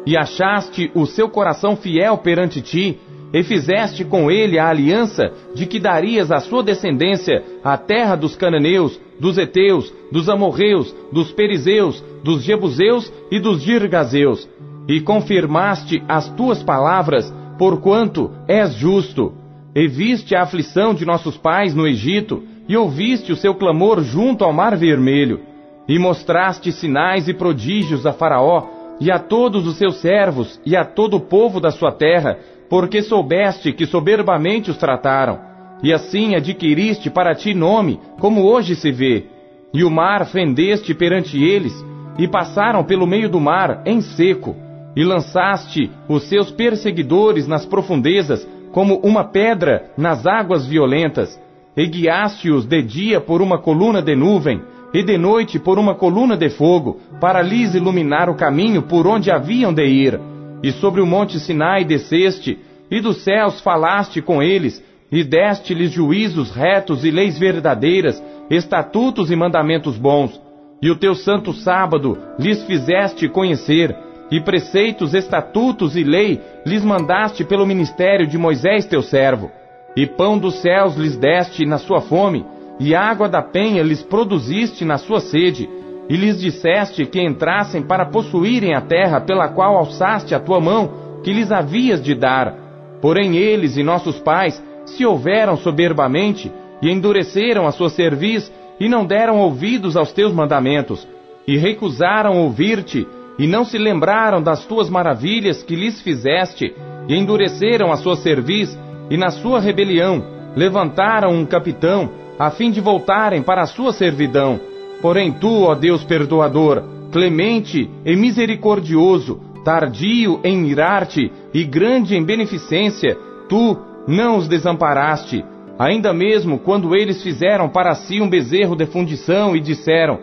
e 0.06 0.18
achaste 0.18 0.92
o 0.96 1.06
seu 1.06 1.30
coração 1.30 1.76
fiel 1.76 2.18
perante 2.18 2.62
ti, 2.62 2.98
e 3.34 3.44
fizeste 3.44 4.04
com 4.04 4.30
ele 4.30 4.60
a 4.60 4.68
aliança 4.68 5.32
de 5.54 5.66
que 5.66 5.80
darias 5.80 6.32
à 6.32 6.40
sua 6.40 6.62
descendência 6.64 7.44
a 7.64 7.78
terra 7.78 8.16
dos 8.16 8.36
cananeus, 8.36 9.00
dos 9.20 9.38
heteus, 9.38 9.94
dos 10.12 10.28
amorreus, 10.28 10.94
dos 11.12 11.32
perizeus, 11.32 12.04
dos 12.24 12.44
jebuseus 12.44 13.12
e 13.32 13.40
dos 13.40 13.62
girgazeus, 13.62 14.50
e 14.88 15.00
confirmaste 15.00 16.04
as 16.10 16.28
tuas 16.30 16.62
palavras, 16.62 17.34
porquanto 17.58 18.32
és 18.48 18.74
justo. 18.74 19.34
E 19.74 19.88
viste 19.88 20.36
a 20.36 20.42
aflição 20.42 20.94
de 20.94 21.06
nossos 21.06 21.38
pais 21.38 21.74
no 21.74 21.88
Egito, 21.88 22.44
e 22.72 22.78
ouviste 22.78 23.34
o 23.34 23.36
seu 23.36 23.54
clamor 23.54 24.02
junto 24.02 24.46
ao 24.46 24.54
mar 24.54 24.78
vermelho, 24.78 25.42
e 25.90 26.00
mostraste 26.00 26.72
sinais 26.72 27.28
e 27.28 27.34
prodígios 27.34 28.06
a 28.06 28.14
Faraó, 28.14 28.64
e 28.98 29.12
a 29.12 29.20
todos 29.20 29.68
os 29.68 29.76
seus 29.76 29.98
servos, 29.98 30.58
e 30.66 30.74
a 30.74 30.86
todo 30.86 31.18
o 31.18 31.20
povo 31.20 31.60
da 31.60 31.70
sua 31.70 31.92
terra, 31.92 32.40
porque 32.70 33.02
soubeste 33.02 33.74
que 33.74 33.86
soberbamente 33.86 34.72
os 34.72 34.78
trataram, 34.78 35.38
e 35.84 35.92
assim 35.92 36.34
adquiriste 36.34 37.10
para 37.10 37.36
ti 37.36 37.54
nome, 37.54 38.00
como 38.22 38.46
hoje 38.46 38.74
se 38.74 38.90
vê. 38.90 39.26
E 39.74 39.84
o 39.84 39.92
mar 39.92 40.26
fendeste 40.26 40.94
perante 40.94 41.44
eles, 41.44 41.74
e 42.18 42.26
passaram 42.26 42.86
pelo 42.86 43.06
meio 43.06 43.28
do 43.28 43.42
mar 43.42 43.82
em 43.86 44.00
seco, 44.00 44.56
e 44.96 45.04
lançaste 45.04 45.92
os 46.08 46.24
seus 46.24 46.50
perseguidores 46.50 47.50
nas 47.50 47.66
profundezas, 47.66 48.48
como 48.72 48.96
uma 49.04 49.26
pedra 49.26 49.92
nas 49.98 50.26
águas 50.26 50.66
violentas, 50.66 51.38
e 51.76 51.86
guiaste-os 51.88 52.66
de 52.66 52.82
dia 52.82 53.22
por 53.22 53.42
uma 53.42 53.58
coluna 53.58 54.02
de 54.02 54.16
nuvem, 54.16 54.62
e 54.94 55.04
de 55.04 55.18
noite 55.18 55.58
por 55.58 55.80
uma 55.80 55.96
coluna 55.96 56.36
de 56.36 56.50
fogo, 56.50 57.00
para 57.20 57.42
lhes 57.42 57.74
iluminar 57.74 58.30
o 58.30 58.36
caminho 58.36 58.82
por 58.82 59.08
onde 59.08 59.32
haviam 59.32 59.74
de 59.74 59.86
ir 59.86 60.20
e 60.64 60.72
sobre 60.72 61.02
o 61.02 61.06
monte 61.06 61.40
Sinai 61.40 61.84
desceste, 61.84 62.60
e 62.90 63.00
dos 63.00 63.24
céus 63.24 63.60
falaste 63.62 64.22
com 64.22 64.44
eles, 64.44 64.84
e 65.12 65.24
deste-lhes 65.24 65.92
juízos 65.92 66.52
retos 66.52 67.04
e 67.04 67.12
leis 67.12 67.38
verdadeiras, 67.38 68.22
estatutos 68.50 69.32
e 69.32 69.36
mandamentos 69.36 69.98
bons. 69.98 70.40
E 70.82 70.90
o 70.90 70.96
teu 70.96 71.16
santo 71.16 71.54
sábado 71.54 72.18
lhes 72.40 72.64
fizeste 72.64 73.28
conhecer, 73.28 73.96
e 74.30 74.40
preceitos, 74.40 75.14
estatutos 75.14 75.96
e 75.96 76.04
lei 76.04 76.40
lhes 76.66 76.84
mandaste 76.86 77.44
pelo 77.44 77.66
ministério 77.66 78.28
de 78.28 78.38
Moisés 78.38 78.86
teu 78.86 79.02
servo. 79.02 79.52
E 79.96 80.06
pão 80.06 80.38
dos 80.38 80.62
céus 80.62 80.96
lhes 80.96 81.18
deste 81.18 81.66
na 81.66 81.78
sua 81.78 82.02
fome, 82.02 82.46
e 82.80 82.96
água 82.96 83.28
da 83.28 83.42
penha 83.42 83.84
lhes 83.84 84.02
produziste 84.02 84.86
na 84.86 84.98
sua 84.98 85.20
sede 85.20 85.70
e 86.10 86.16
lhes 86.16 86.40
disseste 86.40 87.06
que 87.06 87.22
entrassem 87.22 87.82
para 87.82 88.06
possuírem 88.06 88.74
a 88.74 88.82
terra 88.82 89.22
pela 89.22 89.48
qual 89.48 89.78
alçaste 89.78 90.34
a 90.34 90.40
tua 90.40 90.60
mão, 90.60 91.22
que 91.24 91.32
lhes 91.32 91.52
havias 91.52 92.02
de 92.02 92.16
dar. 92.16 92.54
Porém 93.02 93.38
eles 93.38 93.78
e 93.78 93.84
nossos 93.84 94.20
pais 94.20 94.62
se 94.86 95.06
houveram 95.06 95.56
soberbamente 95.56 96.52
e 96.82 96.90
endureceram 96.90 97.68
a 97.68 97.72
sua 97.72 97.90
cerviz 97.90 98.52
e 98.80 98.90
não 98.90 99.06
deram 99.06 99.40
ouvidos 99.40 99.96
aos 99.96 100.12
teus 100.12 100.34
mandamentos, 100.34 101.08
e 101.48 101.56
recusaram 101.56 102.40
ouvir-te, 102.40 103.08
e 103.38 103.46
não 103.46 103.64
se 103.64 103.78
lembraram 103.78 104.42
das 104.42 104.66
tuas 104.66 104.90
maravilhas 104.90 105.62
que 105.62 105.76
lhes 105.76 106.02
fizeste, 106.02 106.74
e 107.08 107.16
endureceram 107.16 107.92
a 107.92 107.98
sua 107.98 108.16
cerviz, 108.16 108.76
e 109.12 109.18
na 109.18 109.30
sua 109.30 109.60
rebelião 109.60 110.24
levantaram 110.56 111.32
um 111.32 111.46
capitão, 111.46 112.10
a 112.40 112.50
fim 112.50 112.72
de 112.72 112.82
voltarem 112.82 113.44
para 113.44 113.62
a 113.62 113.68
sua 113.68 113.94
servidão 113.94 114.60
Porém 115.02 115.32
tu, 115.32 115.64
ó 115.64 115.74
Deus 115.74 116.04
perdoador, 116.04 116.84
clemente 117.12 117.90
e 118.06 118.16
misericordioso, 118.16 119.42
tardio 119.66 120.40
em 120.44 120.68
irar-te 120.68 121.32
e 121.54 121.64
grande 121.64 122.16
em 122.16 122.24
beneficência, 122.24 123.18
tu 123.50 123.78
não 124.08 124.38
os 124.38 124.48
desamparaste, 124.48 125.44
ainda 125.78 126.14
mesmo 126.14 126.60
quando 126.60 126.96
eles 126.96 127.22
fizeram 127.24 127.68
para 127.68 127.96
si 127.96 128.22
um 128.22 128.30
bezerro 128.30 128.76
de 128.76 128.86
fundição 128.86 129.56
e 129.56 129.60
disseram: 129.60 130.20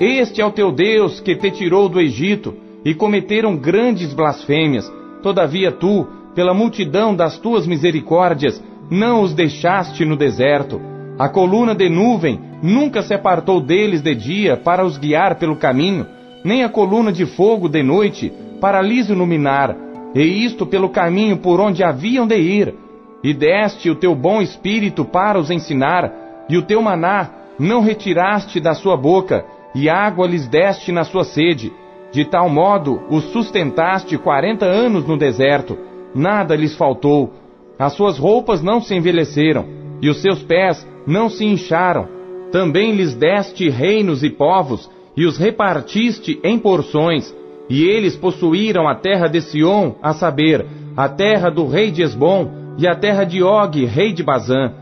Este 0.00 0.40
é 0.40 0.46
o 0.46 0.50
teu 0.50 0.72
Deus 0.72 1.20
que 1.20 1.36
te 1.36 1.50
tirou 1.50 1.88
do 1.88 2.00
Egito, 2.00 2.54
e 2.84 2.94
cometeram 2.94 3.54
grandes 3.54 4.14
blasfêmias. 4.14 4.90
Todavia 5.22 5.70
tu, 5.70 6.06
pela 6.34 6.54
multidão 6.54 7.14
das 7.14 7.38
tuas 7.38 7.66
misericórdias, 7.66 8.62
não 8.90 9.22
os 9.22 9.34
deixaste 9.34 10.04
no 10.04 10.16
deserto. 10.16 10.80
A 11.18 11.28
coluna 11.28 11.74
de 11.74 11.88
nuvem 11.88 12.40
nunca 12.62 13.02
se 13.02 13.14
apartou 13.14 13.60
deles 13.60 14.02
de 14.02 14.14
dia 14.14 14.56
para 14.56 14.84
os 14.84 14.96
guiar 14.96 15.36
pelo 15.36 15.56
caminho, 15.56 16.06
nem 16.44 16.64
a 16.64 16.68
coluna 16.68 17.12
de 17.12 17.26
fogo 17.26 17.68
de 17.68 17.82
noite 17.82 18.32
para 18.60 18.80
lhes 18.80 19.08
iluminar, 19.08 19.76
e 20.14 20.22
isto 20.44 20.66
pelo 20.66 20.88
caminho 20.88 21.36
por 21.36 21.60
onde 21.60 21.82
haviam 21.82 22.26
de 22.26 22.36
ir. 22.36 22.74
E 23.22 23.32
deste 23.32 23.88
o 23.88 23.94
teu 23.94 24.14
bom 24.14 24.42
espírito 24.42 25.04
para 25.04 25.38
os 25.38 25.50
ensinar, 25.50 26.12
e 26.48 26.56
o 26.56 26.62
teu 26.62 26.82
maná 26.82 27.30
não 27.58 27.80
retiraste 27.80 28.58
da 28.58 28.74
sua 28.74 28.96
boca, 28.96 29.44
e 29.74 29.88
água 29.88 30.26
lhes 30.26 30.48
deste 30.48 30.92
na 30.92 31.04
sua 31.04 31.24
sede. 31.24 31.72
De 32.10 32.24
tal 32.24 32.48
modo 32.48 33.00
os 33.08 33.24
sustentaste 33.32 34.18
quarenta 34.18 34.66
anos 34.66 35.06
no 35.06 35.16
deserto, 35.16 35.78
nada 36.14 36.54
lhes 36.56 36.76
faltou. 36.76 37.32
As 37.78 37.94
suas 37.94 38.18
roupas 38.18 38.62
não 38.62 38.80
se 38.80 38.94
envelheceram, 38.94 39.66
e 40.00 40.08
os 40.08 40.20
seus 40.20 40.42
pés 40.42 40.86
não 41.06 41.28
se 41.28 41.44
incharam 41.44 42.22
também 42.52 42.92
lhes 42.92 43.14
deste 43.14 43.68
reinos 43.70 44.22
e 44.22 44.28
povos, 44.28 44.88
e 45.16 45.24
os 45.24 45.38
repartiste 45.38 46.38
em 46.44 46.58
porções, 46.58 47.34
e 47.68 47.82
eles 47.82 48.14
possuíram 48.14 48.86
a 48.86 48.94
terra 48.94 49.26
de 49.26 49.40
Sião, 49.40 49.96
a 50.02 50.12
saber, 50.12 50.66
a 50.94 51.08
terra 51.08 51.50
do 51.50 51.66
rei 51.66 51.90
de 51.90 52.02
Esbom, 52.02 52.76
e 52.78 52.86
a 52.86 52.94
terra 52.94 53.24
de 53.24 53.42
Og, 53.42 53.84
rei 53.86 54.12
de 54.12 54.22
Bazã. 54.22 54.72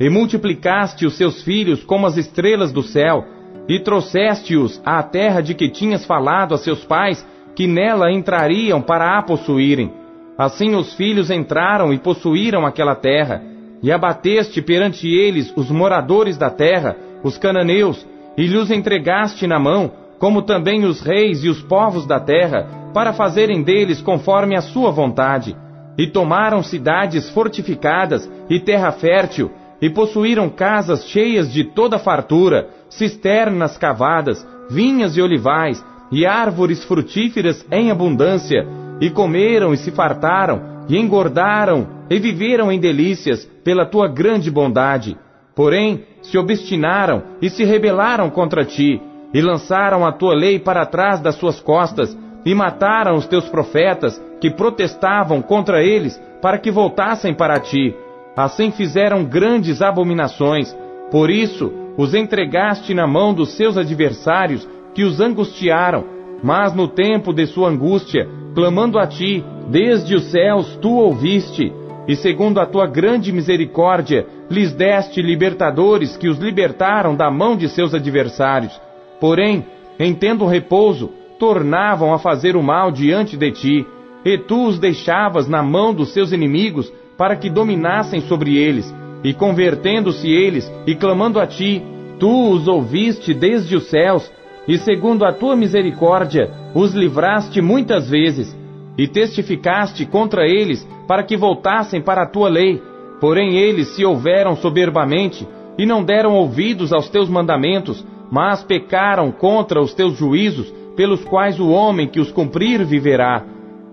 E 0.00 0.08
multiplicaste 0.08 1.04
os 1.04 1.16
seus 1.16 1.42
filhos 1.42 1.84
como 1.84 2.06
as 2.06 2.16
estrelas 2.16 2.72
do 2.72 2.82
céu, 2.82 3.24
e 3.68 3.78
trouxeste-os 3.78 4.80
à 4.84 5.02
terra 5.02 5.42
de 5.42 5.54
que 5.54 5.68
tinhas 5.68 6.06
falado 6.06 6.54
a 6.54 6.58
seus 6.58 6.82
pais, 6.84 7.26
que 7.54 7.66
nela 7.66 8.10
entrariam 8.10 8.80
para 8.80 9.18
a 9.18 9.22
possuírem. 9.22 9.92
Assim 10.38 10.76
os 10.76 10.94
filhos 10.94 11.32
entraram 11.32 11.92
e 11.92 11.98
possuíram 11.98 12.64
aquela 12.64 12.94
terra, 12.94 13.42
e 13.82 13.90
abateste 13.90 14.62
perante 14.62 15.08
eles 15.08 15.52
os 15.56 15.68
moradores 15.68 16.38
da 16.38 16.48
terra, 16.48 16.96
os 17.24 17.36
cananeus, 17.36 18.06
e 18.36 18.46
lhes 18.46 18.70
entregaste 18.70 19.48
na 19.48 19.58
mão, 19.58 19.90
como 20.20 20.42
também 20.42 20.84
os 20.84 21.00
reis 21.00 21.42
e 21.42 21.48
os 21.48 21.60
povos 21.62 22.06
da 22.06 22.20
terra, 22.20 22.68
para 22.94 23.12
fazerem 23.12 23.64
deles 23.64 24.00
conforme 24.00 24.56
a 24.56 24.60
sua 24.60 24.92
vontade. 24.92 25.56
E 25.98 26.06
tomaram 26.06 26.62
cidades 26.62 27.28
fortificadas 27.30 28.30
e 28.48 28.60
terra 28.60 28.92
fértil, 28.92 29.50
e 29.82 29.90
possuíram 29.90 30.48
casas 30.48 31.04
cheias 31.08 31.52
de 31.52 31.64
toda 31.64 31.98
fartura, 31.98 32.68
cisternas 32.88 33.76
cavadas, 33.76 34.46
vinhas 34.70 35.16
e 35.16 35.20
olivais, 35.20 35.84
e 36.12 36.24
árvores 36.24 36.84
frutíferas 36.84 37.66
em 37.72 37.90
abundância, 37.90 38.66
e 39.00 39.10
comeram 39.10 39.72
e 39.72 39.76
se 39.76 39.90
fartaram, 39.90 40.84
e 40.88 40.96
engordaram, 40.96 41.86
e 42.10 42.18
viveram 42.18 42.72
em 42.72 42.80
delícias 42.80 43.44
pela 43.62 43.84
tua 43.84 44.08
grande 44.08 44.50
bondade. 44.50 45.16
Porém, 45.54 46.04
se 46.22 46.38
obstinaram 46.38 47.22
e 47.42 47.50
se 47.50 47.64
rebelaram 47.64 48.30
contra 48.30 48.64
ti, 48.64 49.00
e 49.34 49.40
lançaram 49.40 50.06
a 50.06 50.12
tua 50.12 50.34
lei 50.34 50.58
para 50.58 50.86
trás 50.86 51.20
das 51.20 51.34
suas 51.34 51.60
costas, 51.60 52.16
e 52.44 52.54
mataram 52.54 53.16
os 53.16 53.26
teus 53.26 53.48
profetas 53.48 54.22
que 54.40 54.50
protestavam 54.50 55.42
contra 55.42 55.82
eles 55.82 56.18
para 56.40 56.58
que 56.58 56.70
voltassem 56.70 57.34
para 57.34 57.58
ti. 57.58 57.94
Assim 58.36 58.70
fizeram 58.70 59.24
grandes 59.24 59.82
abominações. 59.82 60.74
Por 61.10 61.28
isso, 61.28 61.72
os 61.96 62.14
entregaste 62.14 62.94
na 62.94 63.06
mão 63.06 63.34
dos 63.34 63.56
seus 63.56 63.76
adversários, 63.76 64.66
que 64.94 65.02
os 65.02 65.20
angustiaram. 65.20 66.04
Mas 66.42 66.72
no 66.72 66.86
tempo 66.86 67.32
de 67.32 67.46
sua 67.46 67.68
angústia, 67.68 68.28
clamando 68.54 68.98
a 68.98 69.06
ti, 69.06 69.44
desde 69.68 70.14
os 70.14 70.30
céus 70.30 70.76
tu 70.80 70.90
ouviste 70.90 71.72
e 72.08 72.16
segundo 72.16 72.58
a 72.58 72.64
tua 72.64 72.86
grande 72.86 73.30
misericórdia, 73.30 74.26
lhes 74.50 74.72
deste 74.72 75.20
libertadores 75.20 76.16
que 76.16 76.26
os 76.26 76.38
libertaram 76.38 77.14
da 77.14 77.30
mão 77.30 77.54
de 77.54 77.68
seus 77.68 77.92
adversários. 77.92 78.72
Porém, 79.20 79.66
em 79.98 80.14
tendo 80.14 80.46
repouso, 80.46 81.10
tornavam 81.38 82.14
a 82.14 82.18
fazer 82.18 82.56
o 82.56 82.62
mal 82.62 82.90
diante 82.90 83.36
de 83.36 83.52
ti, 83.52 83.86
e 84.24 84.38
tu 84.38 84.66
os 84.66 84.78
deixavas 84.78 85.46
na 85.46 85.62
mão 85.62 85.92
dos 85.92 86.14
seus 86.14 86.32
inimigos 86.32 86.90
para 87.18 87.36
que 87.36 87.50
dominassem 87.50 88.22
sobre 88.22 88.56
eles, 88.56 88.92
e 89.22 89.34
convertendo-se 89.34 90.30
eles 90.30 90.72
e 90.86 90.94
clamando 90.94 91.38
a 91.38 91.46
ti, 91.46 91.82
tu 92.18 92.50
os 92.52 92.66
ouviste 92.66 93.34
desde 93.34 93.76
os 93.76 93.90
céus, 93.90 94.32
e 94.68 94.76
segundo 94.76 95.24
a 95.24 95.32
tua 95.32 95.56
misericórdia, 95.56 96.50
os 96.74 96.92
livraste 96.92 97.62
muitas 97.62 98.10
vezes, 98.10 98.54
e 98.98 99.08
testificaste 99.08 100.04
contra 100.04 100.46
eles 100.46 100.86
para 101.06 101.22
que 101.22 101.36
voltassem 101.36 102.02
para 102.02 102.24
a 102.24 102.26
tua 102.26 102.50
lei. 102.50 102.82
Porém 103.18 103.56
eles 103.56 103.88
se 103.96 104.04
houveram 104.04 104.54
soberbamente 104.56 105.48
e 105.78 105.86
não 105.86 106.04
deram 106.04 106.34
ouvidos 106.34 106.92
aos 106.92 107.08
teus 107.08 107.30
mandamentos, 107.30 108.04
mas 108.30 108.62
pecaram 108.62 109.32
contra 109.32 109.80
os 109.80 109.94
teus 109.94 110.18
juízos, 110.18 110.70
pelos 110.94 111.24
quais 111.24 111.58
o 111.58 111.70
homem 111.70 112.08
que 112.08 112.20
os 112.20 112.30
cumprir 112.30 112.84
viverá. 112.84 113.44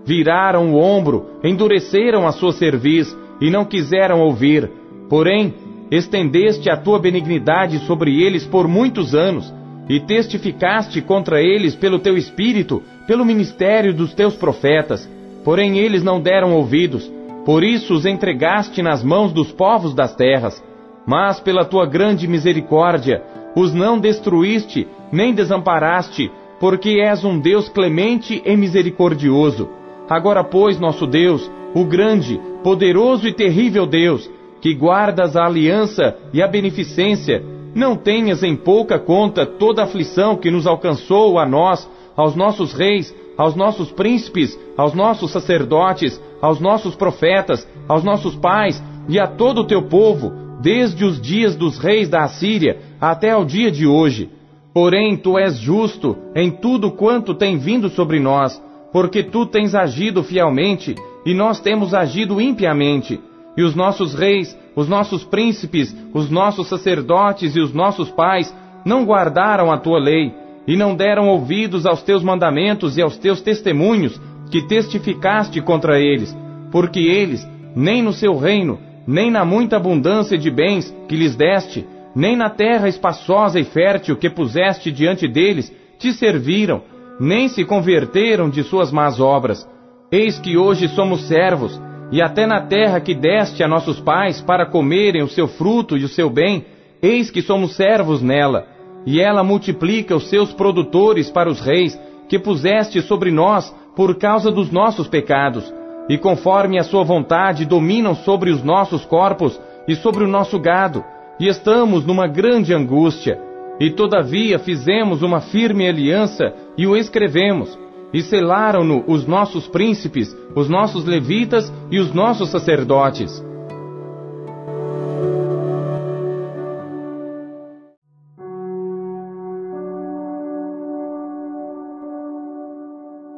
Viraram 0.04 0.74
o 0.74 0.78
ombro, 0.78 1.26
endureceram 1.42 2.26
a 2.26 2.32
sua 2.32 2.52
cerviz, 2.52 3.16
e 3.40 3.48
não 3.48 3.64
quiseram 3.64 4.20
ouvir. 4.20 4.70
Porém, 5.08 5.54
estendeste 5.90 6.68
a 6.68 6.76
tua 6.76 6.98
benignidade 6.98 7.78
sobre 7.86 8.22
eles 8.22 8.44
por 8.44 8.66
muitos 8.66 9.14
anos, 9.14 9.52
e 9.88 10.00
testificaste 10.00 11.00
contra 11.00 11.40
eles 11.40 11.74
pelo 11.74 11.98
teu 11.98 12.16
espírito, 12.16 12.82
pelo 13.06 13.24
ministério 13.24 13.94
dos 13.94 14.12
teus 14.14 14.34
profetas. 14.34 15.08
Porém, 15.44 15.78
eles 15.78 16.02
não 16.02 16.20
deram 16.20 16.54
ouvidos. 16.54 17.10
Por 17.44 17.62
isso 17.62 17.94
os 17.94 18.04
entregaste 18.04 18.82
nas 18.82 19.04
mãos 19.04 19.32
dos 19.32 19.52
povos 19.52 19.94
das 19.94 20.14
terras. 20.14 20.62
Mas 21.06 21.38
pela 21.38 21.64
tua 21.64 21.86
grande 21.86 22.26
misericórdia, 22.26 23.22
os 23.54 23.72
não 23.72 23.98
destruíste, 23.98 24.88
nem 25.12 25.32
desamparaste, 25.32 26.30
porque 26.58 27.00
és 27.00 27.24
um 27.24 27.38
Deus 27.38 27.68
clemente 27.68 28.42
e 28.44 28.56
misericordioso. 28.56 29.68
Agora, 30.08 30.42
pois, 30.42 30.80
nosso 30.80 31.06
Deus, 31.06 31.48
o 31.74 31.84
grande, 31.84 32.40
poderoso 32.64 33.28
e 33.28 33.32
terrível 33.32 33.86
Deus, 33.86 34.28
que 34.60 34.74
guardas 34.74 35.36
a 35.36 35.46
aliança 35.46 36.16
e 36.32 36.42
a 36.42 36.48
beneficência, 36.48 37.44
não 37.76 37.94
tenhas 37.94 38.42
em 38.42 38.56
pouca 38.56 38.98
conta 38.98 39.44
toda 39.44 39.82
a 39.82 39.84
aflição 39.84 40.34
que 40.36 40.50
nos 40.50 40.66
alcançou 40.66 41.38
a 41.38 41.46
nós, 41.46 41.88
aos 42.16 42.34
nossos 42.34 42.72
reis, 42.72 43.14
aos 43.36 43.54
nossos 43.54 43.92
príncipes, 43.92 44.58
aos 44.78 44.94
nossos 44.94 45.30
sacerdotes, 45.30 46.18
aos 46.40 46.58
nossos 46.58 46.94
profetas, 46.94 47.68
aos 47.86 48.02
nossos 48.02 48.34
pais 48.34 48.82
e 49.06 49.20
a 49.20 49.26
todo 49.26 49.60
o 49.60 49.66
teu 49.66 49.82
povo, 49.82 50.32
desde 50.62 51.04
os 51.04 51.20
dias 51.20 51.54
dos 51.54 51.78
reis 51.78 52.08
da 52.08 52.24
Assíria 52.24 52.78
até 52.98 53.30
ao 53.30 53.44
dia 53.44 53.70
de 53.70 53.86
hoje. 53.86 54.30
Porém, 54.72 55.14
tu 55.14 55.38
és 55.38 55.58
justo 55.58 56.16
em 56.34 56.50
tudo 56.50 56.90
quanto 56.90 57.34
tem 57.34 57.58
vindo 57.58 57.90
sobre 57.90 58.18
nós, 58.18 58.60
porque 58.90 59.22
tu 59.22 59.44
tens 59.44 59.74
agido 59.74 60.22
fielmente 60.22 60.94
e 61.26 61.34
nós 61.34 61.60
temos 61.60 61.92
agido 61.92 62.40
impiamente. 62.40 63.20
E 63.54 63.62
os 63.62 63.74
nossos 63.74 64.14
reis, 64.14 64.56
os 64.76 64.86
nossos 64.86 65.24
príncipes, 65.24 65.96
os 66.12 66.30
nossos 66.30 66.68
sacerdotes 66.68 67.56
e 67.56 67.60
os 67.60 67.72
nossos 67.72 68.10
pais 68.10 68.54
não 68.84 69.04
guardaram 69.04 69.72
a 69.72 69.78
tua 69.78 69.98
lei, 69.98 70.32
e 70.66 70.76
não 70.76 70.94
deram 70.94 71.28
ouvidos 71.28 71.86
aos 71.86 72.02
teus 72.02 72.22
mandamentos 72.22 72.98
e 72.98 73.02
aos 73.02 73.16
teus 73.16 73.40
testemunhos 73.40 74.20
que 74.50 74.62
testificaste 74.62 75.60
contra 75.60 75.98
eles, 75.98 76.36
porque 76.70 77.00
eles, 77.00 77.46
nem 77.74 78.02
no 78.02 78.12
seu 78.12 78.36
reino, 78.36 78.78
nem 79.06 79.30
na 79.30 79.44
muita 79.44 79.76
abundância 79.76 80.36
de 80.36 80.50
bens 80.50 80.94
que 81.08 81.16
lhes 81.16 81.36
deste, 81.36 81.86
nem 82.14 82.36
na 82.36 82.50
terra 82.50 82.88
espaçosa 82.88 83.60
e 83.60 83.64
fértil 83.64 84.16
que 84.16 84.28
puseste 84.28 84.90
diante 84.90 85.28
deles, 85.28 85.72
te 85.98 86.12
serviram, 86.12 86.82
nem 87.20 87.48
se 87.48 87.64
converteram 87.64 88.50
de 88.50 88.62
suas 88.62 88.90
más 88.90 89.20
obras. 89.20 89.68
Eis 90.10 90.38
que 90.38 90.56
hoje 90.56 90.88
somos 90.88 91.28
servos, 91.28 91.80
e 92.10 92.22
até 92.22 92.46
na 92.46 92.60
terra 92.60 93.00
que 93.00 93.14
deste 93.14 93.62
a 93.62 93.68
nossos 93.68 94.00
pais 94.00 94.40
para 94.40 94.66
comerem 94.66 95.22
o 95.22 95.28
seu 95.28 95.48
fruto 95.48 95.96
e 95.96 96.04
o 96.04 96.08
seu 96.08 96.30
bem, 96.30 96.64
eis 97.02 97.30
que 97.30 97.42
somos 97.42 97.74
servos 97.74 98.22
nela, 98.22 98.66
e 99.04 99.20
ela 99.20 99.42
multiplica 99.42 100.14
os 100.14 100.28
seus 100.28 100.52
produtores 100.52 101.30
para 101.30 101.50
os 101.50 101.60
reis, 101.60 101.98
que 102.28 102.38
puseste 102.38 103.00
sobre 103.02 103.30
nós 103.30 103.74
por 103.94 104.16
causa 104.16 104.50
dos 104.50 104.70
nossos 104.70 105.08
pecados, 105.08 105.72
e 106.08 106.18
conforme 106.18 106.78
a 106.78 106.84
sua 106.84 107.04
vontade 107.04 107.64
dominam 107.64 108.14
sobre 108.14 108.50
os 108.50 108.62
nossos 108.62 109.04
corpos 109.04 109.60
e 109.88 109.94
sobre 109.94 110.24
o 110.24 110.28
nosso 110.28 110.58
gado, 110.58 111.04
e 111.38 111.48
estamos 111.48 112.04
numa 112.04 112.26
grande 112.26 112.72
angústia. 112.72 113.40
E 113.78 113.90
todavia 113.90 114.58
fizemos 114.58 115.22
uma 115.22 115.40
firme 115.40 115.86
aliança 115.86 116.54
e 116.78 116.86
o 116.86 116.96
escrevemos, 116.96 117.78
e 118.16 118.22
selaram-no 118.22 119.04
os 119.06 119.26
nossos 119.26 119.68
príncipes, 119.68 120.34
os 120.54 120.70
nossos 120.70 121.04
levitas 121.04 121.70
e 121.90 121.98
os 121.98 122.14
nossos 122.14 122.48
sacerdotes. 122.48 123.44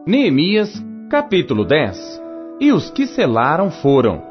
Neemias, 0.06 0.80
capítulo 1.10 1.64
10 1.64 2.22
E 2.60 2.70
os 2.72 2.88
que 2.88 3.08
selaram 3.08 3.72
foram 3.72 4.22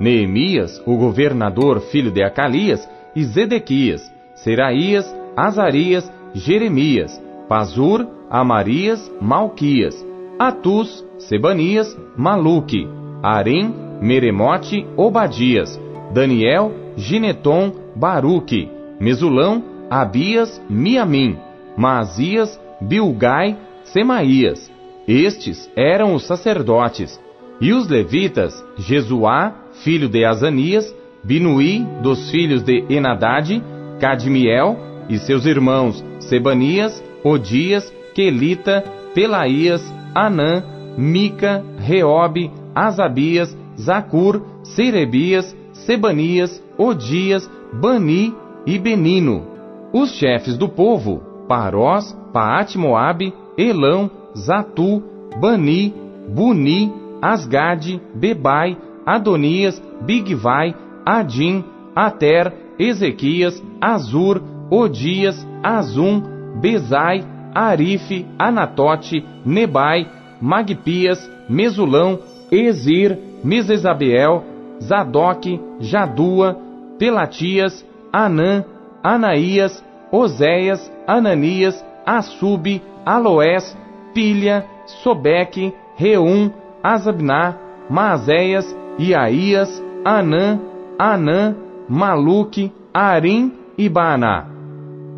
Neemias, 0.00 0.82
o 0.86 0.96
governador 0.96 1.78
filho 1.78 2.10
de 2.10 2.22
Acalias, 2.22 2.88
e 3.14 3.22
Zedequias, 3.22 4.10
Seraías, 4.34 5.14
Azarias, 5.36 6.10
Jeremias, 6.32 7.20
Pazur, 7.50 8.06
Amarias, 8.30 9.10
Malquias, 9.20 10.06
Atus, 10.38 11.04
Sebanias, 11.18 11.98
Maluque, 12.16 12.86
Arim, 13.20 13.74
Meremote, 14.00 14.86
Obadias, 14.96 15.76
Daniel, 16.14 16.72
Gineton, 16.96 17.72
Baruque, 17.96 18.70
Mesulão, 19.00 19.64
Abias, 19.90 20.62
Miamim, 20.70 21.36
Maazias, 21.76 22.56
Bilgai, 22.80 23.58
Semaías. 23.82 24.70
Estes 25.08 25.68
eram 25.76 26.14
os 26.14 26.28
sacerdotes. 26.28 27.20
E 27.60 27.72
os 27.72 27.88
levitas, 27.88 28.64
Jesuá, 28.78 29.52
filho 29.82 30.08
de 30.08 30.24
Azanias, 30.24 30.94
Binuí, 31.24 31.84
dos 32.00 32.30
filhos 32.30 32.62
de 32.62 32.84
Enadade, 32.88 33.60
Cadmiel 33.98 34.78
e 35.08 35.18
seus 35.18 35.46
irmãos 35.46 36.04
Sebanias, 36.20 37.09
Odias, 37.24 37.92
Quelita, 38.14 38.84
Pelaías, 39.14 39.82
Anã, 40.14 40.62
Mica, 40.96 41.64
Reobe, 41.78 42.50
Asabias, 42.74 43.56
Zacur, 43.78 44.42
Serebias, 44.62 45.56
Sebanias, 45.72 46.62
Odias, 46.78 47.50
Bani 47.72 48.34
e 48.66 48.78
Benino. 48.78 49.46
Os 49.92 50.12
chefes 50.12 50.56
do 50.56 50.68
povo, 50.68 51.20
Parós, 51.48 52.16
Paat-Moabe, 52.32 53.34
Elão, 53.56 54.10
Zatu, 54.36 55.02
Bani, 55.40 55.94
Buni, 56.28 56.92
Asgade, 57.20 58.00
Bebai, 58.14 58.76
Adonias, 59.04 59.82
Bigvai, 60.02 60.74
Adim, 61.04 61.64
Ater, 61.94 62.52
Ezequias, 62.78 63.62
Azur, 63.80 64.40
Odias, 64.70 65.46
Azum, 65.62 66.22
Bezai, 66.60 67.24
Arife, 67.54 68.26
Anatote, 68.38 69.24
Nebai, 69.44 70.06
Magpias, 70.40 71.18
Mesulão, 71.48 72.18
Ezir, 72.50 73.18
Mesesabeel, 73.42 74.44
Zadok, 74.80 75.60
Jadua, 75.80 76.56
Pelatias, 76.98 77.84
Anã, 78.12 78.64
Anaías, 79.02 79.82
Oséias, 80.12 80.90
Ananias, 81.06 81.84
Assub, 82.04 82.80
Aloés, 83.06 83.76
Pilha, 84.12 84.64
Sobeque, 85.02 85.72
Reum, 85.96 86.50
Azabná, 86.82 87.56
Maazéias, 87.88 88.66
Iaías, 88.98 89.82
Anã, 90.04 90.60
Anã, 90.98 91.56
Maluque, 91.88 92.72
Arim 92.92 93.52
e 93.78 93.88
Baaná. 93.88 94.59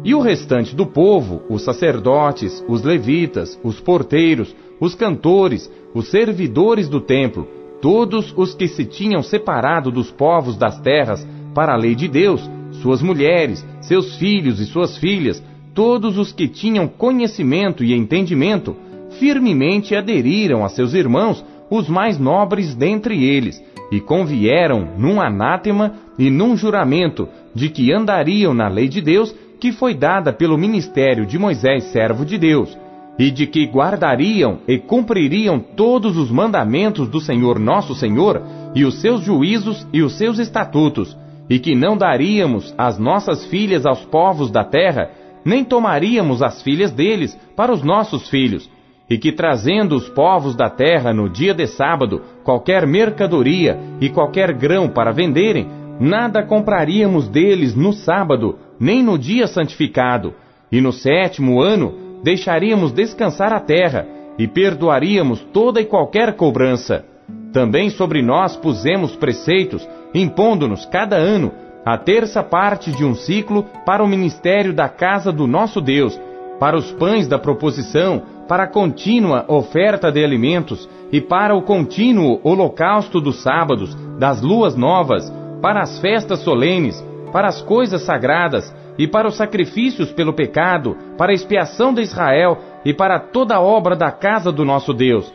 E 0.04 0.14
o 0.14 0.20
restante 0.20 0.74
do 0.74 0.84
povo, 0.84 1.42
os 1.48 1.62
sacerdotes, 1.62 2.64
os 2.68 2.82
levitas, 2.82 3.58
os 3.62 3.80
porteiros, 3.80 4.54
os 4.80 4.96
cantores, 4.96 5.70
os 5.94 6.08
servidores 6.10 6.88
do 6.88 7.00
templo, 7.00 7.46
todos 7.80 8.34
os 8.36 8.52
que 8.52 8.66
se 8.66 8.84
tinham 8.84 9.22
separado 9.22 9.92
dos 9.92 10.10
povos 10.10 10.56
das 10.56 10.80
terras 10.80 11.26
para 11.54 11.74
a 11.74 11.76
lei 11.76 11.94
de 11.94 12.08
Deus, 12.08 12.48
suas 12.82 13.00
mulheres, 13.00 13.64
seus 13.80 14.16
filhos 14.16 14.58
e 14.58 14.66
suas 14.66 14.96
filhas, 14.96 15.42
todos 15.72 16.18
os 16.18 16.32
que 16.32 16.48
tinham 16.48 16.88
conhecimento 16.88 17.84
e 17.84 17.94
entendimento, 17.94 18.76
firmemente 19.20 19.94
aderiram 19.94 20.64
a 20.64 20.68
seus 20.68 20.94
irmãos, 20.94 21.44
os 21.70 21.88
mais 21.88 22.18
nobres 22.18 22.74
dentre 22.74 23.24
eles, 23.24 23.62
e 23.90 24.00
convieram 24.00 24.88
num 24.98 25.20
anátema 25.20 25.94
e 26.18 26.28
num 26.28 26.56
juramento 26.56 27.28
de 27.54 27.68
que 27.68 27.92
andariam 27.92 28.52
na 28.52 28.68
lei 28.68 28.88
de 28.88 29.00
Deus 29.00 29.34
que 29.62 29.70
foi 29.70 29.94
dada 29.94 30.32
pelo 30.32 30.58
ministério 30.58 31.24
de 31.24 31.38
Moisés, 31.38 31.84
servo 31.92 32.24
de 32.24 32.36
Deus, 32.36 32.76
e 33.16 33.30
de 33.30 33.46
que 33.46 33.64
guardariam 33.64 34.58
e 34.66 34.76
cumpririam 34.76 35.60
todos 35.60 36.16
os 36.16 36.32
mandamentos 36.32 37.08
do 37.08 37.20
Senhor 37.20 37.60
nosso 37.60 37.94
Senhor, 37.94 38.42
e 38.74 38.84
os 38.84 39.00
seus 39.00 39.20
juízos 39.20 39.86
e 39.92 40.02
os 40.02 40.18
seus 40.18 40.40
estatutos, 40.40 41.16
e 41.48 41.60
que 41.60 41.76
não 41.76 41.96
daríamos 41.96 42.74
as 42.76 42.98
nossas 42.98 43.46
filhas 43.46 43.86
aos 43.86 44.04
povos 44.06 44.50
da 44.50 44.64
terra, 44.64 45.12
nem 45.44 45.62
tomaríamos 45.62 46.42
as 46.42 46.60
filhas 46.60 46.90
deles 46.90 47.38
para 47.54 47.72
os 47.72 47.84
nossos 47.84 48.28
filhos, 48.28 48.68
e 49.08 49.16
que 49.16 49.30
trazendo 49.30 49.94
os 49.94 50.08
povos 50.08 50.56
da 50.56 50.70
terra 50.70 51.12
no 51.12 51.28
dia 51.28 51.54
de 51.54 51.68
sábado 51.68 52.20
qualquer 52.42 52.84
mercadoria 52.84 53.78
e 54.00 54.08
qualquer 54.08 54.54
grão 54.54 54.88
para 54.88 55.12
venderem, 55.12 55.68
nada 56.00 56.42
compraríamos 56.42 57.28
deles 57.28 57.76
no 57.76 57.92
sábado, 57.92 58.58
nem 58.82 59.00
no 59.00 59.16
dia 59.16 59.46
santificado, 59.46 60.34
e 60.70 60.80
no 60.80 60.92
sétimo 60.92 61.62
ano 61.62 62.20
deixaríamos 62.24 62.90
descansar 62.90 63.52
a 63.52 63.60
terra 63.60 64.08
e 64.36 64.48
perdoaríamos 64.48 65.38
toda 65.52 65.80
e 65.80 65.84
qualquer 65.84 66.34
cobrança. 66.34 67.04
Também 67.52 67.90
sobre 67.90 68.22
nós 68.22 68.56
pusemos 68.56 69.14
preceitos, 69.14 69.88
impondo-nos 70.12 70.84
cada 70.84 71.14
ano 71.14 71.52
a 71.84 71.96
terça 71.96 72.42
parte 72.42 72.90
de 72.90 73.04
um 73.04 73.14
ciclo 73.14 73.64
para 73.86 74.02
o 74.02 74.08
ministério 74.08 74.72
da 74.72 74.88
casa 74.88 75.30
do 75.30 75.46
nosso 75.46 75.80
Deus, 75.80 76.18
para 76.58 76.76
os 76.76 76.90
pães 76.90 77.28
da 77.28 77.38
proposição, 77.38 78.22
para 78.48 78.64
a 78.64 78.68
contínua 78.68 79.44
oferta 79.46 80.10
de 80.10 80.24
alimentos 80.24 80.88
e 81.12 81.20
para 81.20 81.54
o 81.54 81.62
contínuo 81.62 82.40
holocausto 82.42 83.20
dos 83.20 83.44
sábados, 83.44 83.94
das 84.18 84.42
luas 84.42 84.74
novas, 84.74 85.32
para 85.60 85.82
as 85.82 86.00
festas 86.00 86.40
solenes, 86.40 87.11
para 87.32 87.48
as 87.48 87.62
coisas 87.62 88.02
sagradas 88.02 88.72
e 88.98 89.08
para 89.08 89.26
os 89.26 89.36
sacrifícios 89.36 90.12
pelo 90.12 90.32
pecado, 90.32 90.96
para 91.16 91.32
a 91.32 91.34
expiação 91.34 91.94
de 91.94 92.02
Israel 92.02 92.58
e 92.84 92.92
para 92.92 93.18
toda 93.18 93.56
a 93.56 93.60
obra 93.60 93.96
da 93.96 94.10
casa 94.10 94.52
do 94.52 94.64
nosso 94.64 94.92
Deus. 94.92 95.32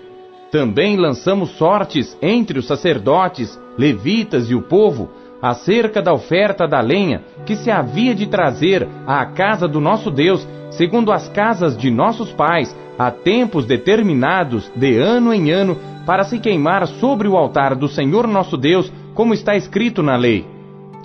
Também 0.52 0.96
lançamos 0.96 1.52
sortes 1.58 2.18
entre 2.22 2.60
os 2.60 2.68
sacerdotes, 2.68 3.60
levitas 3.78 4.50
e 4.50 4.56
o 4.56 4.62
povo, 4.62 5.10
acerca 5.42 6.02
da 6.02 6.14
oferta 6.14 6.68
da 6.68 6.80
lenha 6.80 7.22
que 7.46 7.56
se 7.56 7.70
havia 7.70 8.16
de 8.16 8.28
trazer 8.28 8.88
à 9.06 9.26
casa 9.26 9.68
do 9.68 9.80
nosso 9.80 10.10
Deus, 10.10 10.48
segundo 10.72 11.12
as 11.12 11.28
casas 11.30 11.78
de 11.78 11.92
nossos 11.92 12.32
pais, 12.32 12.76
a 12.98 13.12
tempos 13.12 13.66
determinados, 13.66 14.72
de 14.76 14.98
ano 14.98 15.34
em 15.34 15.52
ano, 15.52 15.78
para 16.06 16.24
se 16.24 16.40
queimar 16.40 16.88
sobre 16.88 17.28
o 17.28 17.36
altar 17.36 17.76
do 17.76 17.88
Senhor 17.88 18.26
nosso 18.28 18.58
Deus, 18.58 18.92
como 19.14 19.34
está 19.34 19.56
escrito 19.56 20.02
na 20.02 20.16
lei 20.16 20.57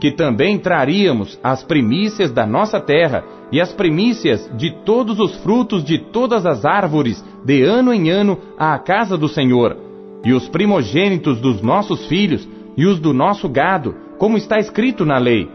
que 0.02 0.10
também 0.10 0.58
traríamos 0.58 1.38
as 1.44 1.62
primícias 1.62 2.32
da 2.32 2.44
nossa 2.44 2.80
terra 2.80 3.22
e 3.52 3.60
as 3.60 3.72
primícias 3.72 4.50
de 4.56 4.72
todos 4.84 5.20
os 5.20 5.36
frutos 5.44 5.84
de 5.84 5.96
todas 5.96 6.44
as 6.44 6.64
árvores, 6.64 7.24
de 7.44 7.62
ano 7.62 7.94
em 7.94 8.10
ano, 8.10 8.36
à 8.58 8.76
casa 8.80 9.16
do 9.16 9.28
Senhor, 9.28 9.76
e 10.24 10.32
os 10.32 10.48
primogênitos 10.48 11.40
dos 11.40 11.62
nossos 11.62 12.04
filhos 12.08 12.48
e 12.76 12.84
os 12.84 12.98
do 12.98 13.12
nosso 13.12 13.48
gado, 13.48 13.94
como 14.18 14.36
está 14.36 14.58
escrito 14.58 15.04
na 15.04 15.18
lei, 15.18 15.48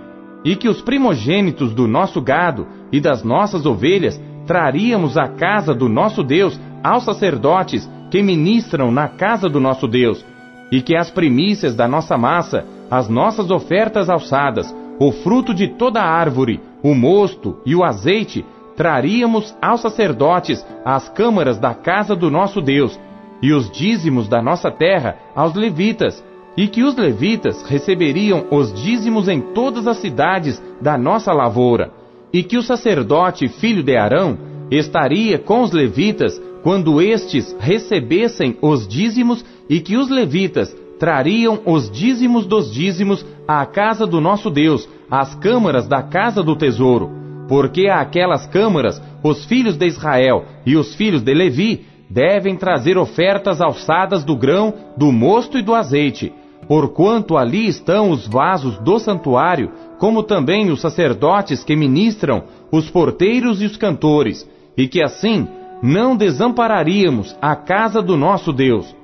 e 0.45 0.55
que 0.55 0.69
os 0.69 0.81
primogênitos 0.81 1.73
do 1.73 1.85
nosso 1.85 2.21
gado 2.21 2.67
e 2.89 3.01
das 3.01 3.23
nossas 3.23 3.65
ovelhas 3.65 4.17
traríamos 4.45 5.17
à 5.17 5.27
casa 5.27 5.73
do 5.73 5.89
nosso 5.89 6.23
Deus 6.23 6.57
aos 6.81 7.03
sacerdotes 7.03 7.85
que 8.09 8.23
ministram 8.23 8.93
na 8.93 9.09
casa 9.09 9.49
do 9.49 9.59
nosso 9.59 9.89
Deus, 9.89 10.25
e 10.71 10.81
que 10.81 10.95
as 10.95 11.11
primícias 11.11 11.75
da 11.75 11.85
nossa 11.85 12.17
massa 12.17 12.65
as 12.89 13.09
nossas 13.09 13.51
ofertas 13.51 14.09
alçadas, 14.09 14.73
o 14.99 15.11
fruto 15.11 15.53
de 15.53 15.67
toda 15.67 16.01
árvore, 16.01 16.59
o 16.81 16.95
mosto 16.95 17.57
e 17.65 17.75
o 17.75 17.83
azeite, 17.83 18.45
traríamos 18.75 19.55
aos 19.61 19.81
sacerdotes 19.81 20.65
às 20.85 21.09
câmaras 21.09 21.57
da 21.57 21.73
casa 21.73 22.15
do 22.15 22.29
nosso 22.29 22.61
Deus, 22.61 22.99
e 23.41 23.51
os 23.51 23.69
dízimos 23.69 24.27
da 24.27 24.41
nossa 24.41 24.71
terra 24.71 25.17
aos 25.35 25.53
levitas, 25.53 26.23
e 26.55 26.67
que 26.67 26.83
os 26.83 26.95
levitas 26.95 27.63
receberiam 27.63 28.45
os 28.49 28.73
dízimos 28.73 29.27
em 29.27 29.39
todas 29.39 29.85
as 29.87 29.97
cidades 29.97 30.61
da 30.81 30.97
nossa 30.97 31.31
lavoura, 31.31 31.91
e 32.33 32.41
que 32.43 32.57
o 32.57 32.63
sacerdote 32.63 33.47
filho 33.47 33.83
de 33.83 33.95
Arão 33.95 34.37
estaria 34.71 35.37
com 35.37 35.61
os 35.61 35.71
levitas 35.71 36.41
quando 36.63 37.01
estes 37.01 37.55
recebessem 37.59 38.57
os 38.61 38.87
dízimos, 38.87 39.45
e 39.69 39.79
que 39.79 39.97
os 39.97 40.09
levitas 40.09 40.75
trariam 40.99 41.59
os 41.65 41.89
dízimos 41.89 42.45
dos 42.45 42.71
dízimos 42.71 43.25
à 43.47 43.65
casa 43.65 44.05
do 44.05 44.19
nosso 44.19 44.49
Deus, 44.49 44.87
às 45.09 45.35
câmaras 45.35 45.87
da 45.87 46.01
casa 46.01 46.43
do 46.43 46.55
tesouro, 46.55 47.09
porque 47.47 47.87
àquelas 47.87 48.45
câmaras 48.47 49.01
os 49.23 49.45
filhos 49.45 49.77
de 49.77 49.85
Israel 49.85 50.45
e 50.65 50.75
os 50.75 50.95
filhos 50.95 51.21
de 51.21 51.33
Levi 51.33 51.85
devem 52.09 52.55
trazer 52.55 52.97
ofertas 52.97 53.61
alçadas 53.61 54.23
do 54.23 54.35
grão, 54.35 54.73
do 54.97 55.11
mosto 55.11 55.57
e 55.57 55.61
do 55.61 55.73
azeite, 55.73 56.33
porquanto 56.67 57.37
ali 57.37 57.67
estão 57.67 58.09
os 58.09 58.27
vasos 58.27 58.77
do 58.79 58.99
santuário, 58.99 59.71
como 59.99 60.23
também 60.23 60.69
os 60.69 60.81
sacerdotes 60.81 61.63
que 61.63 61.75
ministram, 61.75 62.43
os 62.71 62.89
porteiros 62.89 63.61
e 63.61 63.65
os 63.65 63.77
cantores, 63.77 64.49
e 64.77 64.87
que 64.87 65.01
assim 65.01 65.47
não 65.81 66.15
desampararíamos 66.15 67.35
a 67.41 67.55
casa 67.55 68.01
do 68.01 68.17
nosso 68.17 68.51
Deus 68.51 68.96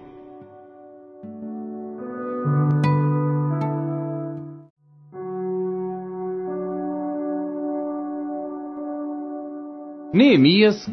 Neemias, 10.14 10.88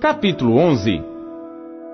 capítulo 0.00 0.56
11 0.56 1.00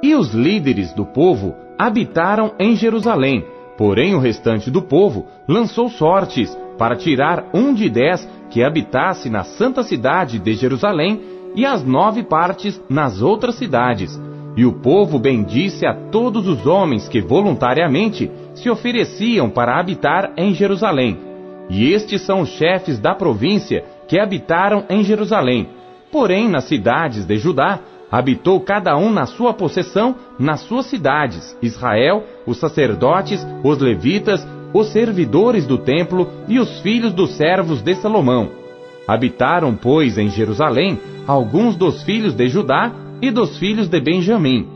E 0.03 0.15
os 0.15 0.33
líderes 0.33 0.95
do 0.95 1.05
povo 1.05 1.55
habitaram 1.79 2.55
em 2.59 2.75
Jerusalém, 2.75 3.45
porém 3.77 4.15
o 4.15 4.19
restante 4.19 4.71
do 4.71 4.81
povo 4.81 5.27
lançou 5.47 5.91
sortes 5.91 6.57
para 6.79 6.97
tirar 6.97 7.51
um 7.53 7.75
de 7.75 7.91
dez 7.91 8.27
que 8.49 8.65
habitasse 8.65 9.29
na 9.29 9.45
santa 9.45 9.83
cidade 9.83 10.39
de 10.39 10.55
Jerusalém 10.55 11.21
e 11.55 11.67
as 11.67 11.85
nove 11.85 12.23
partes 12.23 12.83
nas 12.89 13.21
outras 13.21 13.57
cidades. 13.57 14.19
E 14.57 14.65
o 14.65 14.73
povo 14.73 15.19
bendisse 15.19 15.85
a 15.85 15.95
todos 15.95 16.49
os 16.49 16.67
homens 16.67 17.09
que 17.09 17.21
voluntariamente 17.21 18.31
se 18.55 18.71
ofereciam 18.71 19.51
para 19.51 19.79
habitar 19.79 20.33
em 20.37 20.55
Jerusalém. 20.55 21.19
E 21.69 21.93
estes 21.93 22.23
são 22.23 22.41
os 22.41 22.51
chefes 22.51 22.99
da 22.99 23.15
província 23.15 23.85
que 24.07 24.19
habitaram 24.19 24.85
em 24.89 25.03
Jerusalém 25.03 25.69
Porém, 26.15 26.49
nas 26.49 26.69
cidades 26.69 27.25
de 27.27 27.37
Judá, 27.39 27.81
habitou 28.09 28.61
cada 28.61 28.97
um 28.97 29.11
na 29.11 29.27
sua 29.27 29.53
possessão, 29.53 30.15
nas 30.39 30.61
suas 30.61 30.87
cidades: 30.87 31.59
Israel, 31.61 32.23
os 32.47 32.57
sacerdotes, 32.59 33.45
os 33.65 33.79
levitas, 33.81 34.47
os 34.73 34.93
servidores 34.93 35.67
do 35.67 35.77
templo 35.77 36.31
e 36.47 36.61
os 36.61 36.79
filhos 36.83 37.13
dos 37.13 37.37
servos 37.37 37.83
de 37.83 37.97
Salomão. 37.97 38.49
Habitaram, 39.09 39.75
pois, 39.75 40.17
em 40.17 40.29
Jerusalém 40.29 41.01
alguns 41.27 41.75
dos 41.75 42.05
filhos 42.05 42.33
de 42.33 42.47
Judá 42.47 42.93
e 43.21 43.33
dos 43.33 43.59
filhos 43.59 43.89
de 43.89 44.01
Benjamim. 44.01 44.69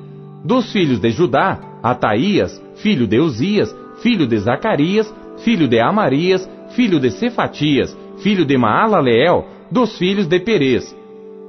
Dos 0.44 0.72
filhos 0.72 0.98
de 0.98 1.10
Judá, 1.10 1.60
Ataías, 1.82 2.62
filho 2.76 3.06
de 3.06 3.18
Uzias, 3.18 3.74
filho 4.02 4.26
de 4.26 4.38
Zacarias, 4.38 5.12
filho 5.38 5.68
de 5.68 5.80
Amarias, 5.80 6.48
filho 6.70 6.98
de 7.00 7.10
Cefatias, 7.10 7.96
filho 8.18 8.44
de 8.44 8.56
Maalaleel, 8.56 9.46
dos 9.70 9.96
filhos 9.98 10.26
de 10.26 10.40
Perez, 10.40 10.96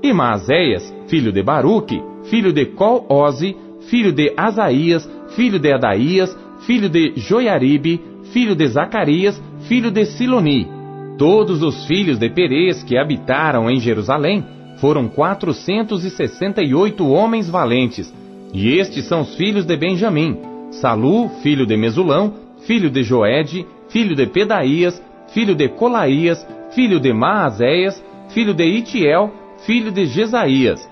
e 0.03 0.13
Maazéias, 0.13 0.93
filho 1.07 1.31
de 1.31 1.43
Baruque, 1.43 2.01
filho 2.25 2.53
de 2.53 2.65
Col-Oze, 2.65 3.55
filho 3.89 4.11
de 4.11 4.33
Asaías, 4.37 5.09
filho 5.35 5.59
de 5.59 5.71
Adaías, 5.71 6.37
filho 6.65 6.89
de 6.89 7.13
Joiaribe, 7.15 8.01
filho 8.31 8.55
de 8.55 8.67
Zacarias, 8.67 9.41
filho 9.67 9.91
de 9.91 10.05
Siloni. 10.05 10.67
Todos 11.17 11.61
os 11.61 11.85
filhos 11.85 12.17
de 12.17 12.29
Perez 12.29 12.83
que 12.83 12.97
habitaram 12.97 13.69
em 13.69 13.79
Jerusalém 13.79 14.45
foram 14.79 15.09
quatrocentos 15.09 16.05
e 16.05 16.09
sessenta 16.09 16.61
e 16.61 16.73
oito 16.73 17.07
homens 17.07 17.49
valentes. 17.49 18.13
E 18.53 18.77
estes 18.77 19.05
são 19.05 19.21
os 19.21 19.35
filhos 19.35 19.65
de 19.65 19.75
Benjamim: 19.77 20.37
Salu, 20.71 21.29
filho 21.41 21.65
de 21.65 21.77
Mesulão, 21.77 22.33
filho 22.65 22.89
de 22.89 23.03
Joed, 23.03 23.65
filho 23.89 24.15
de 24.15 24.25
Pedaías, 24.25 25.01
filho 25.33 25.55
de 25.55 25.67
Colaías, 25.69 26.45
filho 26.71 26.99
de 26.99 27.13
Maazéias, 27.13 28.03
filho 28.29 28.53
de 28.53 28.63
Itiel, 28.63 29.31
filho 29.65 29.91
de 29.91 30.05
Jesaías, 30.05 30.87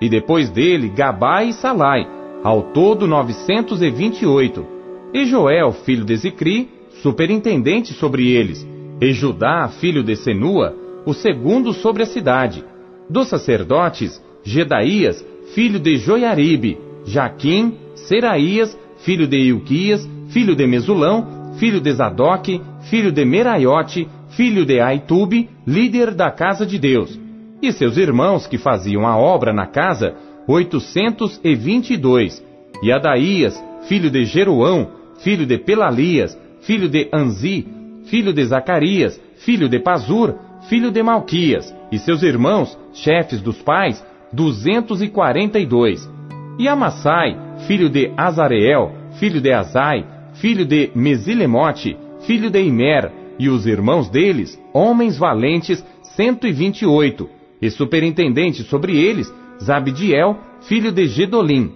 e 0.00 0.08
depois 0.08 0.50
dele 0.50 0.88
Gabai 0.88 1.48
e 1.48 1.52
Salai, 1.52 2.06
ao 2.42 2.62
todo 2.72 3.06
928, 3.06 4.66
e 5.14 5.24
Joel, 5.26 5.72
filho 5.72 6.04
de 6.04 6.16
Zicri, 6.16 6.68
superintendente 7.02 7.92
sobre 7.92 8.30
eles, 8.30 8.66
e 9.00 9.12
Judá, 9.12 9.68
filho 9.68 10.02
de 10.02 10.16
Senua, 10.16 10.74
o 11.04 11.12
segundo 11.12 11.72
sobre 11.72 12.02
a 12.02 12.06
cidade. 12.06 12.64
Dos 13.08 13.28
sacerdotes, 13.28 14.22
Gedaías, 14.44 15.24
filho 15.54 15.78
de 15.78 15.96
Joiaribe, 15.96 16.78
Jaquim, 17.04 17.74
Seraías, 17.94 18.78
filho 18.98 19.26
de 19.26 19.38
Ilquias, 19.38 20.08
filho 20.28 20.54
de 20.54 20.66
Mesulão, 20.66 21.54
filho 21.58 21.80
de 21.80 21.92
Zadok, 21.92 22.60
filho 22.90 23.12
de 23.12 23.24
Meraiote, 23.24 24.08
filho 24.30 24.64
de 24.64 24.80
Aitube, 24.80 25.48
líder 25.66 26.14
da 26.14 26.30
casa 26.30 26.64
de 26.64 26.78
Deus 26.78 27.20
e 27.62 27.72
seus 27.72 27.96
irmãos 27.96 28.46
que 28.46 28.58
faziam 28.58 29.06
a 29.06 29.16
obra 29.16 29.52
na 29.52 29.66
casa, 29.66 30.16
oitocentos 30.48 31.40
e 31.44 31.54
vinte 31.54 31.94
e 31.94 31.96
dois. 31.96 32.44
E 32.82 32.90
Adaías, 32.90 33.62
filho 33.84 34.10
de 34.10 34.24
Jeruão, 34.24 34.90
filho 35.20 35.46
de 35.46 35.56
Pelalias, 35.56 36.36
filho 36.62 36.88
de 36.88 37.08
Anzi, 37.14 37.64
filho 38.06 38.32
de 38.32 38.44
Zacarias, 38.44 39.20
filho 39.36 39.68
de 39.68 39.78
Pazur, 39.78 40.34
filho 40.68 40.90
de 40.90 41.02
Malquias, 41.02 41.72
e 41.92 41.98
seus 41.98 42.24
irmãos, 42.24 42.76
chefes 42.92 43.40
dos 43.40 43.62
pais, 43.62 44.04
duzentos 44.32 45.00
e 45.00 45.08
quarenta 45.08 45.60
e 45.60 45.66
dois. 45.66 46.10
E 46.58 46.68
Amassai, 46.68 47.36
filho 47.66 47.88
de 47.88 48.12
Azareel, 48.16 48.92
filho 49.18 49.40
de 49.40 49.52
Azai, 49.52 50.04
filho 50.34 50.64
de 50.64 50.90
Mesilemote, 50.94 51.96
filho 52.26 52.50
de 52.50 52.62
Imer, 52.62 53.10
e 53.38 53.48
os 53.48 53.66
irmãos 53.66 54.08
deles, 54.08 54.60
homens 54.72 55.18
valentes, 55.18 55.84
cento 56.02 56.46
e 56.46 56.52
vinte 56.52 56.82
e 56.82 56.86
oito, 56.86 57.28
e 57.60 57.70
superintendente 57.70 58.62
sobre 58.62 58.96
eles, 58.96 59.32
Zabdiel, 59.62 60.38
filho 60.62 60.92
de 60.92 61.06
Gedolim. 61.06 61.72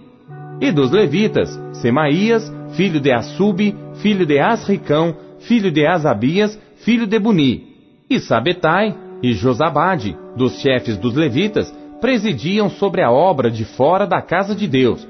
E 0.61 0.71
dos 0.71 0.91
levitas, 0.91 1.49
Semaías, 1.73 2.51
filho 2.73 2.99
de 2.99 3.11
Assube, 3.11 3.75
filho 3.95 4.25
de 4.25 4.39
Asricão, 4.39 5.15
filho 5.39 5.71
de 5.71 5.85
Asabias, 5.85 6.59
filho 6.77 7.05
de 7.05 7.19
Buni. 7.19 7.75
E 8.09 8.19
Sabetai 8.19 8.95
e 9.21 9.33
Josabade, 9.33 10.17
dos 10.35 10.59
chefes 10.61 10.97
dos 10.97 11.15
levitas, 11.15 11.73
presidiam 11.99 12.69
sobre 12.69 13.01
a 13.01 13.11
obra 13.11 13.49
de 13.49 13.65
fora 13.65 14.05
da 14.05 14.21
casa 14.21 14.55
de 14.55 14.67
Deus. 14.67 15.07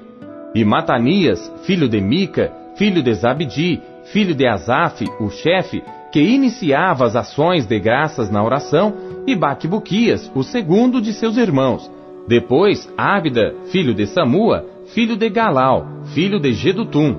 E 0.56 0.64
Matanias, 0.64 1.52
filho 1.64 1.88
de 1.88 2.00
Mica, 2.00 2.52
filho 2.76 3.04
de 3.04 3.14
Zabdi, 3.14 3.82
filho 4.12 4.34
de 4.34 4.48
Asaf, 4.48 5.06
o 5.20 5.30
chefe, 5.30 5.84
que 6.12 6.22
iniciava 6.22 7.06
as 7.06 7.16
ações 7.16 7.66
de 7.66 7.80
graças 7.80 8.32
na 8.32 8.44
oração, 8.44 8.94
e 9.28 9.36
Baquibuquias, 9.36 10.32
o 10.34 10.42
segundo 10.42 11.02
de 11.02 11.14
seus 11.14 11.36
irmãos. 11.38 11.92
Depois, 12.28 12.92
Ábida, 12.98 13.54
filho 13.72 13.94
de 13.94 14.08
Samua, 14.08 14.66
filho 14.94 15.18
de 15.18 15.30
Galal, 15.30 15.86
filho 16.14 16.40
de 16.40 16.54
Gedutum. 16.54 17.16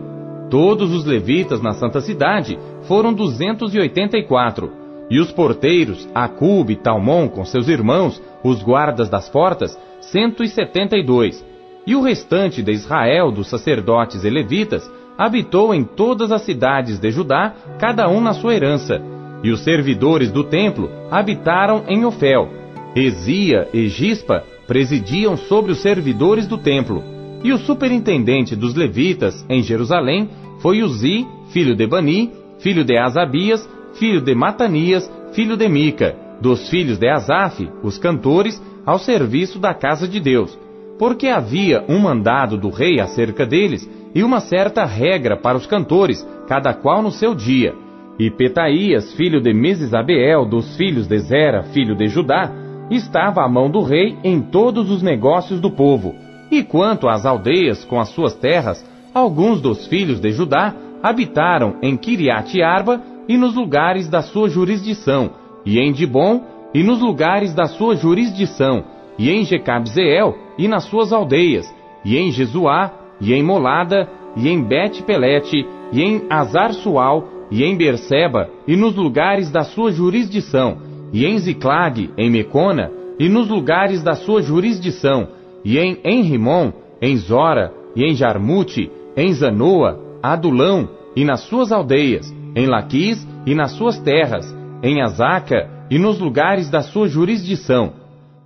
Todos 0.50 0.92
os 0.92 1.04
levitas 1.04 1.60
na 1.60 1.72
santa 1.72 2.00
cidade 2.00 2.58
foram 2.82 3.12
284. 3.12 4.77
E 5.10 5.18
os 5.18 5.32
porteiros, 5.32 6.08
Acube 6.14 6.74
e 6.74 6.76
Talmon 6.76 7.28
com 7.28 7.44
seus 7.44 7.68
irmãos, 7.68 8.20
os 8.44 8.62
guardas 8.62 9.08
das 9.08 9.28
portas, 9.28 9.78
172. 10.00 11.44
E 11.86 11.94
o 11.94 12.02
restante 12.02 12.62
de 12.62 12.72
Israel, 12.72 13.30
dos 13.30 13.48
sacerdotes 13.48 14.22
e 14.22 14.28
levitas, 14.30 14.88
habitou 15.16 15.74
em 15.74 15.82
todas 15.82 16.30
as 16.30 16.42
cidades 16.42 16.98
de 16.98 17.10
Judá, 17.10 17.54
cada 17.78 18.08
um 18.08 18.20
na 18.20 18.34
sua 18.34 18.54
herança. 18.54 19.02
E 19.42 19.50
os 19.50 19.60
servidores 19.60 20.30
do 20.30 20.44
templo 20.44 20.90
habitaram 21.10 21.84
em 21.88 22.04
Ofel. 22.04 22.48
Ezia 22.94 23.68
e 23.72 23.88
Gispa 23.88 24.44
presidiam 24.66 25.36
sobre 25.36 25.72
os 25.72 25.78
servidores 25.78 26.46
do 26.46 26.58
templo. 26.58 27.02
E 27.42 27.52
o 27.52 27.58
superintendente 27.58 28.54
dos 28.54 28.74
levitas 28.74 29.44
em 29.48 29.62
Jerusalém 29.62 30.28
foi 30.60 30.82
Uzi, 30.82 31.26
filho 31.50 31.74
de 31.74 31.86
Bani, 31.86 32.30
filho 32.58 32.84
de 32.84 32.98
Asabias, 32.98 33.68
filho 33.98 34.20
de 34.20 34.34
Matanias, 34.34 35.10
filho 35.32 35.56
de 35.56 35.68
Mica, 35.68 36.16
dos 36.40 36.68
filhos 36.70 36.98
de 36.98 37.08
Asaf, 37.08 37.68
os 37.82 37.98
cantores, 37.98 38.62
ao 38.86 38.98
serviço 38.98 39.58
da 39.58 39.74
casa 39.74 40.08
de 40.08 40.20
Deus. 40.20 40.58
Porque 40.98 41.28
havia 41.28 41.84
um 41.88 41.98
mandado 41.98 42.56
do 42.56 42.70
rei 42.70 43.00
acerca 43.00 43.44
deles, 43.44 43.88
e 44.14 44.22
uma 44.22 44.40
certa 44.40 44.84
regra 44.84 45.36
para 45.36 45.56
os 45.56 45.66
cantores, 45.66 46.26
cada 46.46 46.72
qual 46.72 47.02
no 47.02 47.10
seu 47.10 47.34
dia. 47.34 47.74
E 48.18 48.30
Petaías, 48.30 49.12
filho 49.14 49.40
de 49.40 49.52
Mesisabeel, 49.52 50.46
dos 50.46 50.76
filhos 50.76 51.06
de 51.06 51.18
Zera, 51.18 51.64
filho 51.64 51.94
de 51.94 52.08
Judá, 52.08 52.50
estava 52.90 53.44
à 53.44 53.48
mão 53.48 53.70
do 53.70 53.82
rei 53.82 54.16
em 54.24 54.40
todos 54.40 54.90
os 54.90 55.02
negócios 55.02 55.60
do 55.60 55.70
povo. 55.70 56.14
E 56.50 56.62
quanto 56.62 57.08
às 57.08 57.26
aldeias 57.26 57.84
com 57.84 58.00
as 58.00 58.08
suas 58.08 58.34
terras, 58.34 58.84
alguns 59.12 59.60
dos 59.60 59.86
filhos 59.86 60.18
de 60.18 60.30
Judá 60.32 60.74
habitaram 61.02 61.76
em 61.82 61.96
Kiriat 61.96 62.60
Arba 62.62 63.00
e 63.28 63.36
nos 63.36 63.54
lugares 63.54 64.08
da 64.08 64.22
sua 64.22 64.48
jurisdição, 64.48 65.30
e 65.64 65.78
em 65.78 65.92
Dibon 65.92 66.42
e 66.74 66.82
nos 66.82 67.00
lugares 67.00 67.54
da 67.54 67.66
sua 67.66 67.96
jurisdição, 67.96 68.84
e 69.18 69.30
em 69.30 69.44
Jecabzeel 69.44 70.36
e 70.58 70.68
nas 70.68 70.84
suas 70.84 71.12
aldeias, 71.12 71.66
e 72.04 72.16
em 72.16 72.30
Jesuá 72.30 72.92
e 73.20 73.32
em 73.32 73.42
Molada, 73.42 74.08
e 74.36 74.48
em 74.48 74.62
Bet-Pelete, 74.62 75.66
e 75.92 76.02
em 76.02 76.22
Azar-Sual, 76.30 77.28
e 77.50 77.64
em 77.64 77.76
Berseba, 77.76 78.48
e 78.66 78.76
nos 78.76 78.94
lugares 78.94 79.50
da 79.50 79.64
sua 79.64 79.90
jurisdição, 79.90 80.78
e 81.12 81.24
em 81.24 81.38
Ziclag, 81.38 82.10
em 82.16 82.30
Mecona, 82.30 82.90
e 83.18 83.28
nos 83.28 83.48
lugares 83.48 84.02
da 84.02 84.14
sua 84.14 84.42
jurisdição, 84.42 85.28
e 85.64 85.78
em 85.78 85.98
Enrimon, 86.04 86.72
em 87.00 87.16
Zora, 87.16 87.72
e 87.96 88.04
em 88.04 88.14
Jarmute, 88.14 88.90
em 89.16 89.32
Zanoa, 89.32 89.98
Adulão, 90.22 90.88
e 91.16 91.24
nas 91.24 91.40
suas 91.40 91.72
aldeias, 91.72 92.32
em 92.58 92.66
Laquis 92.66 93.24
e 93.46 93.54
nas 93.54 93.70
suas 93.70 94.00
terras, 94.00 94.52
em 94.82 95.00
Azaca 95.00 95.70
e 95.88 95.96
nos 95.96 96.18
lugares 96.18 96.68
da 96.68 96.82
sua 96.82 97.06
jurisdição. 97.06 97.92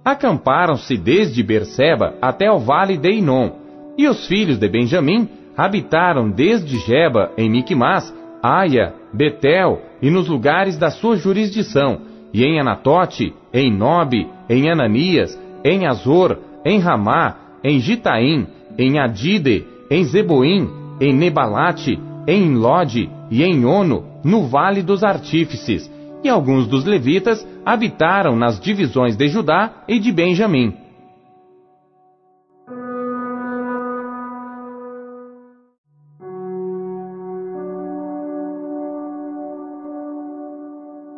Acamparam-se 0.04 0.98
desde 0.98 1.42
Berseba 1.42 2.14
até 2.20 2.50
o 2.52 2.58
vale 2.58 2.98
de 2.98 3.10
Inom, 3.10 3.52
e 3.96 4.06
os 4.06 4.26
filhos 4.26 4.58
de 4.58 4.68
Benjamim 4.68 5.26
habitaram 5.56 6.30
desde 6.30 6.76
Geba 6.78 7.32
em 7.38 7.48
Miquimás, 7.48 8.14
Aia, 8.42 8.92
Betel 9.14 9.80
e 10.02 10.10
nos 10.10 10.28
lugares 10.28 10.76
da 10.76 10.90
sua 10.90 11.16
jurisdição, 11.16 12.02
e 12.34 12.44
em 12.44 12.60
Anatote, 12.60 13.32
em 13.52 13.74
Nobe, 13.74 14.28
em 14.48 14.70
Ananias, 14.70 15.40
em 15.64 15.86
Azor, 15.86 16.38
em 16.66 16.78
Ramá, 16.78 17.36
em 17.64 17.78
Gitaim, 17.78 18.46
em 18.78 18.98
Adide, 18.98 19.64
em 19.90 20.04
Zeboim, 20.04 20.68
em 21.00 21.14
Nebalate, 21.14 21.98
em 22.26 22.54
Lode 22.54 23.10
e 23.30 23.42
em 23.42 23.64
Ono, 23.64 24.04
no 24.24 24.46
Vale 24.46 24.82
dos 24.82 25.02
Artífices, 25.02 25.90
e 26.22 26.28
alguns 26.28 26.66
dos 26.66 26.84
levitas 26.84 27.46
habitaram 27.64 28.36
nas 28.36 28.60
divisões 28.60 29.16
de 29.16 29.28
Judá 29.28 29.82
e 29.88 29.98
de 29.98 30.12
Benjamim. 30.12 30.76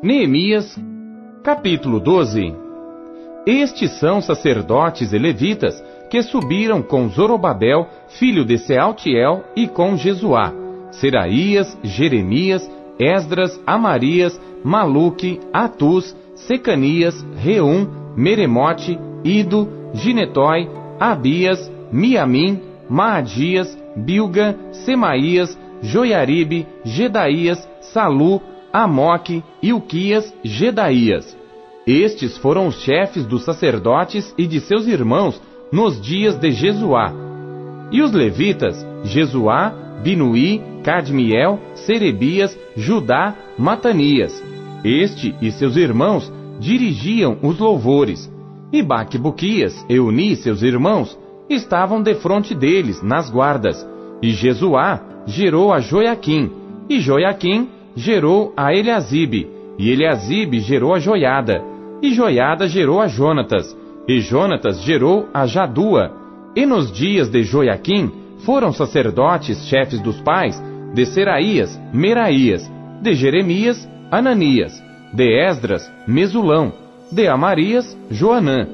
Neemias, 0.02 0.78
capítulo 1.42 1.98
12 1.98 2.54
Estes 3.46 3.98
são 3.98 4.20
sacerdotes 4.20 5.12
e 5.12 5.18
levitas 5.18 5.82
que 6.10 6.22
subiram 6.22 6.82
com 6.82 7.08
Zorobabel, 7.08 7.88
filho 8.08 8.44
de 8.44 8.58
Sealtiel, 8.58 9.44
e 9.56 9.66
com 9.66 9.96
Jesuá, 9.96 10.52
Seraías, 11.00 11.76
Jeremias, 11.82 12.70
Esdras, 12.98 13.60
Amarias, 13.66 14.40
Maluque, 14.64 15.40
Atus, 15.52 16.16
Secanias, 16.34 17.14
Reum, 17.36 17.86
Meremote, 18.16 18.98
Ido, 19.24 19.68
Ginetói, 19.94 20.68
Abias, 20.98 21.70
Miamim, 21.92 22.60
Maadias, 22.88 23.76
Bilga, 23.96 24.56
Semaías, 24.84 25.58
Joiaribe, 25.82 26.66
Gedaías, 26.84 27.68
Salu, 27.80 28.40
Amoque, 28.72 29.42
Ilquias, 29.62 30.34
Gedaías. 30.42 31.36
Estes 31.86 32.38
foram 32.38 32.66
os 32.66 32.80
chefes 32.80 33.26
dos 33.26 33.44
sacerdotes 33.44 34.34
e 34.38 34.46
de 34.46 34.60
seus 34.60 34.86
irmãos 34.86 35.40
nos 35.70 36.00
dias 36.00 36.36
de 36.38 36.50
Jesuá. 36.50 37.12
E 37.90 38.00
os 38.00 38.12
levitas, 38.12 38.84
Jesuá, 39.04 39.72
Binuí, 40.02 40.62
Cadmiel, 40.84 41.58
Serebias, 41.74 42.56
Judá, 42.76 43.34
Matanias. 43.58 44.44
Este 44.84 45.34
e 45.40 45.50
seus 45.50 45.76
irmãos 45.76 46.30
dirigiam 46.60 47.38
os 47.42 47.58
louvores. 47.58 48.30
E 48.70 48.82
Baquebuquias, 48.82 49.84
Euni 49.88 50.32
e 50.32 50.36
seus 50.36 50.62
irmãos 50.62 51.18
estavam 51.48 52.02
defronte 52.02 52.54
deles, 52.54 53.02
nas 53.02 53.30
guardas. 53.30 53.86
E 54.22 54.30
Jesuá 54.30 55.00
gerou 55.26 55.72
a 55.72 55.80
Joiaquim, 55.80 56.50
e 56.88 57.00
Joiaquim 57.00 57.68
gerou 57.96 58.52
a 58.56 58.74
Eliasibe, 58.74 59.48
e 59.78 59.90
Eliasibe 59.90 60.60
gerou 60.60 60.94
a 60.94 60.98
Joiada, 60.98 61.62
e 62.02 62.12
Joiada 62.12 62.68
gerou 62.68 63.00
a 63.00 63.08
Jonatas, 63.08 63.76
e 64.06 64.20
Jonatas 64.20 64.82
gerou 64.82 65.28
a 65.32 65.46
Jadua. 65.46 66.12
E 66.54 66.66
nos 66.66 66.92
dias 66.92 67.28
de 67.30 67.42
Joiaquim 67.42 68.12
foram 68.44 68.72
sacerdotes 68.72 69.66
chefes 69.66 70.00
dos 70.00 70.20
pais 70.20 70.62
de 70.94 71.04
Seraías, 71.06 71.78
Meraías, 71.92 72.70
de 73.02 73.14
Jeremias, 73.14 73.88
Ananias, 74.10 74.82
de 75.12 75.44
Esdras, 75.44 75.90
Mesulão, 76.06 76.72
de 77.10 77.28
Amarias, 77.28 77.98
Joanã, 78.10 78.66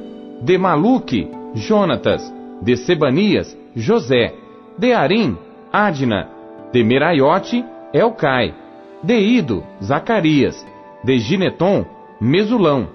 de 0.43 0.59
Maluque, 0.59 1.29
Jonatas, 1.55 2.23
de 2.63 2.77
Sebanias, 2.77 3.57
José, 3.75 4.35
de 4.79 4.93
Arim, 4.93 5.37
Adna, 5.73 6.29
de 6.73 6.85
Meraiote, 6.85 7.65
Elcai, 7.93 8.55
de 9.03 9.19
Ido, 9.19 9.65
Zacarias, 9.83 10.65
de 11.03 11.19
Gineton, 11.19 11.87
Mesulão, 12.21 12.89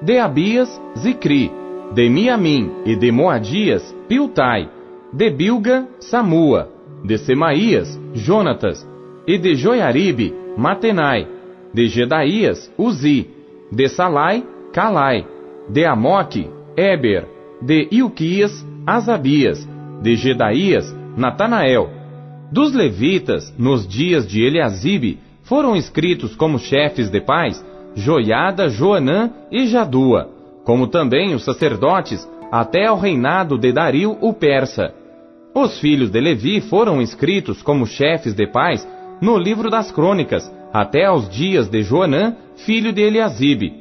de 0.00 0.18
Abias, 0.18 0.80
Zicri, 0.96 1.52
de 1.92 2.08
Miamim 2.08 2.70
e 2.86 2.96
de 2.96 3.12
Moadias, 3.12 3.94
Piltai, 4.08 4.70
de 5.12 5.28
Bilga, 5.30 5.86
Samua, 5.98 6.79
de 7.04 7.18
Semaías, 7.18 8.00
Jonatas, 8.14 8.86
e 9.26 9.38
de 9.38 9.54
Joiaribe, 9.54 10.34
Matenai, 10.56 11.26
de 11.72 11.88
Gedaías, 11.88 12.72
Uzi, 12.76 13.28
de 13.70 13.88
Salai, 13.88 14.44
Calai, 14.72 15.26
de 15.68 15.84
Amoque, 15.84 16.48
Eber, 16.76 17.26
de 17.62 17.88
Ilquias, 17.90 18.66
Asabias, 18.86 19.68
de 20.02 20.16
Gedaías, 20.16 20.94
Natanael. 21.16 21.90
Dos 22.50 22.74
levitas, 22.74 23.54
nos 23.56 23.86
dias 23.86 24.26
de 24.26 24.42
Eliasibe, 24.42 25.18
foram 25.44 25.76
escritos 25.76 26.34
como 26.34 26.58
chefes 26.58 27.10
de 27.10 27.20
pais 27.20 27.64
Joiada, 27.94 28.68
Joanã 28.68 29.30
e 29.50 29.66
Jadua, 29.66 30.28
como 30.64 30.86
também 30.86 31.34
os 31.34 31.44
sacerdotes, 31.44 32.28
até 32.50 32.86
ao 32.86 32.98
reinado 32.98 33.58
de 33.58 33.72
Dario 33.72 34.16
o 34.20 34.32
persa. 34.32 34.94
Os 35.54 35.80
filhos 35.80 36.10
de 36.10 36.20
Levi 36.20 36.60
foram 36.60 37.02
inscritos 37.02 37.60
como 37.60 37.86
chefes 37.86 38.34
de 38.34 38.46
pais 38.46 38.86
no 39.20 39.36
livro 39.36 39.68
das 39.68 39.90
crônicas, 39.90 40.50
até 40.72 41.04
aos 41.04 41.28
dias 41.28 41.68
de 41.68 41.82
Joanã, 41.82 42.36
filho 42.64 42.92
de 42.92 43.02
Eliasibe. 43.02 43.74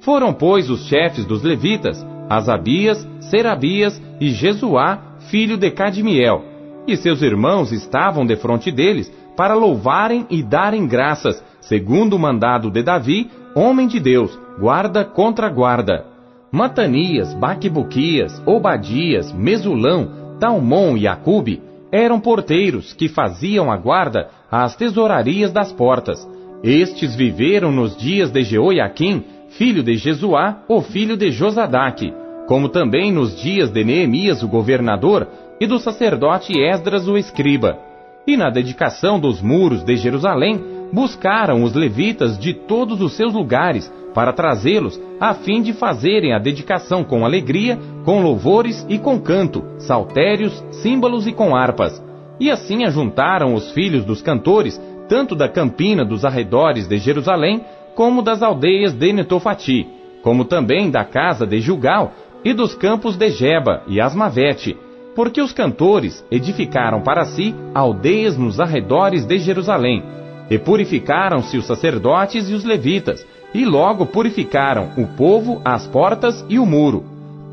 Foram, 0.00 0.32
pois, 0.32 0.70
os 0.70 0.86
chefes 0.86 1.24
dos 1.24 1.42
levitas, 1.42 2.06
Asabias, 2.30 3.06
Serabias 3.20 4.00
e 4.20 4.30
Jesuá, 4.30 5.16
filho 5.28 5.56
de 5.56 5.70
Cadmiel. 5.70 6.44
E 6.86 6.96
seus 6.96 7.20
irmãos 7.22 7.72
estavam 7.72 8.24
defronte 8.24 8.70
deles, 8.70 9.12
para 9.36 9.54
louvarem 9.54 10.26
e 10.30 10.42
darem 10.42 10.86
graças, 10.86 11.42
segundo 11.60 12.14
o 12.14 12.18
mandado 12.18 12.70
de 12.70 12.82
Davi, 12.82 13.28
homem 13.54 13.88
de 13.88 13.98
Deus, 13.98 14.38
guarda 14.58 15.04
contra 15.04 15.48
guarda. 15.48 16.06
Matanias, 16.52 17.34
Baquibuquias, 17.34 18.40
Obadias, 18.46 19.32
Mesulão, 19.32 20.25
Talmon 20.38 20.96
e 20.96 21.06
Acube 21.06 21.60
eram 21.90 22.20
porteiros 22.20 22.92
que 22.92 23.08
faziam 23.08 23.70
a 23.70 23.76
guarda 23.76 24.28
às 24.50 24.76
tesourarias 24.76 25.52
das 25.52 25.72
portas. 25.72 26.26
Estes 26.62 27.14
viveram 27.14 27.70
nos 27.70 27.96
dias 27.96 28.30
de 28.30 28.42
Jeoiaquim, 28.42 29.24
filho 29.50 29.82
de 29.82 29.96
Jesuá, 29.96 30.62
o 30.68 30.80
filho 30.80 31.16
de 31.16 31.30
Josadaque, 31.30 32.12
como 32.46 32.68
também 32.68 33.12
nos 33.12 33.40
dias 33.40 33.70
de 33.70 33.84
Neemias, 33.84 34.42
o 34.42 34.48
governador, 34.48 35.28
e 35.60 35.66
do 35.66 35.78
sacerdote 35.78 36.52
Esdras, 36.58 37.08
o 37.08 37.16
escriba. 37.16 37.78
E 38.26 38.36
na 38.36 38.50
dedicação 38.50 39.18
dos 39.18 39.40
muros 39.40 39.82
de 39.84 39.96
Jerusalém, 39.96 40.60
buscaram 40.92 41.62
os 41.62 41.74
levitas 41.74 42.38
de 42.38 42.52
todos 42.52 43.00
os 43.00 43.16
seus 43.16 43.32
lugares 43.32 43.92
para 44.16 44.32
trazê-los, 44.32 44.98
a 45.20 45.34
fim 45.34 45.60
de 45.60 45.74
fazerem 45.74 46.32
a 46.32 46.38
dedicação 46.38 47.04
com 47.04 47.22
alegria, 47.22 47.78
com 48.02 48.22
louvores 48.22 48.86
e 48.88 48.98
com 48.98 49.20
canto, 49.20 49.62
saltérios, 49.78 50.64
símbolos 50.70 51.26
e 51.26 51.32
com 51.32 51.54
harpas. 51.54 52.02
E 52.40 52.50
assim 52.50 52.84
ajuntaram 52.84 53.52
os 53.52 53.70
filhos 53.72 54.06
dos 54.06 54.22
cantores, 54.22 54.80
tanto 55.06 55.34
da 55.34 55.50
campina 55.50 56.02
dos 56.02 56.24
arredores 56.24 56.88
de 56.88 56.96
Jerusalém, 56.96 57.60
como 57.94 58.22
das 58.22 58.42
aldeias 58.42 58.94
de 58.94 59.12
Netofati, 59.12 59.86
como 60.22 60.46
também 60.46 60.90
da 60.90 61.04
casa 61.04 61.46
de 61.46 61.60
Jugal 61.60 62.14
e 62.42 62.54
dos 62.54 62.74
campos 62.74 63.18
de 63.18 63.28
Geba 63.28 63.82
e 63.86 64.00
Asmavete, 64.00 64.78
porque 65.14 65.42
os 65.42 65.52
cantores 65.52 66.24
edificaram 66.30 67.02
para 67.02 67.26
si 67.26 67.54
aldeias 67.74 68.38
nos 68.38 68.60
arredores 68.60 69.26
de 69.26 69.36
Jerusalém, 69.36 70.02
e 70.48 70.58
purificaram-se 70.58 71.58
os 71.58 71.66
sacerdotes 71.66 72.48
e 72.48 72.54
os 72.54 72.64
levitas, 72.64 73.26
e 73.56 73.64
logo 73.64 74.04
purificaram 74.04 74.90
o 74.98 75.06
povo, 75.16 75.62
as 75.64 75.86
portas 75.86 76.44
e 76.46 76.58
o 76.58 76.66
muro. 76.66 77.02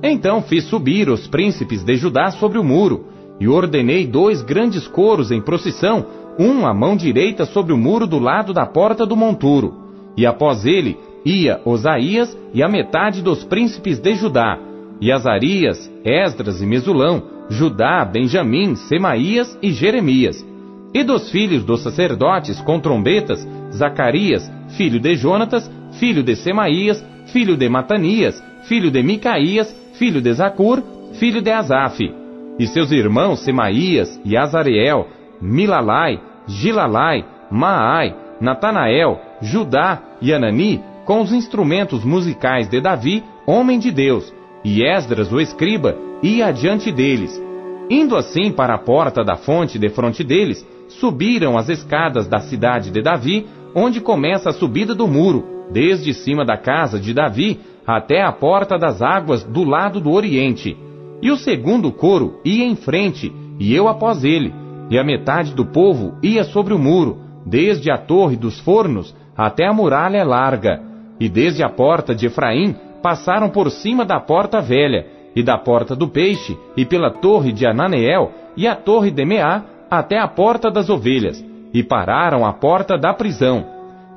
Então 0.04 0.41
fiz 0.41 0.66
subir 0.66 1.08
os 1.08 1.28
príncipes 1.28 1.82
de 1.82 1.95
Judá 1.95 2.30
sobre 2.32 2.60
o 2.60 2.64
muro, 2.64 3.06
e 3.39 3.47
ordenei 3.47 4.06
dois 4.06 4.41
grandes 4.41 4.86
coros 4.86 5.32
em 5.32 5.41
procissão, 5.41 6.06
um 6.38 6.68
à 6.68 6.74
mão 6.74 6.97
direita 6.97 7.45
sobre 7.45 7.72
o 7.72 7.78
muro 7.78 8.06
do 8.06 8.20
lado 8.20 8.54
da 8.54 8.66
porta 8.66 9.06
do 9.06 9.16
monturo. 9.16 9.76
E 10.18 10.26
após 10.26 10.66
ele 10.66 10.97
ia 11.24 11.62
Osaías 11.64 12.38
e 12.54 12.62
a 12.62 12.68
metade 12.68 13.22
dos 13.22 13.45
príncipes 13.45 13.97
de 13.97 14.14
Judá, 14.16 14.60
e 14.99 15.10
Azarias, 15.10 15.89
Esdras 16.04 16.62
e 16.62 16.66
Mesulão, 16.66 17.24
Judá, 17.49 18.04
Benjamim, 18.04 18.76
Semaías 18.76 19.58
e 19.62 19.72
Jeremias. 19.72 20.45
E 20.93 21.01
dos 21.01 21.32
filhos 21.32 21.64
dos 21.64 21.82
sacerdotes 21.82 22.60
com 22.62 22.78
trombetas, 22.80 23.47
Zacarias, 23.76 24.50
filho 24.78 25.00
de 25.00 25.16
Jonatas, 25.16 25.70
filho 26.00 26.24
de 26.24 26.36
Semaías, 26.36 27.04
filho 27.28 27.56
de 27.56 27.68
Matanias, 27.70 28.42
filho 28.64 28.92
de 28.92 29.02
Micaías, 29.04 29.76
filho 29.94 30.22
de 30.22 30.34
Zacur, 30.34 30.82
filho 31.14 31.42
de 31.42 31.52
Asaf. 31.52 32.14
E 32.60 32.68
seus 32.68 32.92
irmãos 32.92 33.40
Semaías 33.40 34.20
e 34.24 34.38
Azareel, 34.38 35.08
Milalai, 35.42 36.20
Gilalai, 36.48 37.26
Maai, 37.50 38.16
Natanael, 38.40 39.20
Judá 39.42 40.02
e 40.22 40.34
Anani, 40.34 40.82
com 41.06 41.22
os 41.22 41.34
instrumentos 41.34 42.04
musicais 42.04 42.70
de 42.70 42.80
Davi, 42.80 43.24
homem 43.46 43.80
de 43.80 43.92
Deus, 43.92 44.34
e 44.64 44.84
Esdras, 44.84 45.32
o 45.32 45.40
escriba, 45.40 45.98
ia 46.22 46.48
adiante 46.48 46.92
deles. 46.92 47.42
Indo 47.90 48.16
assim 48.16 48.52
para 48.52 48.76
a 48.76 48.78
porta 48.78 49.24
da 49.24 49.36
fonte 49.36 49.78
defronte 49.78 50.24
deles, 50.24 50.66
subiram 50.88 51.58
as 51.58 51.70
escadas 51.70 52.28
da 52.28 52.40
cidade 52.40 52.92
de 52.92 53.02
Davi, 53.02 53.46
onde 53.76 54.02
começa 54.02 54.50
a 54.50 54.54
subida 54.54 54.94
do 54.94 55.08
muro, 55.08 55.68
desde 55.72 56.14
cima 56.14 56.46
da 56.46 56.58
casa 56.58 57.00
de 57.00 57.14
Davi 57.14 57.60
até 57.86 58.22
a 58.22 58.32
porta 58.32 58.78
das 58.78 59.02
águas 59.02 59.44
do 59.44 59.64
lado 59.64 60.00
do 60.00 60.12
oriente. 60.12 60.78
E 61.22 61.32
o 61.32 61.38
segundo 61.38 61.92
coro 61.92 62.40
ia 62.44 62.66
em 62.66 62.76
frente, 62.76 63.34
e 63.60 63.74
eu 63.74 63.88
após 63.88 64.24
ele, 64.24 64.54
e 64.90 64.98
a 64.98 65.04
metade 65.04 65.54
do 65.54 65.66
povo 65.66 66.16
ia 66.22 66.44
sobre 66.44 66.74
o 66.74 66.80
muro, 66.80 67.20
desde 67.46 67.92
a 67.92 67.98
torre 67.98 68.36
dos 68.36 68.60
fornos 68.60 69.16
até 69.36 69.66
a 69.66 69.74
muralha 69.74 70.24
larga, 70.24 70.82
e 71.20 71.28
desde 71.28 71.64
a 71.64 71.70
porta 71.70 72.14
de 72.14 72.28
Efraim 72.28 72.76
passaram 73.02 73.50
por 73.50 73.70
cima 73.72 74.06
da 74.06 74.20
porta 74.20 74.62
velha, 74.62 75.08
e 75.36 75.42
da 75.42 75.58
porta 75.58 75.96
do 75.96 76.08
peixe, 76.08 76.58
e 76.78 76.86
pela 76.86 77.10
torre 77.10 77.52
de 77.52 77.66
Ananeel, 77.66 78.32
e 78.56 78.68
a 78.68 78.76
torre 78.76 79.10
de 79.10 79.26
Meá, 79.26 79.64
até 79.90 80.20
a 80.20 80.28
porta 80.28 80.70
das 80.70 80.90
ovelhas, 80.90 81.44
e 81.74 81.84
pararam 81.84 82.46
à 82.46 82.54
porta 82.54 82.98
da 82.98 83.14
prisão. 83.14 83.66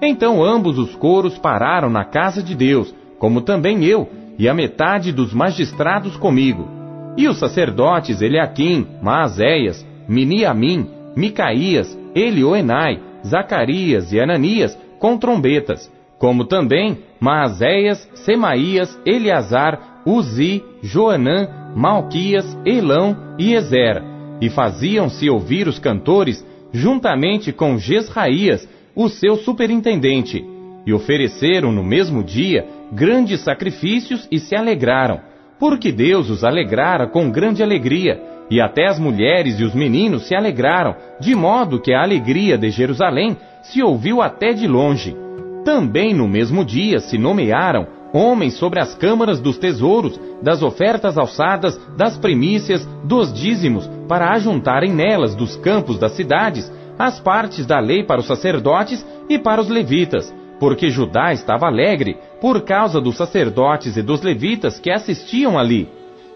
Então 0.00 0.44
ambos 0.44 0.78
os 0.78 0.94
coros 0.94 1.38
pararam 1.38 1.88
na 1.88 2.04
casa 2.04 2.42
de 2.42 2.54
Deus, 2.54 2.94
como 3.18 3.40
também 3.40 3.84
eu, 3.84 4.08
e 4.38 4.48
a 4.48 4.54
metade 4.54 5.12
dos 5.12 5.32
magistrados 5.32 6.16
comigo. 6.16 6.68
E 7.16 7.26
os 7.26 7.38
sacerdotes 7.38 8.20
Eliaquim, 8.20 8.86
Maazéias, 9.02 9.86
Miniamim, 10.06 10.86
Micaías, 11.16 11.98
Elioenai, 12.14 13.00
Zacarias 13.26 14.12
e 14.12 14.20
Ananias 14.20 14.78
com 14.98 15.16
trombetas, 15.16 15.90
como 16.18 16.44
também 16.44 16.98
Maazéias, 17.18 18.08
Semaías, 18.14 18.98
Eleazar, 19.06 20.02
Uzi, 20.04 20.62
Joanã, 20.82 21.72
Malquias, 21.74 22.56
Elão 22.64 23.16
e 23.38 23.54
Ezer, 23.54 24.02
e 24.40 24.48
faziam-se 24.50 25.28
ouvir 25.28 25.66
os 25.66 25.78
cantores 25.78 26.44
juntamente 26.72 27.52
com 27.52 27.78
Jesraías, 27.78 28.68
o 28.94 29.08
seu 29.08 29.36
superintendente, 29.36 30.44
e 30.86 30.92
ofereceram 30.92 31.72
no 31.72 31.82
mesmo 31.82 32.22
dia 32.22 32.66
grandes 32.92 33.40
sacrifícios 33.40 34.26
e 34.30 34.38
se 34.38 34.54
alegraram, 34.54 35.20
porque 35.58 35.90
Deus 35.90 36.30
os 36.30 36.44
alegrara 36.44 37.06
com 37.06 37.30
grande 37.30 37.62
alegria, 37.62 38.20
e 38.50 38.60
até 38.60 38.86
as 38.86 38.98
mulheres 38.98 39.58
e 39.58 39.64
os 39.64 39.74
meninos 39.74 40.28
se 40.28 40.34
alegraram, 40.34 40.94
de 41.18 41.34
modo 41.34 41.80
que 41.80 41.92
a 41.92 42.02
alegria 42.02 42.56
de 42.56 42.70
Jerusalém 42.70 43.36
se 43.62 43.82
ouviu 43.82 44.22
até 44.22 44.52
de 44.52 44.68
longe. 44.68 45.16
Também 45.64 46.14
no 46.14 46.28
mesmo 46.28 46.64
dia 46.64 47.00
se 47.00 47.18
nomearam 47.18 47.95
homens 48.12 48.54
sobre 48.54 48.80
as 48.80 48.94
câmaras 48.94 49.40
dos 49.40 49.58
tesouros, 49.58 50.18
das 50.42 50.62
ofertas 50.62 51.18
alçadas, 51.18 51.78
das 51.96 52.16
primícias, 52.16 52.86
dos 53.04 53.32
dízimos, 53.32 53.88
para 54.08 54.30
ajuntarem 54.32 54.92
nelas 54.92 55.34
dos 55.34 55.56
campos 55.56 55.98
das 55.98 56.12
cidades 56.12 56.70
as 56.98 57.20
partes 57.20 57.66
da 57.66 57.78
lei 57.78 58.04
para 58.04 58.20
os 58.20 58.26
sacerdotes 58.26 59.04
e 59.28 59.38
para 59.38 59.60
os 59.60 59.68
levitas, 59.68 60.34
porque 60.58 60.88
Judá 60.88 61.32
estava 61.32 61.66
alegre 61.66 62.16
por 62.40 62.62
causa 62.62 63.00
dos 63.00 63.16
sacerdotes 63.16 63.96
e 63.96 64.02
dos 64.02 64.22
levitas 64.22 64.78
que 64.78 64.90
assistiam 64.90 65.58
ali, 65.58 65.88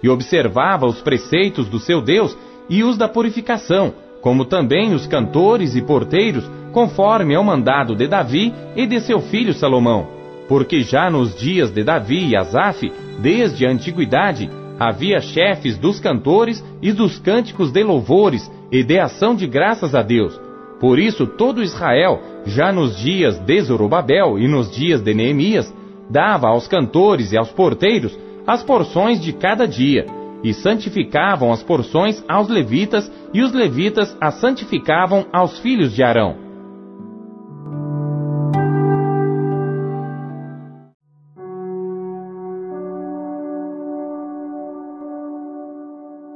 e 0.03 0.09
observava 0.09 0.87
os 0.87 1.01
preceitos 1.01 1.69
do 1.69 1.79
seu 1.79 2.03
Deus 2.03 2.37
e 2.69 2.85
os 2.85 2.97
da 2.97 3.09
purificação, 3.09 3.95
como 4.21 4.45
também 4.45 4.93
os 4.95 5.07
cantores 5.07 5.75
e 5.75 5.83
porteiros, 5.83 6.51
conforme 6.73 7.35
ao 7.35 7.43
mandado 7.43 7.97
de 7.97 8.07
Davi 8.07 8.53
e 8.77 8.87
de 8.87 9.01
seu 9.01 9.21
filho 9.21 9.55
Salomão. 9.55 10.20
Porque 10.51 10.81
já 10.81 11.09
nos 11.09 11.33
dias 11.37 11.71
de 11.71 11.85
Davi 11.85 12.31
e 12.31 12.37
Asaf, 12.37 12.93
desde 13.21 13.65
a 13.65 13.71
antiguidade, 13.71 14.51
havia 14.81 15.21
chefes 15.21 15.79
dos 15.79 16.01
cantores 16.01 16.61
e 16.83 16.91
dos 16.91 17.21
cânticos 17.21 17.71
de 17.71 17.85
louvores 17.85 18.51
e 18.69 18.83
de 18.83 18.99
ação 18.99 19.37
de 19.37 19.47
graças 19.47 19.95
a 19.95 20.03
Deus. 20.03 20.37
Por 20.81 20.99
isso 20.99 21.25
todo 21.25 21.63
Israel, 21.63 22.21
já 22.47 22.73
nos 22.73 22.99
dias 22.99 23.39
de 23.39 23.61
Zorobabel 23.61 24.41
e 24.41 24.49
nos 24.49 24.69
dias 24.73 25.01
de 25.01 25.15
Neemias, 25.15 25.73
dava 26.11 26.49
aos 26.49 26.67
cantores 26.67 27.31
e 27.31 27.39
aos 27.39 27.53
porteiros 27.53 28.19
as 28.45 28.61
porções 28.61 29.21
de 29.21 29.33
cada 29.33 29.69
dia, 29.69 30.05
e 30.43 30.53
santificavam 30.53 31.53
as 31.53 31.63
porções 31.63 32.25
aos 32.29 32.49
levitas, 32.49 33.09
e 33.33 33.41
os 33.41 33.53
levitas 33.53 34.17
as 34.21 34.35
santificavam 34.41 35.27
aos 35.33 35.61
filhos 35.61 35.95
de 35.95 36.03
Arão. 36.03 36.50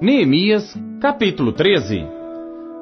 Neemias, 0.04 0.78
capítulo 1.00 1.50
13 1.50 2.06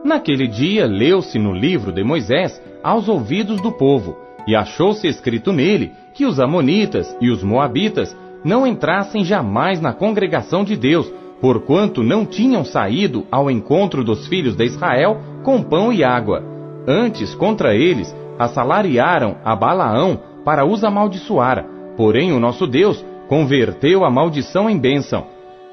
Naquele 0.04 0.48
dia 0.48 0.88
leu-se 0.88 1.38
no 1.38 1.52
livro 1.52 1.92
de 1.92 2.02
Moisés 2.02 2.60
aos 2.82 3.08
ouvidos 3.08 3.60
do 3.60 3.70
povo, 3.70 4.18
e 4.44 4.56
achou-se 4.56 5.06
escrito 5.06 5.52
nele 5.52 5.92
que 6.14 6.26
os 6.26 6.40
Amonitas 6.40 7.16
e 7.20 7.30
os 7.30 7.44
Moabitas 7.44 8.16
não 8.44 8.66
entrassem 8.66 9.24
jamais 9.24 9.80
na 9.80 9.92
congregação 9.92 10.64
de 10.64 10.76
Deus, 10.76 11.12
porquanto 11.40 12.02
não 12.02 12.26
tinham 12.26 12.64
saído 12.64 13.24
ao 13.30 13.48
encontro 13.48 14.02
dos 14.02 14.26
filhos 14.26 14.56
de 14.56 14.64
Israel 14.64 15.20
com 15.44 15.62
pão 15.62 15.92
e 15.92 16.02
água. 16.02 16.42
Antes, 16.88 17.36
contra 17.36 17.72
eles, 17.72 18.12
assalariaram 18.36 19.36
a 19.44 19.54
Balaão 19.54 20.18
para 20.44 20.64
os 20.64 20.82
amaldiçoar. 20.82 21.64
Porém, 21.96 22.32
o 22.32 22.40
nosso 22.40 22.66
Deus 22.66 23.06
converteu 23.28 24.04
a 24.04 24.10
maldição 24.10 24.68
em 24.68 24.76
bênção. 24.76 25.24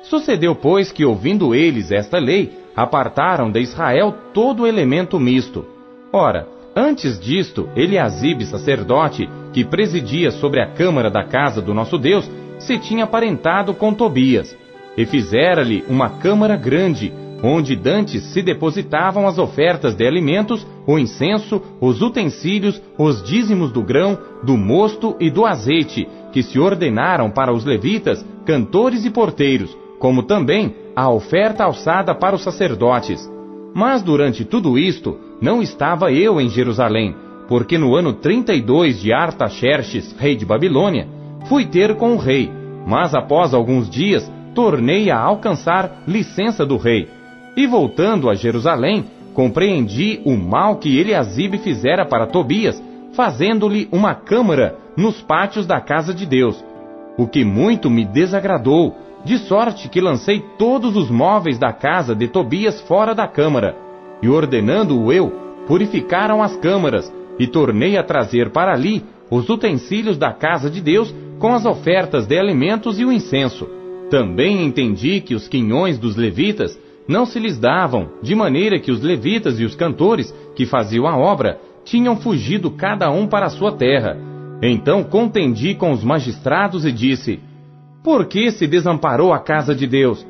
Sucedeu, 0.04 0.56
pois, 0.56 0.92
que, 0.92 1.06
ouvindo 1.06 1.54
eles 1.54 1.92
esta 1.92 2.18
lei, 2.18 2.58
apartaram 2.76 3.52
de 3.52 3.60
Israel 3.60 4.16
todo 4.34 4.66
elemento 4.66 5.20
misto. 5.20 5.66
Ora, 6.12 6.48
antes 6.76 7.20
disto, 7.20 7.70
Eliasibe, 7.76 8.46
sacerdote, 8.46 9.30
que 9.54 9.66
presidia 9.66 10.32
sobre 10.32 10.62
a 10.62 10.72
câmara 10.72 11.10
da 11.10 11.24
casa 11.24 11.62
do 11.62 11.74
nosso 11.74 11.98
Deus, 11.98 12.30
se 12.58 12.78
tinha 12.78 13.04
aparentado 13.04 13.74
com 13.74 13.94
Tobias, 13.94 14.56
e 14.98 15.06
fizera-lhe 15.06 15.84
uma 15.88 16.10
câmara 16.10 16.56
grande, 16.56 17.14
onde 17.44 17.76
dantes 17.76 18.24
se 18.34 18.42
depositavam 18.42 19.28
as 19.28 19.38
ofertas 19.38 19.96
de 19.96 20.06
alimentos, 20.06 20.66
o 20.86 20.98
incenso, 20.98 21.62
os 21.80 22.02
utensílios, 22.02 22.82
os 22.98 23.24
dízimos 23.24 23.72
do 23.72 23.82
grão, 23.82 24.18
do 24.44 24.58
mosto 24.58 25.16
e 25.20 25.30
do 25.30 25.46
azeite, 25.46 26.08
que 26.32 26.44
se 26.44 26.60
ordenaram 26.60 27.30
para 27.30 27.54
os 27.54 27.64
levitas, 27.64 28.26
cantores 28.46 29.06
e 29.06 29.10
porteiros, 29.10 29.76
como 30.00 30.24
também 30.24 30.74
a 30.96 31.10
oferta 31.10 31.66
alçada 31.66 32.16
para 32.16 32.36
os 32.36 32.42
sacerdotes. 32.42 33.30
Mas 33.76 34.02
durante 34.02 34.44
tudo 34.46 34.80
isto, 34.80 35.20
não 35.42 35.62
estava 35.62 36.12
eu 36.12 36.42
em 36.42 36.50
Jerusalém, 36.50 37.16
porque 37.48 37.78
no 37.78 37.96
ano 37.96 38.14
32 38.14 39.00
de 39.02 39.14
Artaxerxes, 39.14 40.16
rei 40.18 40.36
de 40.36 40.46
Babilônia, 40.46 41.08
fui 41.48 41.66
ter 41.66 41.96
com 41.96 42.14
o 42.14 42.18
rei, 42.18 42.50
mas 42.88 43.14
após 43.14 43.54
alguns 43.54 43.90
dias 43.90 44.32
tornei 44.56 45.12
a 45.12 45.20
alcançar 45.20 46.04
licença 46.08 46.66
do 46.66 46.78
rei. 46.78 47.08
E 47.56 47.68
voltando 47.68 48.30
a 48.30 48.36
Jerusalém, 48.36 49.06
compreendi 49.34 50.22
o 50.26 50.36
mal 50.36 50.78
que 50.78 50.98
Eliasibe 50.98 51.58
fizera 51.60 52.06
para 52.06 52.28
Tobias, 52.28 52.82
fazendo-lhe 53.14 53.88
uma 53.92 54.16
câmara 54.16 54.76
nos 54.96 55.22
pátios 55.22 55.66
da 55.66 55.80
casa 55.80 56.14
de 56.14 56.26
Deus, 56.26 56.64
o 57.18 57.28
que 57.28 57.44
muito 57.44 57.90
me 57.90 58.06
desagradou, 58.06 58.96
de 59.24 59.38
sorte 59.38 59.90
que 59.90 60.02
lancei 60.02 60.44
todos 60.58 60.96
os 60.96 61.10
móveis 61.10 61.58
da 61.58 61.74
casa 61.74 62.16
de 62.16 62.28
Tobias 62.28 62.82
fora 62.82 63.14
da 63.14 63.28
câmara, 63.28 63.76
e 64.22 64.30
ordenando-o 64.30 65.12
eu, 65.12 65.32
purificaram 65.68 66.42
as 66.42 66.56
câmaras, 66.58 67.12
e 67.38 67.48
tornei 67.48 67.98
a 67.98 68.04
trazer 68.04 68.50
para 68.50 68.74
ali 68.74 69.04
os 69.30 69.48
utensílios 69.50 70.18
da 70.18 70.34
casa 70.34 70.70
de 70.70 70.82
Deus 70.82 71.14
com 71.40 71.54
as 71.54 71.66
ofertas 71.66 72.28
de 72.28 72.38
alimentos 72.38 73.00
e 73.00 73.06
o 73.06 73.12
incenso. 73.12 73.68
Também 74.10 74.66
entendi 74.66 75.22
que 75.22 75.36
os 75.36 75.48
quinhões 75.48 75.98
dos 75.98 76.16
levitas 76.16 76.78
não 77.08 77.26
se 77.26 77.40
lhes 77.40 77.58
davam, 77.58 78.10
de 78.22 78.36
maneira 78.36 78.80
que 78.80 78.92
os 78.92 79.02
levitas 79.02 79.60
e 79.60 79.64
os 79.64 79.76
cantores 79.76 80.34
que 80.56 80.66
faziam 80.66 81.08
a 81.08 81.18
obra 81.18 81.60
tinham 81.86 82.18
fugido 82.18 82.70
cada 82.72 83.10
um 83.10 83.26
para 83.26 83.46
a 83.46 83.50
sua 83.50 83.72
terra. 83.72 84.18
Então 84.62 85.04
contendi 85.04 85.74
com 85.74 85.92
os 85.92 86.04
magistrados 86.04 86.86
e 86.86 86.92
disse: 86.92 87.40
Por 88.04 88.26
que 88.26 88.52
se 88.52 88.66
desamparou 88.66 89.34
a 89.34 89.40
casa 89.40 89.76
de 89.76 89.86
Deus? 89.86 90.26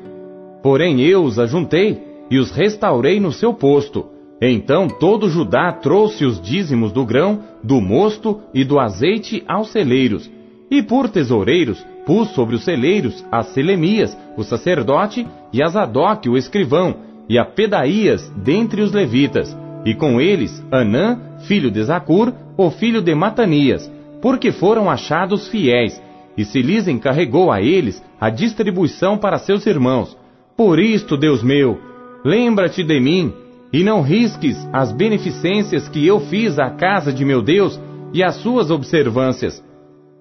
Porém 0.62 1.00
eu 1.00 1.22
os 1.22 1.38
ajuntei 1.38 2.02
e 2.30 2.38
os 2.38 2.50
restaurei 2.50 3.20
no 3.20 3.32
seu 3.32 3.54
posto. 3.54 4.06
Então 4.42 4.88
todo 4.88 5.28
Judá 5.28 5.72
trouxe 5.72 6.24
os 6.24 6.40
dízimos 6.40 6.92
do 6.92 7.04
grão, 7.04 7.40
do 7.62 7.80
mosto 7.80 8.40
e 8.52 8.64
do 8.64 8.78
azeite 8.80 9.44
aos 9.46 9.70
celeiros. 9.70 10.30
E 10.70 10.82
por 10.82 11.08
tesoureiros 11.08 11.84
pus 12.06 12.30
sobre 12.30 12.56
os 12.56 12.64
celeiros 12.64 13.24
a 13.30 13.42
Selemias, 13.42 14.16
o 14.36 14.42
sacerdote, 14.42 15.26
e 15.52 15.62
a 15.62 15.68
Zadok, 15.68 16.28
o 16.28 16.36
escrivão, 16.36 16.96
e 17.28 17.38
a 17.38 17.44
Pedaías, 17.44 18.28
dentre 18.36 18.80
os 18.82 18.92
levitas, 18.92 19.56
e 19.84 19.94
com 19.94 20.20
eles 20.20 20.64
Anã, 20.72 21.20
filho 21.46 21.70
de 21.70 21.82
Zacur, 21.84 22.32
o 22.56 22.70
filho 22.70 23.00
de 23.00 23.14
Matanias, 23.14 23.90
porque 24.20 24.50
foram 24.50 24.90
achados 24.90 25.48
fiéis, 25.48 26.00
e 26.36 26.44
se 26.44 26.62
lhes 26.62 26.88
encarregou 26.88 27.50
a 27.50 27.60
eles 27.60 28.02
a 28.20 28.30
distribuição 28.30 29.18
para 29.18 29.38
seus 29.38 29.66
irmãos. 29.66 30.16
Por 30.56 30.78
isto, 30.78 31.16
Deus 31.16 31.42
meu, 31.42 31.78
lembra-te 32.24 32.82
de 32.82 33.00
mim, 33.00 33.32
e 33.72 33.84
não 33.84 34.02
risques 34.02 34.56
as 34.72 34.92
beneficências 34.92 35.88
que 35.88 36.06
eu 36.06 36.20
fiz 36.20 36.58
à 36.58 36.70
casa 36.70 37.12
de 37.12 37.24
meu 37.24 37.40
Deus 37.40 37.80
e 38.12 38.22
as 38.22 38.36
suas 38.36 38.70
observâncias. 38.70 39.64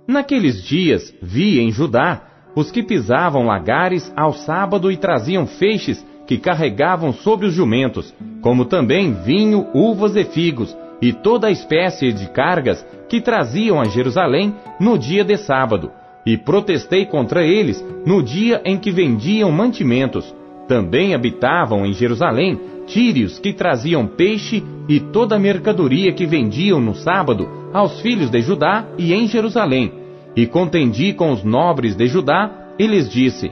Naqueles 0.07 0.63
dias 0.63 1.13
vi 1.21 1.59
em 1.59 1.71
Judá 1.71 2.21
os 2.55 2.71
que 2.71 2.83
pisavam 2.83 3.45
lagares 3.45 4.11
ao 4.15 4.33
sábado 4.33 4.91
e 4.91 4.97
traziam 4.97 5.45
feixes 5.45 6.05
que 6.27 6.37
carregavam 6.37 7.11
sobre 7.11 7.47
os 7.47 7.53
jumentos, 7.53 8.13
como 8.41 8.65
também 8.65 9.13
vinho, 9.13 9.67
uvas 9.73 10.15
e 10.15 10.23
figos, 10.23 10.75
e 11.01 11.13
toda 11.13 11.47
a 11.47 11.51
espécie 11.51 12.11
de 12.11 12.29
cargas 12.29 12.85
que 13.09 13.19
traziam 13.19 13.81
a 13.81 13.85
Jerusalém 13.85 14.55
no 14.79 14.97
dia 14.97 15.23
de 15.23 15.35
sábado, 15.37 15.91
e 16.25 16.37
protestei 16.37 17.05
contra 17.05 17.43
eles 17.43 17.83
no 18.05 18.21
dia 18.21 18.61
em 18.63 18.77
que 18.77 18.91
vendiam 18.91 19.51
mantimentos. 19.51 20.33
Também 20.67 21.15
habitavam 21.15 21.85
em 21.85 21.93
Jerusalém 21.93 22.59
tírios 22.85 23.39
que 23.39 23.53
traziam 23.53 24.05
peixe 24.05 24.63
e 24.87 24.99
toda 24.99 25.35
a 25.35 25.39
mercadoria 25.39 26.13
que 26.13 26.25
vendiam 26.25 26.79
no 26.79 26.93
sábado 26.93 27.47
aos 27.73 27.99
filhos 28.01 28.29
de 28.29 28.41
Judá 28.41 28.85
e 28.97 29.13
em 29.13 29.27
Jerusalém. 29.27 29.91
E 30.35 30.45
contendi 30.45 31.13
com 31.13 31.31
os 31.31 31.43
nobres 31.43 31.95
de 31.95 32.07
Judá 32.07 32.51
e 32.77 32.85
lhes 32.85 33.09
disse: 33.09 33.51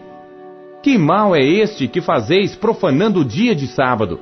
Que 0.83 0.97
mal 0.97 1.35
é 1.35 1.43
este 1.43 1.87
que 1.87 2.01
fazeis 2.01 2.55
profanando 2.55 3.21
o 3.21 3.25
dia 3.25 3.55
de 3.55 3.67
sábado? 3.67 4.19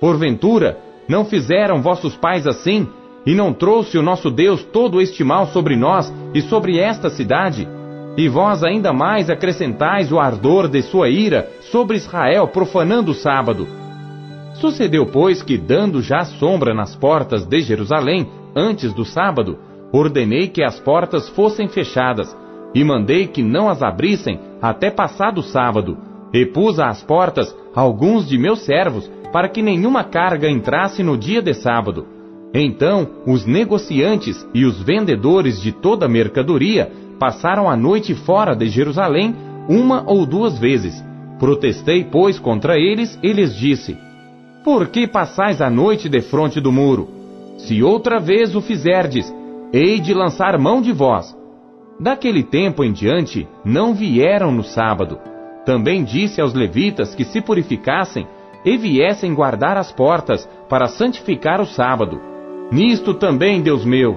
Porventura, 0.00 0.78
não 1.08 1.24
fizeram 1.24 1.82
vossos 1.82 2.16
pais 2.16 2.46
assim, 2.46 2.86
e 3.28 3.34
não 3.34 3.52
trouxe 3.52 3.98
o 3.98 4.02
nosso 4.02 4.30
Deus 4.30 4.64
todo 4.64 5.02
este 5.02 5.22
mal 5.22 5.48
sobre 5.48 5.76
nós 5.76 6.10
e 6.32 6.40
sobre 6.40 6.78
esta 6.78 7.10
cidade? 7.10 7.68
E 8.16 8.26
vós 8.26 8.64
ainda 8.64 8.90
mais 8.90 9.28
acrescentais 9.28 10.10
o 10.10 10.18
ardor 10.18 10.66
de 10.66 10.80
sua 10.80 11.10
ira 11.10 11.46
sobre 11.70 11.98
Israel, 11.98 12.48
profanando 12.48 13.10
o 13.10 13.14
sábado. 13.14 13.68
Sucedeu, 14.54 15.04
pois, 15.04 15.42
que, 15.42 15.58
dando 15.58 16.00
já 16.00 16.24
sombra 16.24 16.72
nas 16.72 16.96
portas 16.96 17.44
de 17.44 17.60
Jerusalém, 17.60 18.26
antes 18.56 18.94
do 18.94 19.04
sábado, 19.04 19.58
ordenei 19.92 20.48
que 20.48 20.64
as 20.64 20.80
portas 20.80 21.28
fossem 21.28 21.68
fechadas, 21.68 22.34
e 22.74 22.82
mandei 22.82 23.26
que 23.26 23.42
não 23.42 23.68
as 23.68 23.82
abrissem 23.82 24.40
até 24.62 24.90
passado 24.90 25.40
o 25.40 25.42
sábado, 25.42 25.98
e 26.32 26.46
pus 26.46 26.80
às 26.80 27.02
portas 27.02 27.54
alguns 27.74 28.26
de 28.26 28.38
meus 28.38 28.60
servos, 28.60 29.06
para 29.30 29.50
que 29.50 29.60
nenhuma 29.60 30.02
carga 30.02 30.48
entrasse 30.48 31.02
no 31.02 31.14
dia 31.14 31.42
de 31.42 31.52
sábado. 31.52 32.16
Então 32.52 33.08
os 33.26 33.44
negociantes 33.44 34.46
e 34.54 34.64
os 34.64 34.80
vendedores 34.82 35.60
de 35.60 35.72
toda 35.72 36.06
a 36.06 36.08
mercadoria 36.08 36.90
passaram 37.18 37.68
a 37.68 37.76
noite 37.76 38.14
fora 38.14 38.54
de 38.54 38.68
Jerusalém 38.68 39.34
uma 39.68 40.02
ou 40.06 40.24
duas 40.24 40.58
vezes. 40.58 41.04
Protestei, 41.38 42.04
pois, 42.04 42.38
contra 42.38 42.76
eles 42.76 43.18
e 43.22 43.32
lhes 43.32 43.54
disse: 43.54 43.96
Por 44.64 44.88
que 44.88 45.06
passais 45.06 45.60
a 45.60 45.68
noite 45.68 46.08
defronte 46.08 46.60
do 46.60 46.72
muro? 46.72 47.08
Se 47.58 47.82
outra 47.82 48.18
vez 48.18 48.54
o 48.54 48.60
fizerdes, 48.60 49.32
hei 49.72 50.00
de 50.00 50.14
lançar 50.14 50.58
mão 50.58 50.80
de 50.80 50.92
vós. 50.92 51.36
Daquele 52.00 52.42
tempo 52.42 52.84
em 52.84 52.92
diante, 52.92 53.46
não 53.64 53.92
vieram 53.92 54.52
no 54.52 54.62
sábado. 54.62 55.18
Também 55.66 56.02
disse 56.04 56.40
aos 56.40 56.54
levitas 56.54 57.14
que 57.14 57.24
se 57.24 57.40
purificassem 57.40 58.26
e 58.64 58.76
viessem 58.76 59.34
guardar 59.34 59.76
as 59.76 59.92
portas 59.92 60.48
para 60.68 60.86
santificar 60.86 61.60
o 61.60 61.66
sábado. 61.66 62.37
Nisto 62.70 63.14
também, 63.14 63.62
Deus 63.62 63.84
meu, 63.84 64.14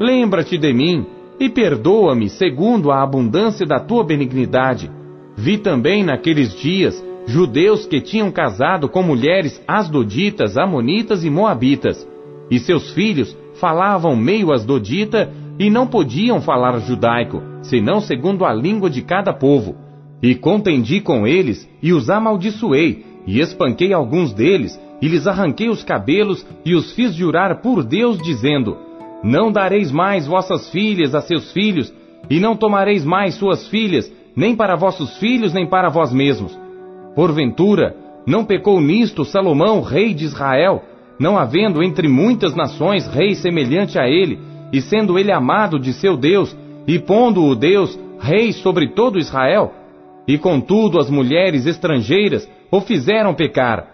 lembra-te 0.00 0.56
de 0.56 0.72
mim 0.72 1.06
e 1.38 1.48
perdoa-me 1.50 2.30
segundo 2.30 2.90
a 2.90 3.02
abundância 3.02 3.66
da 3.66 3.78
tua 3.78 4.02
benignidade. 4.02 4.90
Vi 5.36 5.58
também 5.58 6.02
naqueles 6.02 6.54
dias 6.54 7.04
judeus 7.26 7.86
que 7.86 8.00
tinham 8.00 8.30
casado 8.30 8.88
com 8.88 9.02
mulheres 9.02 9.62
asdoditas, 9.68 10.56
amonitas 10.56 11.24
e 11.24 11.30
moabitas, 11.30 12.08
e 12.50 12.58
seus 12.58 12.90
filhos 12.92 13.36
falavam 13.60 14.16
meio 14.16 14.52
asdodita 14.52 15.30
e 15.58 15.68
não 15.68 15.86
podiam 15.86 16.40
falar 16.40 16.78
judaico, 16.80 17.42
senão 17.62 18.00
segundo 18.00 18.46
a 18.46 18.52
língua 18.52 18.88
de 18.88 19.02
cada 19.02 19.32
povo. 19.32 19.76
E 20.22 20.34
contendi 20.34 21.00
com 21.00 21.26
eles 21.26 21.68
e 21.82 21.92
os 21.92 22.08
amaldiçoei, 22.08 23.04
e 23.26 23.40
espanquei 23.40 23.92
alguns 23.92 24.32
deles, 24.32 24.78
e 25.00 25.08
lhes 25.08 25.26
arranquei 25.26 25.68
os 25.68 25.82
cabelos, 25.82 26.46
e 26.64 26.74
os 26.74 26.92
fiz 26.92 27.14
jurar 27.14 27.60
por 27.60 27.82
Deus, 27.82 28.18
dizendo: 28.18 28.76
Não 29.22 29.50
dareis 29.50 29.90
mais 29.90 30.26
vossas 30.26 30.68
filhas 30.70 31.14
a 31.14 31.20
seus 31.20 31.52
filhos, 31.52 31.92
e 32.28 32.38
não 32.38 32.56
tomareis 32.56 33.04
mais 33.04 33.34
suas 33.34 33.68
filhas, 33.68 34.12
nem 34.36 34.54
para 34.54 34.76
vossos 34.76 35.16
filhos, 35.18 35.52
nem 35.52 35.66
para 35.66 35.88
vós 35.88 36.12
mesmos. 36.12 36.56
Porventura, 37.14 37.96
não 38.26 38.44
pecou 38.44 38.80
nisto 38.80 39.24
Salomão, 39.24 39.80
rei 39.80 40.14
de 40.14 40.24
Israel, 40.24 40.82
não 41.18 41.38
havendo 41.38 41.82
entre 41.82 42.08
muitas 42.08 42.54
nações 42.54 43.06
rei 43.06 43.34
semelhante 43.34 43.98
a 43.98 44.08
ele, 44.08 44.38
e 44.72 44.80
sendo 44.80 45.18
ele 45.18 45.32
amado 45.32 45.78
de 45.78 45.92
seu 45.92 46.16
Deus, 46.16 46.56
e 46.86 46.98
pondo-o 46.98 47.54
Deus 47.54 47.98
rei 48.20 48.52
sobre 48.52 48.88
todo 48.88 49.18
Israel? 49.18 49.72
E 50.28 50.38
contudo 50.38 50.98
as 50.98 51.10
mulheres 51.10 51.66
estrangeiras 51.66 52.48
o 52.70 52.80
fizeram 52.80 53.34
pecar. 53.34 53.89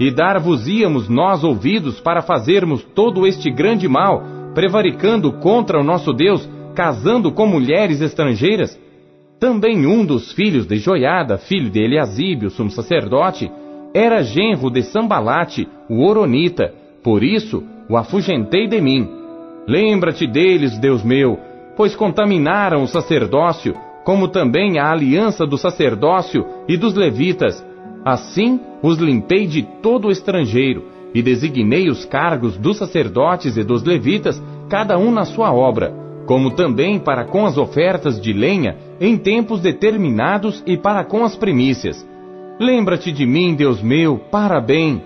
E 0.00 0.10
dar-vos-íamos 0.10 1.08
nós 1.08 1.42
ouvidos 1.42 2.00
para 2.00 2.22
fazermos 2.22 2.82
todo 2.94 3.26
este 3.26 3.50
grande 3.50 3.88
mal, 3.88 4.22
prevaricando 4.54 5.32
contra 5.32 5.80
o 5.80 5.84
nosso 5.84 6.12
Deus, 6.12 6.48
casando 6.74 7.32
com 7.32 7.46
mulheres 7.46 8.00
estrangeiras? 8.00 8.78
Também 9.40 9.86
um 9.86 10.04
dos 10.04 10.32
filhos 10.32 10.66
de 10.66 10.76
Joiada, 10.78 11.38
filho 11.38 11.70
de 11.70 11.80
Eliasibe, 11.80 12.46
o 12.46 12.50
sumo 12.50 12.70
sacerdote, 12.70 13.50
era 13.94 14.22
genro 14.22 14.70
de 14.70 14.82
Sambalate, 14.82 15.68
o 15.88 16.04
Oronita, 16.04 16.72
por 17.02 17.22
isso 17.22 17.64
o 17.88 17.96
afugentei 17.96 18.66
de 18.66 18.80
mim. 18.80 19.08
Lembra-te 19.66 20.26
deles, 20.26 20.78
Deus 20.78 21.02
meu, 21.02 21.38
pois 21.76 21.94
contaminaram 21.94 22.82
o 22.82 22.88
sacerdócio, 22.88 23.74
como 24.04 24.28
também 24.28 24.78
a 24.78 24.90
aliança 24.90 25.46
do 25.46 25.56
sacerdócio 25.56 26.44
e 26.68 26.76
dos 26.76 26.94
levitas. 26.94 27.64
Assim 28.04 28.60
os 28.82 28.98
limpei 28.98 29.46
de 29.46 29.62
todo 29.82 30.08
o 30.08 30.10
estrangeiro, 30.10 30.84
e 31.14 31.22
designei 31.22 31.88
os 31.88 32.04
cargos 32.04 32.56
dos 32.56 32.76
sacerdotes 32.78 33.56
e 33.56 33.64
dos 33.64 33.82
levitas, 33.82 34.42
cada 34.68 34.98
um 34.98 35.10
na 35.10 35.24
sua 35.24 35.52
obra, 35.52 35.92
como 36.26 36.50
também 36.50 36.98
para 36.98 37.24
com 37.24 37.46
as 37.46 37.56
ofertas 37.56 38.20
de 38.20 38.32
lenha, 38.32 38.76
em 39.00 39.16
tempos 39.16 39.60
determinados 39.60 40.62
e 40.66 40.76
para 40.76 41.04
com 41.04 41.24
as 41.24 41.34
primícias. 41.34 42.06
Lembra-te 42.60 43.10
de 43.10 43.24
mim, 43.24 43.54
Deus 43.54 43.80
meu, 43.80 44.18
para 44.30 44.60
bem, 44.60 45.02